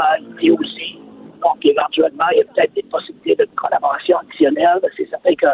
aussi. 0.62 0.98
Donc, 1.42 1.64
éventuellement, 1.64 2.24
il 2.32 2.38
y 2.38 2.40
a 2.40 2.44
peut-être 2.44 2.74
des 2.74 2.82
possibilités 2.82 3.36
de 3.36 3.48
collaboration 3.56 4.18
additionnelle. 4.18 4.80
C'est 4.96 5.08
certain 5.08 5.34
que 5.34 5.46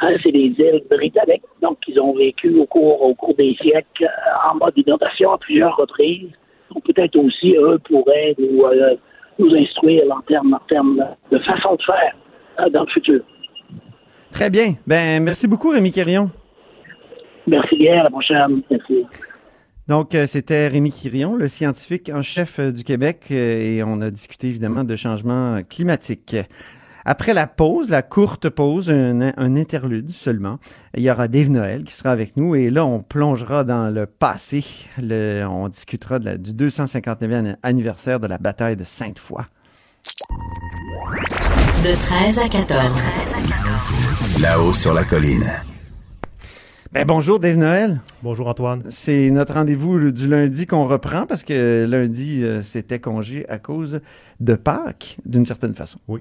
hein, 0.00 0.16
c'est 0.22 0.32
des 0.32 0.54
îles 0.58 0.82
britanniques, 0.90 1.42
donc 1.62 1.78
ils 1.86 1.98
ont 2.00 2.14
vécu 2.14 2.54
au 2.58 2.66
cours, 2.66 3.02
au 3.02 3.14
cours 3.14 3.34
des 3.34 3.56
siècles 3.60 4.04
euh, 4.04 4.50
en 4.50 4.56
mode 4.56 4.74
inondation 4.76 5.32
à 5.32 5.38
plusieurs 5.38 5.76
reprises. 5.76 6.30
Donc, 6.72 6.84
peut-être 6.84 7.16
aussi, 7.16 7.54
eux 7.56 7.78
pourraient 7.88 8.34
nous, 8.38 8.64
euh, 8.64 8.96
nous 9.38 9.54
instruire 9.54 10.04
en 10.10 10.20
termes, 10.22 10.54
en 10.54 10.66
termes 10.68 11.04
de 11.30 11.38
façon 11.38 11.76
de 11.76 11.82
faire 11.82 12.14
euh, 12.60 12.68
dans 12.70 12.82
le 12.82 12.88
futur. 12.88 13.20
Très 14.30 14.50
bien. 14.50 14.74
Ben, 14.86 15.22
merci 15.22 15.48
beaucoup, 15.48 15.70
Rémi 15.70 15.90
Quirion. 15.90 16.30
Merci 17.46 17.76
bien, 17.76 18.00
à 18.00 18.04
la 18.04 18.10
prochaine. 18.10 18.62
Merci. 18.70 19.06
Donc, 19.88 20.14
euh, 20.14 20.26
c'était 20.26 20.68
Rémi 20.68 20.90
Quirion, 20.92 21.34
le 21.36 21.48
scientifique 21.48 22.10
en 22.14 22.20
chef 22.22 22.58
euh, 22.58 22.72
du 22.72 22.84
Québec, 22.84 23.22
euh, 23.30 23.34
et 23.78 23.82
on 23.82 24.00
a 24.02 24.10
discuté 24.10 24.48
évidemment 24.48 24.84
de 24.84 24.96
changement 24.96 25.60
climatique. 25.68 26.36
Après 27.06 27.32
la 27.32 27.46
pause, 27.46 27.88
la 27.88 28.02
courte 28.02 28.50
pause, 28.50 28.90
un, 28.90 29.32
un 29.34 29.56
interlude 29.56 30.10
seulement, 30.10 30.58
il 30.94 31.02
y 31.02 31.10
aura 31.10 31.26
Dave 31.26 31.48
Noël 31.48 31.84
qui 31.84 31.94
sera 31.94 32.10
avec 32.10 32.36
nous 32.36 32.54
et 32.54 32.68
là, 32.68 32.84
on 32.84 33.00
plongera 33.00 33.64
dans 33.64 33.88
le 33.88 34.04
passé. 34.04 34.62
Le- 35.00 35.44
on 35.48 35.68
discutera 35.68 36.18
de 36.18 36.26
la- 36.26 36.36
du 36.36 36.52
259e 36.52 37.56
anniversaire 37.62 38.20
de 38.20 38.26
la 38.26 38.36
bataille 38.36 38.76
de 38.76 38.84
Sainte-Foy. 38.84 39.42
De 41.82 41.94
13 41.98 42.38
à 42.40 42.48
14. 42.50 43.00
Là-haut 44.42 44.74
sur 44.74 44.92
la 44.92 45.04
colline. 45.04 45.44
Ben, 46.92 47.04
bonjour 47.06 47.38
Dave 47.38 47.56
Noël. 47.56 48.00
Bonjour 48.22 48.48
Antoine. 48.48 48.82
C'est 48.88 49.30
notre 49.30 49.54
rendez-vous 49.54 50.10
du 50.10 50.26
lundi 50.26 50.64
qu'on 50.66 50.86
reprend 50.88 51.26
parce 51.26 51.42
que 51.44 51.84
lundi, 51.86 52.42
euh, 52.42 52.62
c'était 52.62 52.98
congé 52.98 53.44
à 53.50 53.58
cause 53.58 54.00
de 54.40 54.54
Pâques, 54.54 55.18
d'une 55.26 55.44
certaine 55.44 55.74
façon. 55.74 55.98
Oui. 56.08 56.20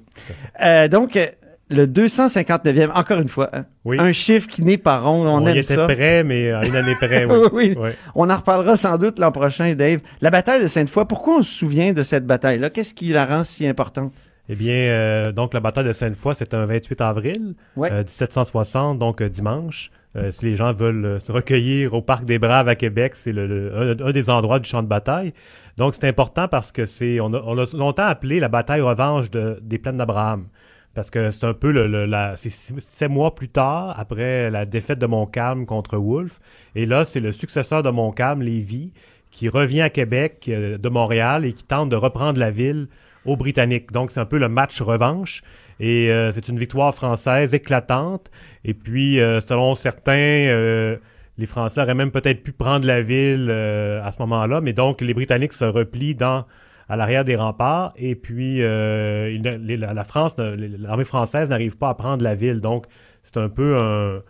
Euh, 0.61 0.89
donc, 0.89 1.15
euh, 1.15 1.25
le 1.69 1.85
259e, 1.85 2.91
encore 2.93 3.19
une 3.21 3.29
fois, 3.29 3.49
hein, 3.53 3.65
Oui. 3.85 3.97
un 3.97 4.11
chiffre 4.11 4.47
qui 4.49 4.61
n'est 4.61 4.77
pas 4.77 4.99
rond, 4.99 5.25
on, 5.25 5.41
On, 5.43 5.47
aime 5.47 5.55
y 5.55 5.59
était 5.59 5.75
ça. 5.75 5.85
prêt, 5.85 6.23
mais 6.25 6.51
à 6.51 6.65
une 6.65 6.75
année 6.75 6.95
près, 6.95 7.23
oui. 7.53 7.73
oui. 7.77 7.89
On 8.13 8.29
en 8.29 8.35
reparlera 8.35 8.75
sans 8.75 8.97
doute 8.97 9.19
l'an 9.19 9.31
prochain, 9.31 9.73
Dave. 9.73 9.99
La 10.19 10.31
bataille 10.31 10.61
de 10.61 10.67
Sainte-Foy, 10.67 11.05
pourquoi 11.07 11.37
on 11.37 11.41
se 11.43 11.51
souvient 11.59 11.93
de 11.93 12.03
cette 12.03 12.25
bataille-là? 12.25 12.69
Qu'est-ce 12.71 12.93
qui 12.93 13.07
la 13.09 13.25
rend 13.25 13.45
si 13.45 13.65
importante? 13.67 14.13
Eh 14.49 14.55
bien, 14.55 14.73
euh, 14.75 15.31
donc 15.33 15.53
la 15.53 15.59
bataille 15.61 15.85
de 15.85 15.91
Sainte-Foy, 15.93 16.33
c'est 16.37 16.53
un 16.53 16.65
28 16.65 17.01
avril 17.01 17.55
Ouais. 17.77 17.89
euh, 17.91 18.03
1760, 18.03 18.97
donc 18.99 19.21
euh, 19.21 19.29
dimanche. 19.29 19.91
Euh, 20.17 20.31
si 20.31 20.45
les 20.45 20.55
gens 20.55 20.73
veulent 20.73 21.05
euh, 21.05 21.19
se 21.19 21.31
recueillir 21.31 21.93
au 21.93 22.01
Parc 22.01 22.25
des 22.25 22.39
Braves 22.39 22.67
à 22.67 22.75
Québec, 22.75 23.13
c'est 23.15 23.31
le, 23.31 23.95
un, 24.01 24.11
des 24.11 24.29
endroits 24.29 24.59
du 24.59 24.67
champ 24.69 24.81
de 24.81 24.87
bataille. 24.87 25.33
Donc 25.77 25.93
c'est 25.93 26.07
important 26.07 26.47
parce 26.47 26.71
que 26.71 26.85
c'est 26.85 27.19
on 27.19 27.31
on 27.33 27.57
a 27.57 27.65
longtemps 27.77 28.03
appelé 28.05 28.39
la 28.39 28.47
bataille 28.49 28.81
revanche 28.81 29.29
de- 29.29 29.59
des 29.61 29.77
plaines 29.77 29.97
d'Abraham. 29.97 30.47
Parce 30.95 31.11
que 31.11 31.29
c'est 31.29 31.45
un 31.45 31.53
peu 31.53 31.71
le, 31.71 32.09
c'est 32.35 32.49
six, 32.49 32.73
sept 32.79 33.11
mois 33.11 33.35
plus 33.35 33.49
tard, 33.49 33.95
après 33.99 34.49
la 34.49 34.65
défaite 34.65 34.97
de 34.97 35.05
Montcalm 35.05 35.67
contre 35.67 35.95
Wolfe. 35.97 36.39
Et 36.73 36.87
là, 36.87 37.05
c'est 37.05 37.19
le 37.19 37.31
successeur 37.31 37.83
de 37.83 37.91
Montcalm, 37.91 38.41
Lévis, 38.41 38.93
qui 39.29 39.47
revient 39.47 39.81
à 39.81 39.91
Québec 39.91 40.45
euh, 40.49 40.79
de 40.79 40.89
Montréal 40.89 41.45
et 41.45 41.53
qui 41.53 41.63
tente 41.63 41.91
de 41.91 41.95
reprendre 41.95 42.39
la 42.39 42.49
ville 42.49 42.87
aux 43.25 43.37
Britanniques. 43.37 43.91
Donc, 43.91 44.09
c'est 44.09 44.19
un 44.19 44.25
peu 44.25 44.39
le 44.39 44.49
match 44.49 44.81
revanche. 44.81 45.43
Et 45.79 46.11
euh, 46.11 46.31
c'est 46.31 46.47
une 46.47 46.57
victoire 46.59 46.93
française 46.93 47.53
éclatante. 47.53 48.31
Et 48.65 48.73
puis, 48.73 49.19
euh, 49.19 49.39
selon 49.41 49.75
certains, 49.75 50.13
euh, 50.13 50.97
les 51.37 51.45
Français 51.45 51.81
auraient 51.81 51.93
même 51.95 52.11
peut-être 52.11 52.41
pu 52.43 52.51
prendre 52.51 52.85
la 52.85 53.01
ville 53.01 53.47
euh, 53.49 54.01
à 54.03 54.11
ce 54.11 54.19
moment-là. 54.23 54.59
Mais 54.61 54.73
donc, 54.73 55.01
les 55.01 55.13
Britanniques 55.13 55.53
se 55.53 55.65
replient 55.65 56.15
dans 56.15 56.45
à 56.89 56.95
l'arrière 56.95 57.25
des 57.25 57.35
remparts. 57.35 57.93
Et 57.97 58.15
puis, 58.15 58.61
euh, 58.61 59.37
la, 59.43 60.03
France, 60.03 60.35
l'armée 60.37 61.03
française 61.03 61.49
n'arrive 61.49 61.77
pas 61.77 61.89
à 61.89 61.93
prendre 61.95 62.23
la 62.23 62.33
ville. 62.33 62.61
Donc, 62.61 62.85
c'est 63.23 63.37
un 63.37 63.49
peu 63.49 63.77
un, 63.77 64.21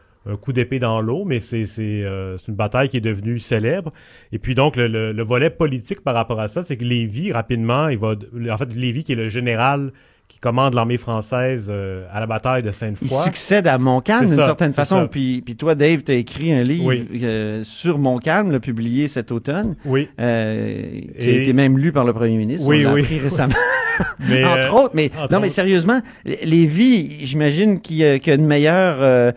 coup 0.42 0.52
d'épée 0.52 0.80
dans 0.80 1.00
l'eau, 1.00 1.24
mais 1.24 1.40
c'est 1.40 1.66
euh, 1.80 2.36
une 2.50 2.56
bataille 2.56 2.90
qui 2.90 2.98
est 2.98 3.02
devenue 3.02 3.40
célèbre. 3.40 3.94
Et 4.34 4.40
puis 4.40 4.56
donc, 4.56 4.76
le, 4.76 4.88
le- 4.88 5.14
le 5.14 5.24
volet 5.24 5.50
politique 5.50 6.02
par 6.02 6.16
rapport 6.16 6.42
à 6.42 6.50
ça, 6.50 6.64
c'est 6.64 6.76
que 6.76 6.84
Lévis, 6.84 7.32
rapidement, 7.32 7.88
il 7.88 7.98
va... 8.00 8.16
En 8.52 8.58
fait, 8.58 8.74
Lévis, 8.74 9.06
qui 9.06 9.14
est 9.14 9.16
le 9.16 9.30
général 9.30 9.94
qui 10.38 10.42
commande 10.42 10.76
l'armée 10.76 10.98
française 10.98 11.66
euh, 11.70 12.06
à 12.14 12.20
la 12.20 12.28
bataille 12.28 12.62
de 12.62 12.68
Il 12.70 12.74
Sainte-Foy. 12.74 13.08
succède 13.26 13.66
à 13.66 13.80
Montcalm 13.80 14.28
d'une 14.28 14.36
certaine 14.36 14.72
façon. 14.72 15.08
Puis, 15.10 15.42
puis 15.44 15.56
toi, 15.56 15.74
Dave, 15.74 16.04
tu 16.04 16.12
as 16.12 16.16
écrit 16.16 16.54
un 16.54 16.62
livre 16.62 16.86
Oui. 16.86 17.08
euh, 17.24 17.64
sur 17.64 17.98
Montcalm, 17.98 18.52
l'a 18.52 18.60
publié 18.60 19.08
cet 19.08 19.32
automne, 19.32 19.76
Oui. 19.84 20.10
euh, 20.20 21.00
qui 21.20 21.28
a 21.28 21.42
été 21.42 21.54
même 21.54 21.80
lu 21.80 21.92
par 21.92 22.06
le 22.06 22.14
premier 22.14 22.38
ministre. 22.38 22.68
Oui, 22.70 22.86
on 22.86 22.94
oui. 22.94 23.02
appris 23.02 23.18
récemment. 23.20 23.56
Mais, 24.30 24.44
entre 24.44 24.74
euh, 24.74 24.78
autres, 24.78 24.92
mais 24.94 25.12
entre 25.20 25.34
non, 25.34 25.40
mais 25.40 25.50
sérieusement, 25.50 26.02
Lévis, 26.44 27.26
j'imagine 27.26 27.82
qu'il 27.82 28.04
a, 28.06 28.20
qu'il 28.20 28.32
a 28.34 28.36
une 28.36 28.46
meilleure 28.46 28.98
euh, 29.02 29.06
euh, 29.08 29.32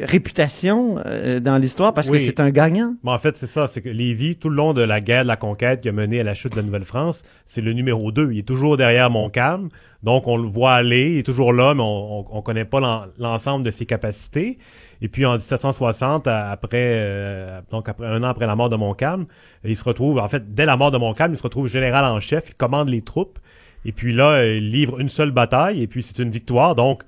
réputation 0.00 0.98
euh, 1.06 1.40
dans 1.40 1.58
l'histoire 1.58 1.92
parce 1.94 2.08
que 2.08 2.18
c'est 2.18 2.40
un 2.40 2.50
gagnant. 2.50 2.94
En 3.04 3.18
fait, 3.18 3.36
c'est 3.36 3.46
ça, 3.46 3.66
c'est 3.66 3.80
que 3.82 3.88
Lévis, 3.88 4.36
tout 4.36 4.48
le 4.48 4.56
long 4.56 4.72
de 4.72 4.82
la 4.82 5.00
guerre 5.00 5.22
de 5.24 5.28
la 5.28 5.36
conquête 5.36 5.80
qui 5.80 5.88
a 5.88 5.92
mené 5.92 6.20
à 6.20 6.24
la 6.24 6.34
chute 6.34 6.52
de 6.52 6.56
la 6.56 6.62
Nouvelle-France, 6.62 7.24
c'est 7.46 7.60
le 7.60 7.72
numéro 7.72 8.12
2. 8.12 8.32
Il 8.32 8.38
est 8.38 8.42
toujours 8.42 8.76
derrière 8.76 9.10
Montcalm. 9.10 9.68
Donc, 10.02 10.28
on 10.28 10.36
le 10.36 10.46
voit 10.48 10.72
aller, 10.74 11.12
il 11.14 11.18
est 11.18 11.22
toujours 11.22 11.52
là, 11.52 11.74
mais 11.74 11.82
on, 11.82 12.20
on, 12.20 12.24
on 12.30 12.42
connaît 12.42 12.64
pas 12.66 12.78
l'en- 12.80 13.06
l'ensemble 13.18 13.64
de 13.64 13.70
ses 13.70 13.86
capacités. 13.86 14.58
Et 15.00 15.08
puis, 15.08 15.24
en 15.24 15.32
1760, 15.34 16.26
à- 16.26 16.50
après, 16.50 16.70
euh, 16.96 17.60
donc 17.70 17.88
après 17.88 18.06
un 18.06 18.22
an 18.22 18.26
après 18.28 18.46
la 18.46 18.54
mort 18.56 18.68
de 18.68 18.76
Montcalm, 18.76 19.24
il 19.64 19.76
se 19.76 19.84
retrouve, 19.84 20.18
en 20.18 20.28
fait, 20.28 20.54
dès 20.54 20.66
la 20.66 20.76
mort 20.76 20.90
de 20.90 20.98
Montcalm, 20.98 21.32
il 21.32 21.36
se 21.38 21.42
retrouve 21.42 21.68
général 21.68 22.04
en 22.04 22.20
chef, 22.20 22.44
il 22.50 22.54
commande 22.54 22.88
les 22.90 23.00
troupes. 23.00 23.38
Et 23.86 23.92
puis 23.92 24.12
là, 24.12 24.44
il 24.46 24.70
livre 24.70 24.98
une 25.00 25.08
seule 25.10 25.30
bataille, 25.30 25.82
et 25.82 25.86
puis 25.86 26.02
c'est 26.02 26.18
une 26.18 26.30
victoire. 26.30 26.74
Donc, 26.74 27.02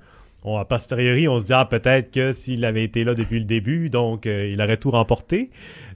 on, 0.47 0.57
a 0.57 0.65
posteriori, 0.65 1.27
on 1.27 1.39
se 1.39 1.45
dit, 1.45 1.53
ah, 1.53 1.65
peut-être 1.65 2.11
que 2.11 2.33
s'il 2.33 2.63
avait 2.65 2.83
été 2.83 3.03
là 3.03 3.13
depuis 3.13 3.39
le 3.39 3.45
début, 3.45 3.89
donc 3.89 4.25
euh, 4.25 4.49
il 4.51 4.61
aurait 4.61 4.77
tout 4.77 4.91
remporté. 4.91 5.49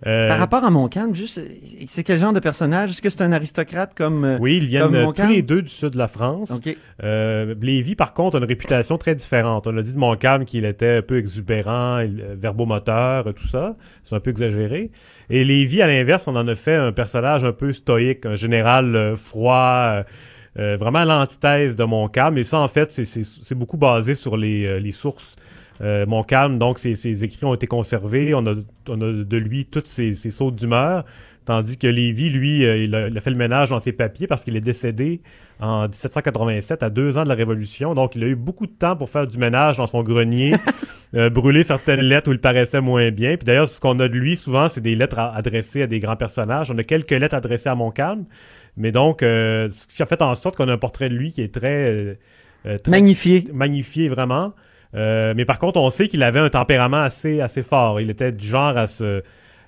Euh, 0.07 0.29
Par 0.29 0.39
rapport 0.39 0.63
à 0.63 0.71
Montcalm, 0.71 1.13
juste, 1.13 1.39
c'est 1.87 2.03
quel 2.03 2.19
genre 2.19 2.33
de 2.33 2.39
personnage? 2.39 2.89
Est-ce 2.89 3.01
que 3.03 3.09
c'est 3.09 3.21
un 3.21 3.31
aristocrate 3.31 3.93
comme 3.95 4.25
euh, 4.25 4.37
oui, 4.39 4.57
ils 4.57 4.65
viennent 4.65 4.95
euh, 4.95 5.11
tous 5.11 5.27
les 5.27 5.43
deux 5.43 5.61
du 5.61 5.69
sud 5.69 5.91
de 5.91 5.97
la 5.97 6.07
France. 6.07 6.49
OK. 6.49 6.75
Euh, 7.03 7.53
Lévis, 7.61 7.95
par 7.95 8.13
contre, 8.13 8.37
a 8.37 8.39
une 8.39 8.45
réputation 8.45 8.97
très 8.97 9.13
différente. 9.13 9.67
On 9.67 9.77
a 9.77 9.81
dit 9.83 9.93
de 9.93 9.99
Montcalm 9.99 10.45
qu'il 10.45 10.65
était 10.65 10.97
un 10.97 11.01
peu 11.03 11.17
exubérant, 11.17 12.03
verbomoteur, 12.35 13.31
tout 13.35 13.47
ça. 13.47 13.75
C'est 14.03 14.15
un 14.15 14.19
peu 14.19 14.31
exagéré. 14.31 14.89
Et 15.29 15.43
Lévis, 15.43 15.83
à 15.83 15.87
l'inverse, 15.87 16.23
on 16.27 16.35
en 16.35 16.47
a 16.47 16.55
fait 16.55 16.75
un 16.75 16.91
personnage 16.91 17.43
un 17.43 17.53
peu 17.53 17.71
stoïque, 17.71 18.25
un 18.25 18.35
général 18.35 19.15
froid, 19.15 20.03
euh, 20.59 20.77
vraiment 20.77 21.03
l'antithèse 21.05 21.75
de 21.75 21.83
Montcalm. 21.83 22.37
Et 22.37 22.43
ça, 22.43 22.59
en 22.59 22.67
fait, 22.67 22.91
c'est- 22.91 23.53
beaucoup 23.55 23.77
basé 23.77 24.15
sur 24.15 24.37
les, 24.37 24.65
euh, 24.65 24.79
les 24.79 24.91
sources. 24.91 25.35
Euh, 25.81 26.05
Montcalm, 26.05 26.59
donc, 26.59 26.77
ses, 26.77 26.95
ses 26.95 27.23
écrits 27.23 27.45
ont 27.45 27.53
été 27.55 27.67
conservés. 27.67 28.33
On 28.35 28.45
a, 28.45 28.53
on 28.89 29.01
a 29.01 29.11
de 29.23 29.37
lui 29.37 29.65
toutes 29.65 29.87
ses, 29.87 30.13
ses 30.15 30.29
sautes 30.31 30.55
d'humeur. 30.55 31.05
Tandis 31.45 31.77
que 31.77 31.87
Lévy, 31.87 32.29
lui, 32.29 32.63
euh, 32.65 32.77
il, 32.77 32.93
a, 32.93 33.07
il 33.07 33.17
a 33.17 33.21
fait 33.21 33.31
le 33.31 33.35
ménage 33.35 33.69
dans 33.69 33.79
ses 33.79 33.91
papiers 33.93 34.27
parce 34.27 34.43
qu'il 34.43 34.55
est 34.55 34.61
décédé 34.61 35.21
en 35.59 35.83
1787, 35.87 36.83
à 36.83 36.89
deux 36.89 37.17
ans 37.17 37.23
de 37.23 37.29
la 37.29 37.35
Révolution. 37.35 37.95
Donc, 37.95 38.15
il 38.15 38.23
a 38.23 38.27
eu 38.27 38.35
beaucoup 38.35 38.67
de 38.67 38.71
temps 38.71 38.95
pour 38.95 39.09
faire 39.09 39.25
du 39.25 39.37
ménage 39.39 39.77
dans 39.77 39.87
son 39.87 40.03
grenier, 40.03 40.53
euh, 41.15 41.29
brûler 41.31 41.63
certaines 41.63 42.01
lettres 42.01 42.29
où 42.29 42.33
il 42.33 42.39
paraissait 42.39 42.81
moins 42.81 43.09
bien. 43.09 43.37
Puis 43.37 43.45
d'ailleurs, 43.45 43.69
ce 43.69 43.79
qu'on 43.79 43.99
a 43.99 44.07
de 44.07 44.17
lui, 44.17 44.37
souvent, 44.37 44.69
c'est 44.69 44.81
des 44.81 44.95
lettres 44.95 45.17
à- 45.19 45.35
adressées 45.35 45.81
à 45.83 45.87
des 45.87 45.99
grands 45.99 46.15
personnages. 46.15 46.69
On 46.71 46.77
a 46.77 46.83
quelques 46.83 47.11
lettres 47.11 47.35
adressées 47.35 47.69
à 47.69 47.75
Montcalm. 47.75 48.25
Mais 48.77 48.91
donc, 48.91 49.21
euh, 49.23 49.69
ce 49.71 49.87
qui 49.87 50.01
a 50.01 50.05
fait 50.05 50.21
en 50.21 50.33
sorte 50.35 50.55
qu'on 50.55 50.67
a 50.69 50.73
un 50.73 50.77
portrait 50.77 51.09
de 51.09 51.15
lui 51.15 51.31
qui 51.31 51.41
est 51.41 51.53
très... 51.53 51.89
euh, 51.89 52.13
euh, 52.65 52.77
très- 52.77 52.91
Magnifié. 52.91 53.43
Magnifié, 53.53 54.07
vraiment. 54.07 54.53
Euh, 54.95 55.33
mais 55.35 55.45
par 55.45 55.59
contre, 55.59 55.79
on 55.79 55.89
sait 55.89 56.07
qu'il 56.07 56.23
avait 56.23 56.39
un 56.39 56.49
tempérament 56.49 57.01
assez, 57.01 57.41
assez 57.41 57.63
fort. 57.63 57.99
Il 58.01 58.09
était 58.09 58.31
du 58.31 58.45
genre 58.47 58.77
à 58.77 58.87
se, 58.87 59.23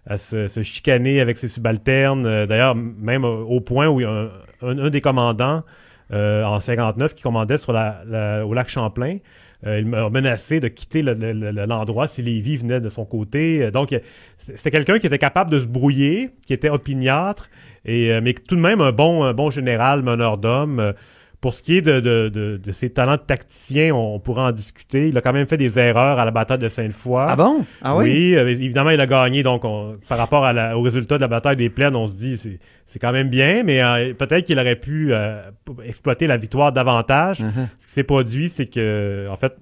à 0.07 0.17
se, 0.17 0.47
se 0.47 0.63
chicaner 0.63 1.21
avec 1.21 1.37
ses 1.37 1.47
subalternes. 1.47 2.45
D'ailleurs, 2.45 2.75
même 2.75 3.23
au, 3.25 3.61
point 3.61 3.87
où 3.87 3.99
un, 4.01 4.29
un- 4.61 4.77
un 4.79 4.89
des 4.89 5.01
commandants 5.01 5.63
en 6.11 6.59
59 6.59 7.15
qui 7.15 7.23
commandait 7.23 7.57
sur 7.57 7.73
la, 7.73 8.03
la- 8.07 8.45
au 8.45 8.53
lac 8.53 8.69
Champlain, 8.69 9.17
Euh, 9.65 9.79
il 9.79 9.85
m'a 9.85 10.09
menacé 10.09 10.59
de 10.59 10.67
quitter 10.67 11.01
le- 11.01 11.13
le- 11.13 11.31
le- 11.51 11.65
l'endroit 11.65 12.09
si 12.09 12.21
Lévis 12.21 12.57
venait 12.57 12.81
de 12.81 12.89
son 12.89 13.05
côté. 13.05 13.71
Donc, 13.71 13.95
c'était 14.37 14.71
quelqu'un 14.71 14.99
qui 14.99 15.07
était 15.07 15.17
capable 15.17 15.51
de 15.51 15.59
se 15.61 15.67
brouiller, 15.67 16.31
qui 16.45 16.51
était 16.53 16.67
opiniâtre, 16.67 17.49
et, 17.85 18.11
euh, 18.11 18.21
mais 18.23 18.33
tout 18.33 18.55
de 18.55 18.61
même 18.61 18.81
un 18.81 18.91
bon, 18.91 19.23
un 19.23 19.33
bon 19.33 19.49
général, 19.51 20.01
meneur 20.03 20.37
d'hommes. 20.37 20.79
Euh, 20.79 20.93
Pour 21.41 21.53
ce 21.53 21.61
qui 21.61 21.75
est 21.75 21.81
de, 21.81 21.99
de, 21.99 22.29
de, 22.29 22.55
de 22.55 22.71
ses 22.71 22.89
talents 22.91 23.17
de 23.17 23.25
tacticien, 23.27 23.93
on, 23.93 24.17
pourra 24.17 24.47
en 24.47 24.51
discuter. 24.53 25.09
Il 25.09 25.17
a 25.17 25.21
quand 25.21 25.33
même 25.33 25.45
fait 25.45 25.57
des 25.57 25.77
erreurs 25.77 26.17
à 26.17 26.23
la 26.23 26.31
bataille 26.31 26.57
de 26.57 26.69
Sainte-Foy. 26.69 27.19
Ah 27.27 27.35
bon? 27.35 27.65
Ah 27.81 27.97
oui? 27.97 28.33
euh, 28.33 28.47
évidemment, 28.47 28.91
il 28.91 29.01
a 29.01 29.05
gagné. 29.07 29.43
Donc, 29.43 29.65
on- 29.65 29.97
par 30.07 30.17
rapport 30.17 30.45
à 30.45 30.53
la- 30.53 30.77
au 30.77 30.81
résultat 30.81 31.17
de 31.17 31.21
la 31.21 31.27
bataille 31.27 31.57
des 31.57 31.69
plaines, 31.69 31.97
on 31.97 32.07
se 32.07 32.15
dit 32.15 32.37
c'est 32.37 32.59
c'est 32.85 32.99
quand 32.99 33.11
même 33.11 33.29
bien, 33.29 33.63
mais 33.65 33.81
euh, 33.83 34.13
peut-être 34.13 34.45
qu'il 34.45 34.57
aurait 34.57 34.77
pu 34.77 35.13
euh, 35.13 35.41
exploiter 35.83 36.27
la 36.27 36.37
victoire 36.37 36.71
davantage. 36.71 37.41
Uh-huh. 37.41 37.67
Ce 37.79 37.87
qui 37.87 37.93
s'est 37.93 38.03
produit, 38.05 38.47
c'est 38.47 38.67
que, 38.67 39.25
en 39.29 39.35
fait, 39.35 39.53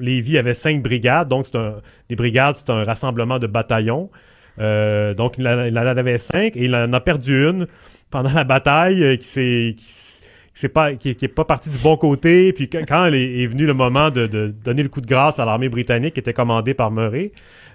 Lévis 0.00 0.38
avait 0.38 0.54
cinq 0.54 0.82
brigades. 0.82 1.28
Donc, 1.28 1.44
c'est 1.46 1.58
un, 1.58 1.74
des 2.08 2.16
brigades, 2.16 2.56
c'est 2.56 2.70
un 2.70 2.82
rassemblement 2.84 3.38
de 3.38 3.46
bataillons. 3.46 4.08
Euh, 4.58 5.14
donc, 5.14 5.34
il 5.38 5.46
en, 5.48 5.64
il 5.64 5.78
en 5.78 5.86
avait 5.86 6.18
cinq 6.18 6.56
et 6.56 6.64
il 6.64 6.74
en 6.74 6.92
a 6.92 7.00
perdu 7.00 7.46
une 7.48 7.66
pendant 8.10 8.32
la 8.32 8.44
bataille 8.44 9.02
euh, 9.02 9.16
qui 9.16 9.26
s'est 9.26 9.76
s'est 10.54 10.70
pas 10.70 10.94
qui, 10.94 11.14
qui 11.14 11.26
est 11.26 11.28
pas 11.28 11.44
parti 11.44 11.68
du 11.68 11.76
bon 11.78 11.96
côté. 11.98 12.52
Puis 12.54 12.70
quand, 12.70 13.06
est, 13.12 13.42
est 13.42 13.46
venu 13.46 13.66
le 13.66 13.74
moment 13.74 14.10
de, 14.10 14.26
de 14.26 14.48
donner 14.64 14.82
le 14.82 14.88
coup 14.88 15.02
de 15.02 15.06
grâce 15.06 15.38
à 15.38 15.44
l'armée 15.44 15.68
britannique 15.68 16.14
qui 16.14 16.20
était 16.20 16.32
commandée 16.32 16.72
par 16.72 16.90
Murray, 16.90 17.32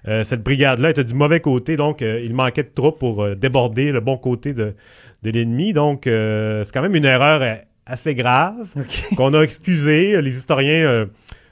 euh, 0.08 0.24
cette 0.24 0.42
brigade-là 0.42 0.90
était 0.90 1.04
du 1.04 1.14
mauvais 1.14 1.42
côté, 1.42 1.78
donc 1.78 2.02
euh, 2.02 2.20
il 2.24 2.34
manquait 2.34 2.64
de 2.64 2.72
troupes 2.74 2.98
pour 2.98 3.22
euh, 3.24 3.36
déborder 3.36 3.92
le 3.92 4.00
bon 4.00 4.18
côté 4.18 4.54
de, 4.54 4.74
de 5.22 5.30
l'ennemi. 5.30 5.74
Donc 5.74 6.02
c'est 6.06 6.72
quand 6.74 6.82
même 6.82 6.96
une 6.96 7.06
erreur 7.06 7.60
assez 7.86 8.16
grave 8.16 8.56
qu'on 9.16 9.34
a 9.36 9.42
excusée. 9.44 10.20
Les 10.20 10.36
historiens 10.36 11.06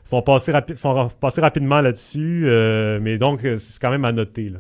sont 0.04 0.24
passés, 0.24 0.52
rapi- 0.52 0.78
sont 0.78 1.10
passés 1.22 1.42
rapidement 1.42 1.82
là-dessus, 1.82 2.48
mais 3.02 3.20
donc 3.20 3.42
c'est 3.44 3.80
quand 3.80 3.92
même 3.92 4.06
à 4.06 4.12
noter. 4.12 4.50
Là. 4.50 4.60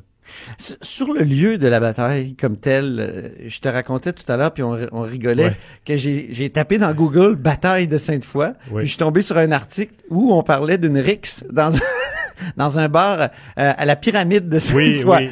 Sur 0.58 1.14
le 1.14 1.22
lieu 1.24 1.58
de 1.58 1.68
la 1.68 1.80
bataille 1.80 2.36
comme 2.36 2.58
tel, 2.58 2.98
euh, 3.00 3.30
je 3.48 3.60
te 3.60 3.68
racontais 3.70 4.14
tout 4.14 4.30
à 4.32 4.38
l'heure, 4.38 4.52
puis 4.54 4.64
on, 4.64 4.72
ri- 4.72 4.88
on 4.92 5.02
rigolait, 5.02 5.44
Ouais. 5.46 5.56
que 5.86 5.96
j'ai 5.98 6.50
tapé 6.50 6.78
dans 6.78 6.94
Google 6.94 7.36
bataille 7.36 7.88
de 7.88 7.98
Sainte-Foy, 7.98 8.54
Oui. 8.72 8.78
puis 8.78 8.86
je 8.86 8.90
suis 8.92 8.98
tombé 8.98 9.22
sur 9.22 9.38
un 9.38 9.52
article 9.52 9.94
où 10.10 10.34
on 10.34 10.44
parlait 10.44 10.78
d'une 10.78 10.98
rixe 10.98 11.44
dans 11.52 11.76
un, 11.76 11.80
dans 12.58 12.80
un 12.80 12.90
bar 12.90 13.20
euh, 13.22 13.28
à 13.56 13.86
la 13.86 13.96
pyramide 13.96 14.50
de 14.50 14.56
Oui, 14.74 14.96
Sainte-Foy. 14.98 15.18
oui. 15.26 15.30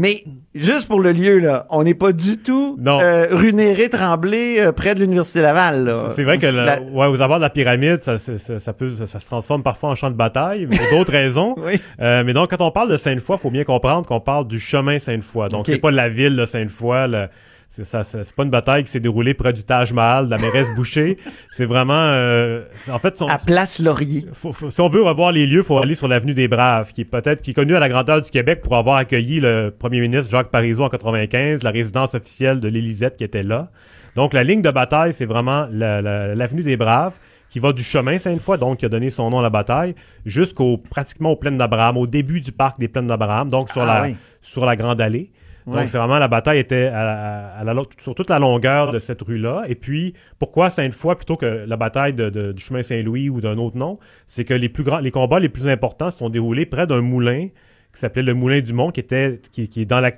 Mais 0.00 0.22
juste 0.54 0.86
pour 0.86 1.00
le 1.00 1.10
lieu, 1.10 1.40
là, 1.40 1.66
on 1.70 1.82
n'est 1.82 1.94
pas 1.94 2.12
du 2.12 2.38
tout 2.38 2.78
euh, 3.02 3.26
rue 3.32 3.52
Néré-Tremblay, 3.52 4.60
euh, 4.60 4.70
près 4.72 4.94
de 4.94 5.00
l'Université 5.00 5.40
Laval. 5.40 5.84
là. 5.86 6.04
C'est 6.14 6.22
vrai 6.22 6.38
que 6.38 6.46
le- 6.46 6.64
la- 6.64 6.80
ouais, 6.80 7.06
aux 7.08 7.20
abords 7.20 7.38
de 7.38 7.42
la 7.42 7.50
pyramide, 7.50 8.00
ça, 8.02 8.18
ça, 8.20 8.38
ça- 8.38 8.60
ça 8.60 8.72
peut, 8.72 8.90
ça, 8.92 9.18
se 9.18 9.26
transforme 9.26 9.62
parfois 9.64 9.90
en 9.90 9.94
champ 9.96 10.10
de 10.10 10.14
bataille, 10.16 10.66
mais 10.70 10.76
pour 10.76 10.98
d'autres 10.98 11.10
raisons. 11.22 11.56
Oui. 11.58 11.80
Euh, 12.00 12.22
mais 12.24 12.32
donc, 12.32 12.50
quand 12.50 12.64
on 12.64 12.70
parle 12.70 12.90
de 12.90 12.96
Sainte-Foy, 12.96 13.36
il 13.36 13.40
faut 13.40 13.50
bien 13.50 13.64
comprendre 13.64 14.06
qu'on 14.06 14.20
parle 14.20 14.46
du 14.46 14.60
chemin 14.60 14.98
Sainte-Foy. 15.00 15.48
Donc, 15.48 15.66
c'est 15.66 15.78
pas 15.78 15.90
la 15.90 16.08
ville 16.08 16.36
de 16.36 16.46
Sainte-Foy. 16.46 17.08
le- 17.08 17.26
C'est 17.70 17.84
ça, 17.84 18.02
c'est 18.02 18.34
pas 18.34 18.42
une 18.42 18.50
bataille 18.50 18.82
qui 18.82 18.90
s'est 18.90 18.98
déroulée 18.98 19.34
près 19.34 19.52
du 19.52 19.62
Taj 19.62 19.92
Mahal, 19.92 20.24
de 20.26 20.30
la 20.30 20.38
mairesse 20.38 20.68
Boucher. 20.74 21.16
C'est 21.52 21.66
vraiment, 21.66 21.92
euh, 21.94 22.64
en 22.90 22.98
fait, 22.98 23.16
son- 23.16 23.28
à 23.28 23.38
Place 23.38 23.78
Laurier. 23.78 24.26
faut- 24.32 24.52
faut- 24.52 24.70
si 24.70 24.80
on 24.80 24.88
veut 24.88 25.02
revoir 25.02 25.30
les 25.32 25.46
lieux, 25.46 25.58
il 25.60 25.64
faut 25.64 25.78
aller 25.78 25.94
sur 25.94 26.08
l'avenue 26.08 26.34
des 26.34 26.48
Braves, 26.48 26.92
qui 26.92 27.02
est 27.02 27.04
peut-être 27.04 27.40
qui 27.42 27.50
est 27.50 27.54
connue 27.54 27.76
à 27.76 27.78
la 27.80 27.88
grandeur 27.88 28.20
du 28.20 28.30
Québec 28.30 28.62
pour 28.62 28.76
avoir 28.76 28.96
accueilli 28.96 29.38
le 29.38 29.70
premier 29.78 30.00
ministre 30.00 30.30
Jacques 30.30 30.50
Parizeau 30.50 30.82
en 30.84 30.88
95, 30.88 31.62
la 31.62 31.70
résidence 31.70 32.14
officielle 32.14 32.58
de 32.58 32.68
l'Élysée 32.68 33.10
qui 33.16 33.22
était 33.22 33.42
là. 33.44 33.70
Donc 34.16 34.32
la 34.32 34.42
ligne 34.42 34.62
de 34.62 34.70
bataille, 34.70 35.12
c'est 35.12 35.26
vraiment 35.26 35.68
la- 35.70 36.00
la- 36.02 36.34
l'avenue 36.34 36.62
des 36.62 36.76
Braves 36.76 37.12
qui 37.50 37.60
va 37.60 37.72
du 37.72 37.84
chemin 37.84 38.18
Sainte-Foy, 38.18 38.58
donc 38.58 38.78
qui 38.78 38.86
a 38.86 38.88
donné 38.88 39.10
son 39.10 39.30
nom 39.30 39.38
à 39.38 39.42
la 39.42 39.50
bataille, 39.50 39.94
jusqu'au 40.26 40.78
pratiquement 40.78 41.30
aux 41.30 41.36
plaines 41.36 41.56
d'Abraham, 41.58 41.96
au 41.96 42.06
début 42.06 42.40
du 42.40 42.50
parc 42.50 42.78
des 42.80 42.88
plaines 42.88 43.06
d'Abraham, 43.06 43.48
donc 43.50 43.70
sur 43.70 43.82
Ah 43.82 44.00
la 44.00 44.02
oui. 44.08 44.16
sur 44.42 44.64
la 44.66 44.74
grande 44.74 45.00
allée. 45.00 45.30
Donc, 45.72 45.88
c'est 45.88 45.98
vraiment 45.98 46.18
la 46.18 46.28
bataille 46.28 46.58
était 46.58 46.86
à, 46.86 47.00
à- 47.00 47.58
à 47.60 47.64
la 47.64 47.74
lo- 47.74 47.86
sur 47.98 48.14
toute 48.14 48.30
la 48.30 48.38
longueur 48.38 48.92
de 48.92 48.98
cette 48.98 49.22
rue-là. 49.22 49.64
Et 49.68 49.74
puis, 49.74 50.14
pourquoi 50.38 50.70
Sainte-Foy 50.70 51.16
plutôt 51.16 51.36
que 51.36 51.64
la 51.66 51.76
bataille 51.76 52.12
de- 52.14 52.30
de- 52.30 52.52
du 52.52 52.62
chemin 52.62 52.82
Saint-Louis 52.82 53.28
ou 53.28 53.40
d'un 53.40 53.58
autre 53.58 53.76
nom? 53.76 53.98
C'est 54.26 54.44
que 54.44 54.54
les 54.54 54.68
plus 54.68 54.82
grands, 54.84 54.98
les 54.98 55.10
combats 55.10 55.40
les 55.40 55.48
plus 55.48 55.68
importants 55.68 56.10
se 56.10 56.18
sont 56.18 56.30
déroulés 56.30 56.66
près 56.66 56.86
d'un 56.86 57.00
moulin 57.02 57.48
qui 57.92 58.00
s'appelait 58.00 58.22
le 58.22 58.34
Moulin 58.34 58.60
du 58.60 58.72
Mont, 58.72 58.90
qui 58.90 59.00
était, 59.00 59.40
qui, 59.52 59.68
qui 59.68 59.80
est 59.82 59.86
dans 59.86 60.00
la, 60.00 60.12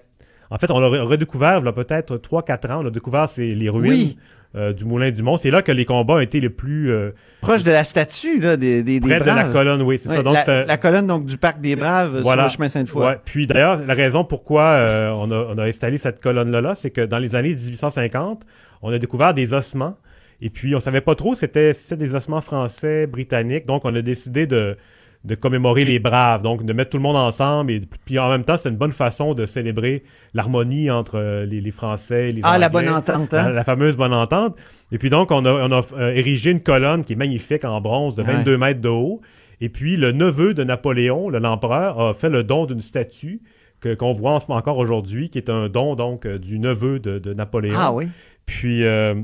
en 0.50 0.58
fait, 0.58 0.70
on 0.70 0.80
l'a 0.80 0.88
re- 0.88 1.02
redécouvert, 1.02 1.58
il 1.60 1.64
y 1.64 1.68
a 1.68 1.72
peut-être 1.72 2.16
3-4 2.16 2.70
ans, 2.72 2.80
on 2.82 2.86
a 2.86 2.90
découvert 2.90 3.28
c'est 3.30 3.46
les 3.46 3.68
ruines 3.68 3.90
Oui. 3.92 4.18
Euh, 4.56 4.72
du 4.72 4.84
Moulin 4.84 5.10
du 5.10 5.22
Mont. 5.22 5.36
C'est 5.36 5.50
là 5.50 5.62
que 5.62 5.70
les 5.72 5.84
combats 5.84 6.14
ont 6.14 6.18
été 6.20 6.40
les 6.40 6.50
plus, 6.50 6.90
euh, 6.90 7.10
Proche 7.40 7.62
de 7.64 7.70
la 7.70 7.84
statue, 7.84 8.40
là, 8.40 8.56
des, 8.56 8.82
des, 8.82 8.98
des 9.00 9.08
près 9.08 9.20
de 9.20 9.24
la 9.24 9.34
Braves. 9.34 9.52
colonne, 9.52 9.82
oui, 9.82 9.98
c'est 9.98 10.08
Ouais, 10.08 10.16
ça. 10.16 10.22
Donc, 10.22 10.36
la, 10.46 10.76
colonne 10.76 11.06
donc 11.06 11.24
du 11.24 11.38
parc 11.38 11.60
des 11.60 11.76
Braves 11.76 12.20
Voilà. 12.22 12.48
sur 12.48 12.48
le 12.48 12.56
chemin 12.56 12.68
Sainte-Foy. 12.68 13.06
Ouais. 13.06 13.18
Puis 13.24 13.46
d'ailleurs, 13.46 13.84
la 13.84 13.94
raison 13.94 14.24
pourquoi 14.24 14.64
euh, 14.64 15.10
on, 15.12 15.30
a, 15.30 15.36
on 15.54 15.58
a 15.58 15.64
installé 15.64 15.96
cette 15.98 16.20
colonne-là, 16.20 16.60
là, 16.60 16.74
c'est 16.74 16.90
que 16.90 17.00
dans 17.02 17.18
les 17.18 17.34
années 17.34 17.54
1850, 17.54 18.42
on 18.82 18.92
a 18.92 18.98
découvert 18.98 19.34
des 19.34 19.52
ossements. 19.52 19.96
Et 20.42 20.50
puis, 20.50 20.74
on 20.74 20.80
savait 20.80 21.00
pas 21.02 21.14
trop 21.14 21.34
si 21.34 21.40
c'était 21.40 21.72
si 21.74 21.84
c'était 21.84 22.04
des 22.06 22.14
ossements 22.14 22.40
français, 22.40 23.06
britanniques. 23.06 23.66
Donc, 23.66 23.84
on 23.84 23.94
a 23.94 24.02
décidé 24.02 24.46
de, 24.46 24.76
de 25.24 25.34
commémorer 25.34 25.84
les 25.84 25.98
braves, 25.98 26.42
donc 26.42 26.64
de 26.64 26.72
mettre 26.72 26.90
tout 26.90 26.96
le 26.96 27.02
monde 27.02 27.16
ensemble. 27.16 27.72
Et 27.72 27.82
puis, 28.06 28.18
en 28.18 28.30
même 28.30 28.44
temps, 28.44 28.56
c'est 28.56 28.70
une 28.70 28.76
bonne 28.76 28.92
façon 28.92 29.34
de 29.34 29.44
célébrer 29.44 30.02
l'harmonie 30.32 30.90
entre 30.90 31.16
euh, 31.18 31.44
les, 31.44 31.60
les 31.60 31.70
Français 31.70 32.30
et 32.30 32.32
les 32.32 32.40
Ah, 32.42 32.56
la 32.56 32.70
bonne 32.70 32.88
entente, 32.88 33.34
hein? 33.34 33.42
La, 33.48 33.52
la 33.52 33.64
fameuse 33.64 33.96
bonne 33.96 34.14
entente. 34.14 34.56
Et 34.92 34.98
puis 34.98 35.10
donc, 35.10 35.30
on 35.30 35.44
a, 35.44 35.50
on 35.52 35.72
a 35.72 35.82
euh, 35.98 36.14
érigé 36.14 36.50
une 36.52 36.62
colonne 36.62 37.04
qui 37.04 37.12
est 37.12 37.16
magnifique 37.16 37.64
en 37.66 37.80
bronze 37.82 38.14
de 38.16 38.22
Ouais. 38.22 38.32
22 38.34 38.56
mètres 38.56 38.80
de 38.80 38.88
haut. 38.88 39.20
Et 39.60 39.68
puis, 39.68 39.98
le 39.98 40.12
neveu 40.12 40.54
de 40.54 40.64
Napoléon, 40.64 41.28
le- 41.28 41.38
l'empereur, 41.38 42.00
a 42.00 42.14
fait 42.14 42.30
le 42.30 42.42
don 42.42 42.64
d'une 42.64 42.80
statue 42.80 43.42
que- 43.80 43.94
qu'on 43.94 44.12
voit 44.14 44.32
en 44.32 44.40
ce 44.40 44.46
moment 44.48 44.58
encore 44.58 44.78
aujourd'hui, 44.78 45.28
qui 45.28 45.36
est 45.36 45.50
un 45.50 45.68
don 45.68 45.96
donc 45.96 46.24
euh, 46.24 46.38
du 46.38 46.58
neveu 46.58 46.98
de, 46.98 47.18
de 47.18 47.34
Napoléon. 47.34 47.76
Ah 47.78 47.92
oui. 47.92 48.08
Puis, 48.46 48.84
euh, 48.84 49.14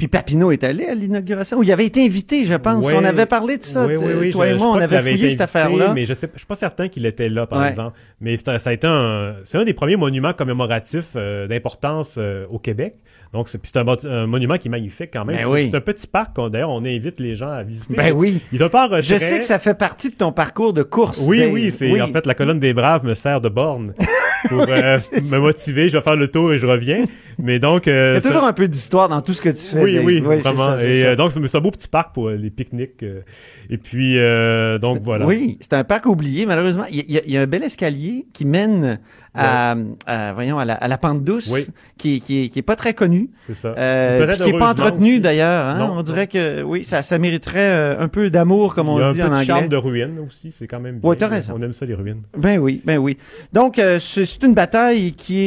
Puis 0.00 0.08
Papineau 0.08 0.50
est 0.50 0.64
allé 0.64 0.86
à 0.86 0.94
l'inauguration. 0.94 1.58
Où 1.58 1.62
il 1.62 1.70
avait 1.70 1.84
été 1.84 2.02
invité, 2.02 2.46
je 2.46 2.54
pense. 2.54 2.90
On 2.90 3.04
avait 3.04 3.26
parlé 3.26 3.58
de 3.58 3.62
ça. 3.62 3.84
Oui, 3.84 3.96
oui, 3.98 4.30
Toi 4.30 4.48
je- 4.48 4.54
et 4.54 4.56
moi, 4.56 4.68
on 4.68 4.80
avait 4.80 4.98
fouillé 4.98 5.30
cette 5.30 5.42
affaire-là. 5.42 5.92
Mais 5.94 6.06
je 6.06 6.14
sais, 6.14 6.26
je 6.32 6.38
suis 6.38 6.46
pas 6.46 6.56
certain 6.56 6.88
qu'il 6.88 7.04
était 7.04 7.28
là, 7.28 7.46
par 7.46 7.60
Ouais. 7.60 7.68
exemple. 7.68 7.98
Mais 8.18 8.34
c'est 8.38 8.48
un- 8.48 8.56
ça 8.56 8.70
a 8.70 8.72
été 8.72 8.86
un, 8.86 9.34
c'est 9.44 9.58
un 9.58 9.64
des 9.64 9.74
premiers 9.74 9.96
monuments 9.96 10.32
commémoratifs 10.32 11.10
euh, 11.16 11.46
d'importance 11.48 12.14
euh, 12.16 12.46
au 12.48 12.58
Québec. 12.58 12.94
Donc, 13.34 13.50
c'est 13.50 13.76
un, 13.76 14.26
monument 14.26 14.56
qui 14.56 14.68
est 14.68 14.70
magnifique 14.70 15.10
quand 15.12 15.26
même. 15.26 15.36
Ben 15.36 15.42
C'est- 15.42 15.48
oui. 15.48 15.70
Un 15.74 15.80
petit 15.82 16.06
parc 16.06 16.34
qu'on, 16.34 16.48
d'ailleurs, 16.48 16.70
on 16.70 16.82
invite 16.82 17.20
les 17.20 17.36
gens 17.36 17.50
à 17.50 17.62
visiter. 17.62 17.94
Ben 17.94 18.12
oui. 18.12 18.40
Il 18.54 18.58
pas 18.70 18.88
en. 18.88 19.02
Je 19.02 19.16
sais 19.16 19.38
que 19.38 19.44
ça 19.44 19.58
fait 19.58 19.74
partie 19.74 20.08
de 20.08 20.14
ton 20.16 20.32
parcours 20.32 20.72
de 20.72 20.82
course. 20.82 21.22
Oui, 21.28 21.40
Dave. 21.40 21.52
oui, 21.52 21.70
c'est 21.70 22.00
en 22.00 22.08
fait 22.08 22.24
la 22.24 22.32
colonne 22.34 22.58
des 22.58 22.72
braves 22.72 23.04
me 23.04 23.12
sert 23.12 23.42
de 23.42 23.50
borne 23.50 23.92
pour 24.48 24.62
euh, 24.62 24.96
me 25.30 25.38
motiver. 25.40 25.90
Je 25.90 25.98
vais 25.98 26.02
faire 26.02 26.16
le 26.16 26.28
tour 26.28 26.54
et 26.54 26.58
je 26.58 26.64
reviens. 26.66 27.04
Mais 27.42 27.58
donc, 27.58 27.86
Il 27.86 27.90
y 27.90 27.92
euh, 27.92 28.16
a 28.16 28.20
toujours 28.20 28.42
ça- 28.42 28.48
un 28.48 28.52
peu 28.52 28.68
d'histoire 28.68 29.08
dans 29.08 29.20
tout 29.20 29.32
ce 29.32 29.40
que 29.40 29.48
tu 29.50 29.56
fais. 29.56 29.82
oui, 29.82 29.94
Dave. 29.94 30.04
oui, 30.04 30.22
c'est 30.42 30.48
vraiment. 30.52 30.76
ça, 30.76 30.84
et 30.86 31.04
euh, 31.04 31.16
donc, 31.16 31.32
c'est 31.32 31.56
un 31.56 31.60
beau 31.60 31.70
petit 31.70 31.88
parc 31.88 32.14
pour 32.14 32.28
euh, 32.28 32.36
les 32.36 32.50
pique-niques. 32.50 33.02
euh, 33.02 33.20
et 33.68 33.78
puis, 33.78 34.18
euh, 34.18 34.78
donc 34.78 35.00
voilà. 35.02 35.26
Oui, 35.26 35.58
c'est 35.60 35.74
un 35.74 35.84
parc 35.84 36.06
oublié, 36.06 36.46
malheureusement. 36.46 36.84
Il 36.90 37.10
y, 37.10 37.18
a- 37.18 37.22
il 37.26 37.32
y 37.32 37.36
a 37.36 37.42
un 37.42 37.46
bel 37.46 37.62
escalier 37.62 38.26
qui 38.32 38.44
mène 38.44 38.98
à, 39.34 39.76
à- 40.06 40.32
voyons, 40.32 40.58
à 40.58 40.64
la, 40.64 40.74
à 40.74 40.88
la 40.88 40.98
pente 40.98 41.22
douce, 41.22 41.48
Oui. 41.52 41.66
qui, 41.96 42.20
qui, 42.20 42.44
est- 42.44 42.48
qui 42.48 42.58
est 42.58 42.62
pas 42.62 42.74
très 42.76 42.94
connue. 42.94 43.30
C'est 43.46 43.54
ça. 43.54 43.74
Euh, 43.78 44.34
qui 44.36 44.50
est 44.50 44.58
pas 44.58 44.70
entretenu 44.70 45.20
d'ailleurs. 45.20 45.64
hein. 45.66 45.92
On 45.94 46.02
dirait 46.02 46.26
que 46.26 46.62
oui, 46.62 46.84
ça, 46.84 47.02
ça 47.02 47.16
mériterait 47.18 47.58
euh, 47.60 48.00
un 48.00 48.08
peu 48.08 48.28
d'amour, 48.30 48.74
comme 48.74 48.88
Il 48.88 48.98
y 48.98 49.02
a 49.02 49.06
on 49.06 49.08
un 49.10 49.12
dit 49.12 49.22
en 49.22 49.26
anglais. 49.32 49.44
charme 49.44 49.68
de 49.68 49.76
ruines 49.76 50.18
aussi, 50.26 50.50
c'est 50.50 50.66
quand 50.66 50.80
même 50.80 50.98
bien. 50.98 51.08
Ouais, 51.08 51.14
t'as 51.16 51.28
raison. 51.28 51.54
On 51.56 51.62
aime 51.62 51.72
ça, 51.72 51.86
les 51.86 51.94
ruines. 51.94 52.22
Ben 52.36 52.58
oui, 52.58 52.82
ben 52.84 52.98
oui. 52.98 53.16
Donc, 53.52 53.78
euh, 53.78 53.98
c'est 54.00 54.24
c'est 54.24 54.42
une 54.42 54.54
bataille 54.54 55.12
qui, 55.12 55.38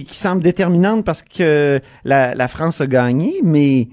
est, 0.00 0.04
qui 0.08 0.16
semble 0.16 0.42
déterminante 0.42 1.04
parce 1.04 1.22
que 1.22 1.41
la, 2.04 2.34
la 2.34 2.48
France 2.48 2.80
a 2.80 2.86
gagné, 2.86 3.34
mais, 3.42 3.88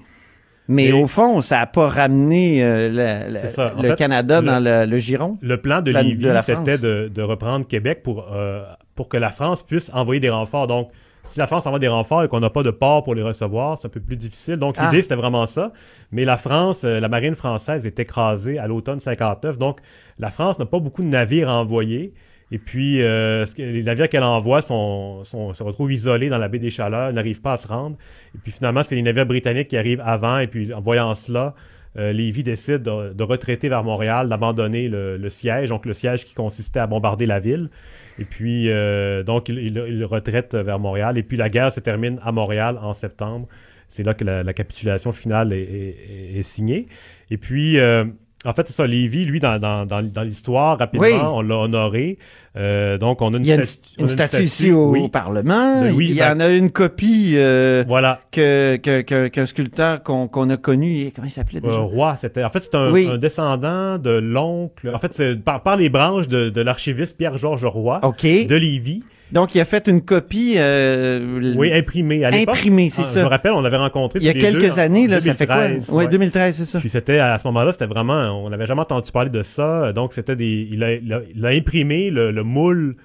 mais 0.68 0.86
Et- 0.86 0.92
au 0.92 1.06
fond, 1.06 1.42
ça 1.42 1.58
n'a 1.58 1.66
pas 1.66 1.88
ramené 1.88 2.62
euh, 2.62 3.28
le 3.28 3.38
fait, 3.38 3.96
Canada 3.96 4.40
le- 4.40 4.46
dans 4.46 4.86
le, 4.90 4.98
giron. 4.98 5.38
Le 5.42 5.60
plan 5.60 5.80
de 5.82 5.90
Lévis, 5.92 6.26
c'était 6.44 6.78
de, 6.78 7.10
de 7.12 7.22
reprendre 7.22 7.66
Québec 7.66 8.02
pour, 8.02 8.26
euh, 8.32 8.62
pour 8.94 9.08
que 9.08 9.16
la 9.16 9.30
France 9.30 9.62
puisse 9.62 9.90
envoyer 9.94 10.20
des 10.20 10.30
renforts. 10.30 10.66
Donc, 10.66 10.90
si 11.26 11.38
la 11.38 11.46
France 11.46 11.66
envoie 11.66 11.78
des 11.78 11.88
renforts 11.88 12.24
et 12.24 12.28
qu'on 12.28 12.40
n'a 12.40 12.50
pas 12.50 12.62
de 12.62 12.70
port 12.70 13.04
pour 13.04 13.14
les 13.14 13.22
recevoir, 13.22 13.78
c'est 13.78 13.86
un 13.86 13.90
peu 13.90 14.00
plus 14.00 14.16
difficile. 14.16 14.56
Donc, 14.56 14.74
Ah. 14.78 14.86
l'idée, 14.86 15.02
c'était 15.02 15.14
vraiment 15.16 15.46
ça. 15.46 15.72
Mais 16.12 16.24
la 16.24 16.36
France, 16.36 16.82
euh, 16.84 16.98
la 16.98 17.08
marine 17.08 17.34
française 17.36 17.86
est 17.86 18.00
écrasée 18.00 18.58
à 18.58 18.66
l'automne 18.66 18.98
59. 19.00 19.58
Donc, 19.58 19.78
la 20.18 20.30
France 20.30 20.58
n'a 20.58 20.64
pas 20.66 20.80
beaucoup 20.80 21.02
de 21.02 21.08
navires 21.08 21.48
à 21.48 21.54
envoyer. 21.60 22.14
Et 22.52 22.58
puis, 22.58 23.00
euh, 23.02 23.44
les 23.58 23.82
navires 23.82 24.08
qu'elle 24.08 24.24
envoie 24.24 24.60
sont, 24.62 25.22
sont- 25.24 25.54
se 25.54 25.62
retrouvent 25.62 25.92
isolés 25.92 26.28
dans 26.28 26.38
la 26.38 26.48
baie 26.48 26.58
des 26.58 26.70
Chaleurs, 26.70 27.12
n'arrivent 27.12 27.40
pas 27.40 27.52
à 27.52 27.56
se 27.56 27.68
rendre. 27.68 27.96
Et 28.34 28.38
puis, 28.42 28.50
finalement, 28.52 28.82
c'est 28.82 28.96
les 28.96 29.02
navires 29.02 29.26
britanniques 29.26 29.68
qui 29.68 29.76
arrivent 29.76 30.02
avant. 30.04 30.38
Et 30.38 30.48
puis, 30.48 30.72
en 30.74 30.80
voyant 30.80 31.14
cela, 31.14 31.54
euh, 31.96 32.12
décide 32.12 32.82
de, 32.82 33.12
de 33.12 33.22
retraiter 33.24 33.68
vers 33.68 33.84
Montréal, 33.84 34.28
d'abandonner 34.28 34.88
le, 34.88 35.16
le 35.16 35.28
siège, 35.30 35.68
donc 35.68 35.86
le 35.86 35.92
siège 35.94 36.24
qui 36.24 36.34
consistait 36.34 36.80
à 36.80 36.86
bombarder 36.86 37.26
la 37.26 37.38
ville. 37.40 37.70
Et 38.18 38.24
puis, 38.24 38.68
euh, 38.68 39.22
donc, 39.22 39.48
il, 39.48 39.58
il- 39.58 39.84
il 39.88 40.04
retraite 40.04 40.54
vers 40.54 40.78
Montréal. 40.78 41.18
Et 41.18 41.22
puis, 41.22 41.36
la 41.36 41.48
guerre 41.48 41.72
se 41.72 41.80
termine 41.80 42.18
à 42.22 42.32
Montréal 42.32 42.78
en 42.82 42.92
septembre. 42.94 43.46
C'est 43.88 44.02
là 44.04 44.14
que 44.14 44.24
la, 44.24 44.42
la 44.42 44.52
capitulation 44.52 45.12
finale 45.12 45.52
est, 45.52 45.62
est- 45.62 46.38
est 46.38 46.42
signée. 46.42 46.86
Et 47.30 47.38
puis, 47.38 47.78
euh, 47.78 48.04
En 48.46 48.54
fait, 48.54 48.66
c'est 48.66 48.72
ça, 48.72 48.86
Lévi, 48.86 49.26
lui, 49.26 49.38
dans, 49.38 49.58
dans, 49.58 49.84
dans, 49.84 50.02
dans 50.02 50.22
l'histoire, 50.22 50.78
rapidement, 50.78 51.06
Oui. 51.06 51.12
on 51.22 51.42
l'a 51.42 51.56
honoré. 51.58 52.16
Euh, 52.56 52.96
donc, 52.96 53.20
on 53.20 53.34
a 53.34 53.36
une, 53.36 53.64
statue 54.08 54.42
ici 54.42 54.72
au, 54.72 54.90
oui, 54.92 55.00
au 55.02 55.08
Parlement. 55.08 55.84
Louis 55.84 56.08
Il 56.08 56.16
y 56.16 56.22
en 56.24 56.40
a 56.40 56.48
une 56.48 56.70
copie 56.70 57.34
euh, 57.36 57.84
Voilà. 57.86 58.20
que, 58.32 58.76
que, 58.76 59.02
que- 59.02 59.28
qu'un 59.28 59.44
sculpteur 59.44 60.02
qu'on, 60.02 60.26
qu'on 60.26 60.48
a 60.48 60.56
connu. 60.56 61.12
Comment 61.14 61.28
il 61.28 61.30
s'appelait 61.30 61.60
déjà? 61.60 61.74
Euh, 61.74 61.80
roi, 61.80 62.16
c'était. 62.16 62.42
En 62.42 62.48
fait, 62.50 62.62
c'est 62.64 62.74
un, 62.74 62.90
Oui. 62.90 63.08
un 63.12 63.18
descendant 63.18 63.98
de 63.98 64.10
l'oncle. 64.10 64.90
En 64.94 64.98
fait, 64.98 65.12
c'est 65.12 65.36
par, 65.38 65.62
par 65.62 65.76
les 65.76 65.90
branches 65.90 66.26
de, 66.28 66.48
de 66.48 66.60
l'archiviste 66.62 67.18
Pierre-Georges 67.18 67.66
Roy 67.66 68.00
de 68.02 68.54
Lévis. 68.56 69.04
Donc, 69.32 69.54
il 69.54 69.60
a 69.60 69.64
fait 69.64 69.86
une 69.88 70.00
copie. 70.02 70.54
euh, 70.58 71.54
Oui, 71.56 71.72
imprimé. 71.72 72.24
À 72.24 72.30
l'époque, 72.30 72.56
Imprimé, 72.56 72.90
c'est 72.90 73.02
ah, 73.02 73.04
ça. 73.04 73.20
Je 73.20 73.24
me 73.24 73.30
rappelle, 73.30 73.52
on 73.52 73.60
l'avait 73.62 73.76
rencontré. 73.76 74.18
Il 74.20 74.26
y 74.26 74.28
a 74.28 74.34
quelques 74.34 74.78
années, 74.78 75.06
là, 75.06 75.20
ça 75.20 75.34
fait 75.34 75.46
quoi? 75.46 75.68
2013, 75.68 75.90
Ouais, 75.90 76.04
ouais. 76.04 76.08
2013, 76.08 76.56
c'est 76.56 76.64
ça. 76.64 76.80
Puis 76.80 76.88
c'était 76.88 77.18
à 77.18 77.38
ce 77.38 77.46
moment-là, 77.46 77.72
c'était 77.72 77.86
vraiment, 77.86 78.44
on 78.44 78.50
n'avait 78.50 78.66
jamais 78.66 78.80
entendu 78.82 79.10
parler 79.12 79.30
de 79.30 79.42
ça. 79.42 79.92
Donc 79.92 80.12
c'était 80.12 80.36
des, 80.36 80.68
il 80.70 80.82
a, 80.82 80.94
il 80.94 81.12
a, 81.12 81.20
il 81.34 81.46
a 81.46 81.48
imprimé 81.50 82.10
le, 82.10 82.30
le 82.32 82.42
moule. 82.42 82.96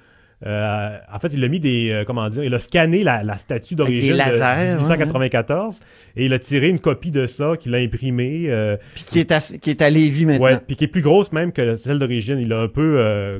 euh, 0.45 0.97
en 1.13 1.19
fait, 1.19 1.29
il 1.33 1.43
a 1.43 1.47
mis 1.47 1.59
des, 1.59 1.91
euh, 1.91 2.03
comment 2.05 2.27
dire, 2.29 2.43
il 2.43 2.53
a 2.53 2.59
scanné 2.59 3.03
la, 3.03 3.23
la 3.23 3.37
statue 3.37 3.75
d'origine 3.75 4.13
de 4.17 4.73
1894 4.73 5.79
et 6.17 6.25
il 6.25 6.33
a 6.33 6.39
tiré 6.39 6.67
une 6.69 6.79
copie 6.79 7.11
de 7.11 7.25
ça 7.27 7.53
qu'il 7.59 7.73
a 7.75 7.77
imprimé. 7.77 8.45
euh, 8.47 8.77
Puis 8.95 9.03
qui 9.05 9.19
est 9.19 9.31
à, 9.31 9.39
qui 9.39 9.69
est 9.69 9.81
à 9.81 9.89
Lévis 9.89 10.25
maintenant. 10.25 10.43
Ouais, 10.45 10.57
puis 10.65 10.75
qui 10.75 10.83
est 10.83 10.87
plus 10.89 11.01
grosse 11.01 11.31
même 11.31 11.51
que 11.51 11.75
celle 11.75 11.99
d'origine. 11.99 12.39
Il 12.39 12.51
a 12.53 12.59
un 12.61 12.67
peu 12.67 13.39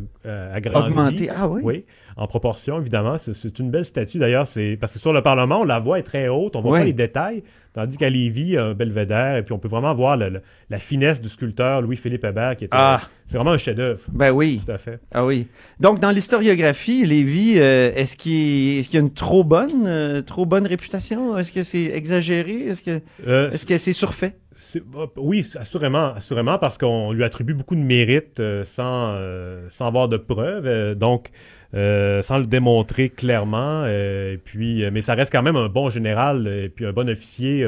agrandi. 0.53 0.87
Augmenté. 0.89 1.29
Ah 1.35 1.47
oui? 1.47 1.61
Oui, 1.63 1.85
en 2.17 2.27
proportion, 2.27 2.79
évidemment. 2.79 3.17
C'est- 3.17 3.59
une 3.59 3.71
belle 3.71 3.83
statue, 3.85 4.19
d'ailleurs. 4.19 4.47
C'est 4.47 4.77
Parce 4.79 4.93
que 4.93 4.99
sur 4.99 5.11
le 5.13 5.21
Parlement, 5.21 5.61
on 5.61 5.65
la 5.65 5.79
voit, 5.79 5.99
est 5.99 6.03
très 6.03 6.27
haute. 6.29 6.55
On 6.55 6.61
voit 6.61 6.71
Ouais. 6.71 6.79
pas 6.79 6.85
les 6.85 6.93
détails. 6.93 7.43
Tandis 7.73 7.97
qu'à 7.97 8.09
Lévis, 8.09 8.57
un 8.57 8.73
belvédère. 8.73 9.35
Et 9.35 9.43
puis, 9.43 9.53
on 9.53 9.59
peut 9.59 9.67
vraiment 9.67 9.93
voir 9.93 10.15
le- 10.15 10.29
le- 10.29 10.41
la 10.69 10.79
finesse 10.79 11.19
du 11.19 11.27
sculpteur 11.27 11.81
Louis-Philippe 11.81 12.23
Hébert. 12.23 12.55
qui 12.55 12.63
était 12.65 12.77
Ah. 12.77 13.01
C'est 13.27 13.35
vraiment 13.37 13.51
un 13.51 13.57
chef-d'œuvre. 13.57 13.99
Ben 14.13 14.31
oui. 14.31 14.61
Tout 14.65 14.71
à 14.71 14.77
fait. 14.77 14.99
Ah 15.13 15.25
oui. 15.25 15.47
Donc, 15.81 15.99
dans 15.99 16.11
l'historiographie, 16.11 17.05
Lévis, 17.05 17.55
euh, 17.57 17.91
est-ce 17.95 18.15
qu'il 18.15 18.79
y 18.93 18.97
a 18.97 18.99
une 18.99 19.13
trop 19.13 19.43
bonne, 19.43 19.85
euh, 19.85 20.21
trop 20.21 20.45
bonne 20.45 20.67
réputation? 20.67 21.37
Est-ce 21.37 21.51
que 21.51 21.63
c'est 21.63 21.85
exagéré? 21.85 22.67
Est-ce 22.67 22.83
que 22.83 23.01
Euh, 23.27 23.49
que 23.51 23.77
c'est 23.77 23.93
surfait? 23.93 24.37
C'est- 24.55 24.79
euh, 24.95 25.07
Oui, 25.17 25.45
assurément, 25.59 26.13
assurément, 26.15 26.57
parce 26.57 26.77
qu'on 26.77 27.11
lui 27.11 27.23
attribue 27.25 27.53
beaucoup 27.55 27.75
de 27.75 27.81
mérite 27.81 28.39
euh, 28.39 28.63
sans, 28.63 29.09
euh, 29.15 29.65
sans 29.69 29.87
avoir 29.87 30.07
de 30.07 30.15
preuves, 30.17 30.65
euh, 30.65 30.95
donc 30.95 31.29
euh, 31.75 32.21
sans 32.21 32.37
le 32.37 32.45
démontrer 32.45 33.09
clairement. 33.09 33.83
euh, 33.85 34.33
et 34.33 34.37
puis, 34.37 34.83
euh, 34.83 34.89
mais 34.93 35.01
ça 35.01 35.13
reste 35.13 35.31
quand 35.31 35.43
même 35.43 35.55
un 35.57 35.67
bon 35.69 35.89
général 35.89 36.47
et 36.47 36.69
puis 36.69 36.85
un 36.85 36.93
bon 36.93 37.09
officier, 37.09 37.67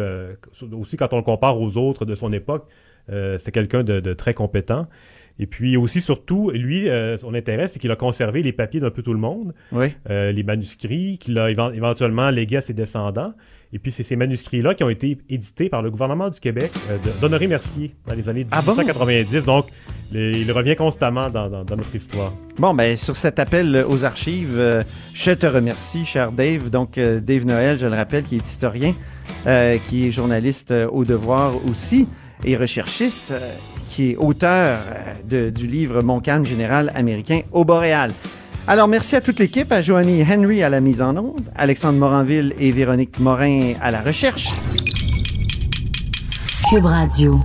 aussi 0.72 0.98
quand 0.98 1.14
on 1.14 1.18
le 1.18 1.24
compare 1.24 1.60
aux 1.60 1.78
autres 1.78 2.06
de 2.06 2.16
son 2.16 2.32
époque. 2.34 2.68
c'est 3.10 3.52
quelqu'un 3.52 3.84
de, 3.84 4.00
de 4.00 4.14
très 4.14 4.34
compétent. 4.34 4.88
Et 5.40 5.46
puis 5.46 5.78
aussi, 5.78 6.02
surtout, 6.02 6.50
lui, 6.50 6.90
euh, 6.90 7.16
son 7.16 7.34
intérêt, 7.36 7.68
c'est 7.68 7.78
qu'il 7.80 7.92
a 7.92 7.96
conservé 7.96 8.42
les 8.42 8.52
papiers 8.54 8.80
d'un 8.80 8.90
peu 8.90 9.04
tout 9.04 9.14
le 9.14 9.20
monde, 9.20 9.54
Oui. 9.72 9.94
euh, 10.10 10.32
les 10.32 10.42
manuscrits 10.44 11.20
qu'il 11.20 11.38
a 11.38 11.52
évent- 11.52 11.72
éventuellement 11.74 12.32
légués 12.32 12.58
à 12.58 12.62
ses 12.62 12.74
descendants. 12.74 13.34
Et 13.74 13.80
puis, 13.80 13.92
c'est 13.92 14.04
ces 14.04 14.16
manuscrits-là 14.16 14.76
qui 14.76 14.84
ont 14.84 14.90
été 14.90 15.18
édités 15.30 15.68
par 15.70 15.82
le 15.82 15.90
gouvernement 15.92 16.30
du 16.30 16.40
Québec 16.40 16.72
euh, 16.90 16.98
d'Honoré 17.22 17.48
Mercier 17.48 17.94
dans 18.08 18.16
les 18.16 18.30
années 18.30 18.48
Ah 18.52 18.62
bon? 18.62 18.72
1890. 18.72 19.44
Donc, 19.44 19.68
les- 20.12 20.40
il 20.40 20.52
revient 20.54 20.76
constamment 20.78 21.30
dans, 21.30 21.50
dans- 21.50 21.66
dans 21.66 21.76
notre 21.76 21.94
histoire. 21.94 22.32
Bon, 22.58 22.74
ben 22.74 22.96
sur 22.96 23.18
cet 23.18 23.40
appel 23.40 23.84
aux 23.90 24.06
archives, 24.06 24.56
euh, 24.58 24.84
je 25.14 25.32
te 25.32 25.46
remercie, 25.46 26.06
cher 26.06 26.32
Dave. 26.32 26.70
Donc, 26.70 26.98
euh, 26.98 27.20
Dave 27.20 27.46
Noël, 27.46 27.78
je 27.78 27.88
le 27.88 27.96
rappelle, 27.96 28.24
qui 28.24 28.38
est 28.38 28.48
historien, 28.48 28.94
euh, 29.46 29.78
qui 29.90 30.08
est 30.08 30.12
journaliste 30.12 30.72
euh, 30.72 30.88
au 30.88 31.04
devoir 31.04 31.54
aussi, 31.70 32.08
et 32.46 32.56
recherchiste, 32.56 33.32
euh, 33.32 33.40
qui 33.90 34.12
est 34.12 34.16
auteur 34.16 34.80
euh, 34.88 35.14
de- 35.28 35.50
du 35.50 35.68
livre 35.68 36.02
Mon 36.02 36.22
calme 36.22 36.46
général 36.46 36.92
américain 36.96 37.42
au 37.52 37.66
Boréal. 37.66 38.12
Alors, 38.70 38.90
merci 38.90 39.16
à 39.16 39.22
toute 39.22 39.40
l'équipe, 39.40 39.72
à 39.72 39.82
Joanie 39.82 40.26
Henry 40.30 40.62
à 40.62 40.68
la 40.68 40.82
mise 40.82 41.02
en 41.02 41.16
onde, 41.16 41.50
Alexandre 41.56 42.00
Moranville 42.00 42.54
et 42.60 42.74
Véronique 42.74 43.18
Morin 43.18 43.76
à 43.82 43.92
la 43.92 44.02
recherche. 44.02 44.50
Cube 46.70 46.84
Radio. 46.84 47.40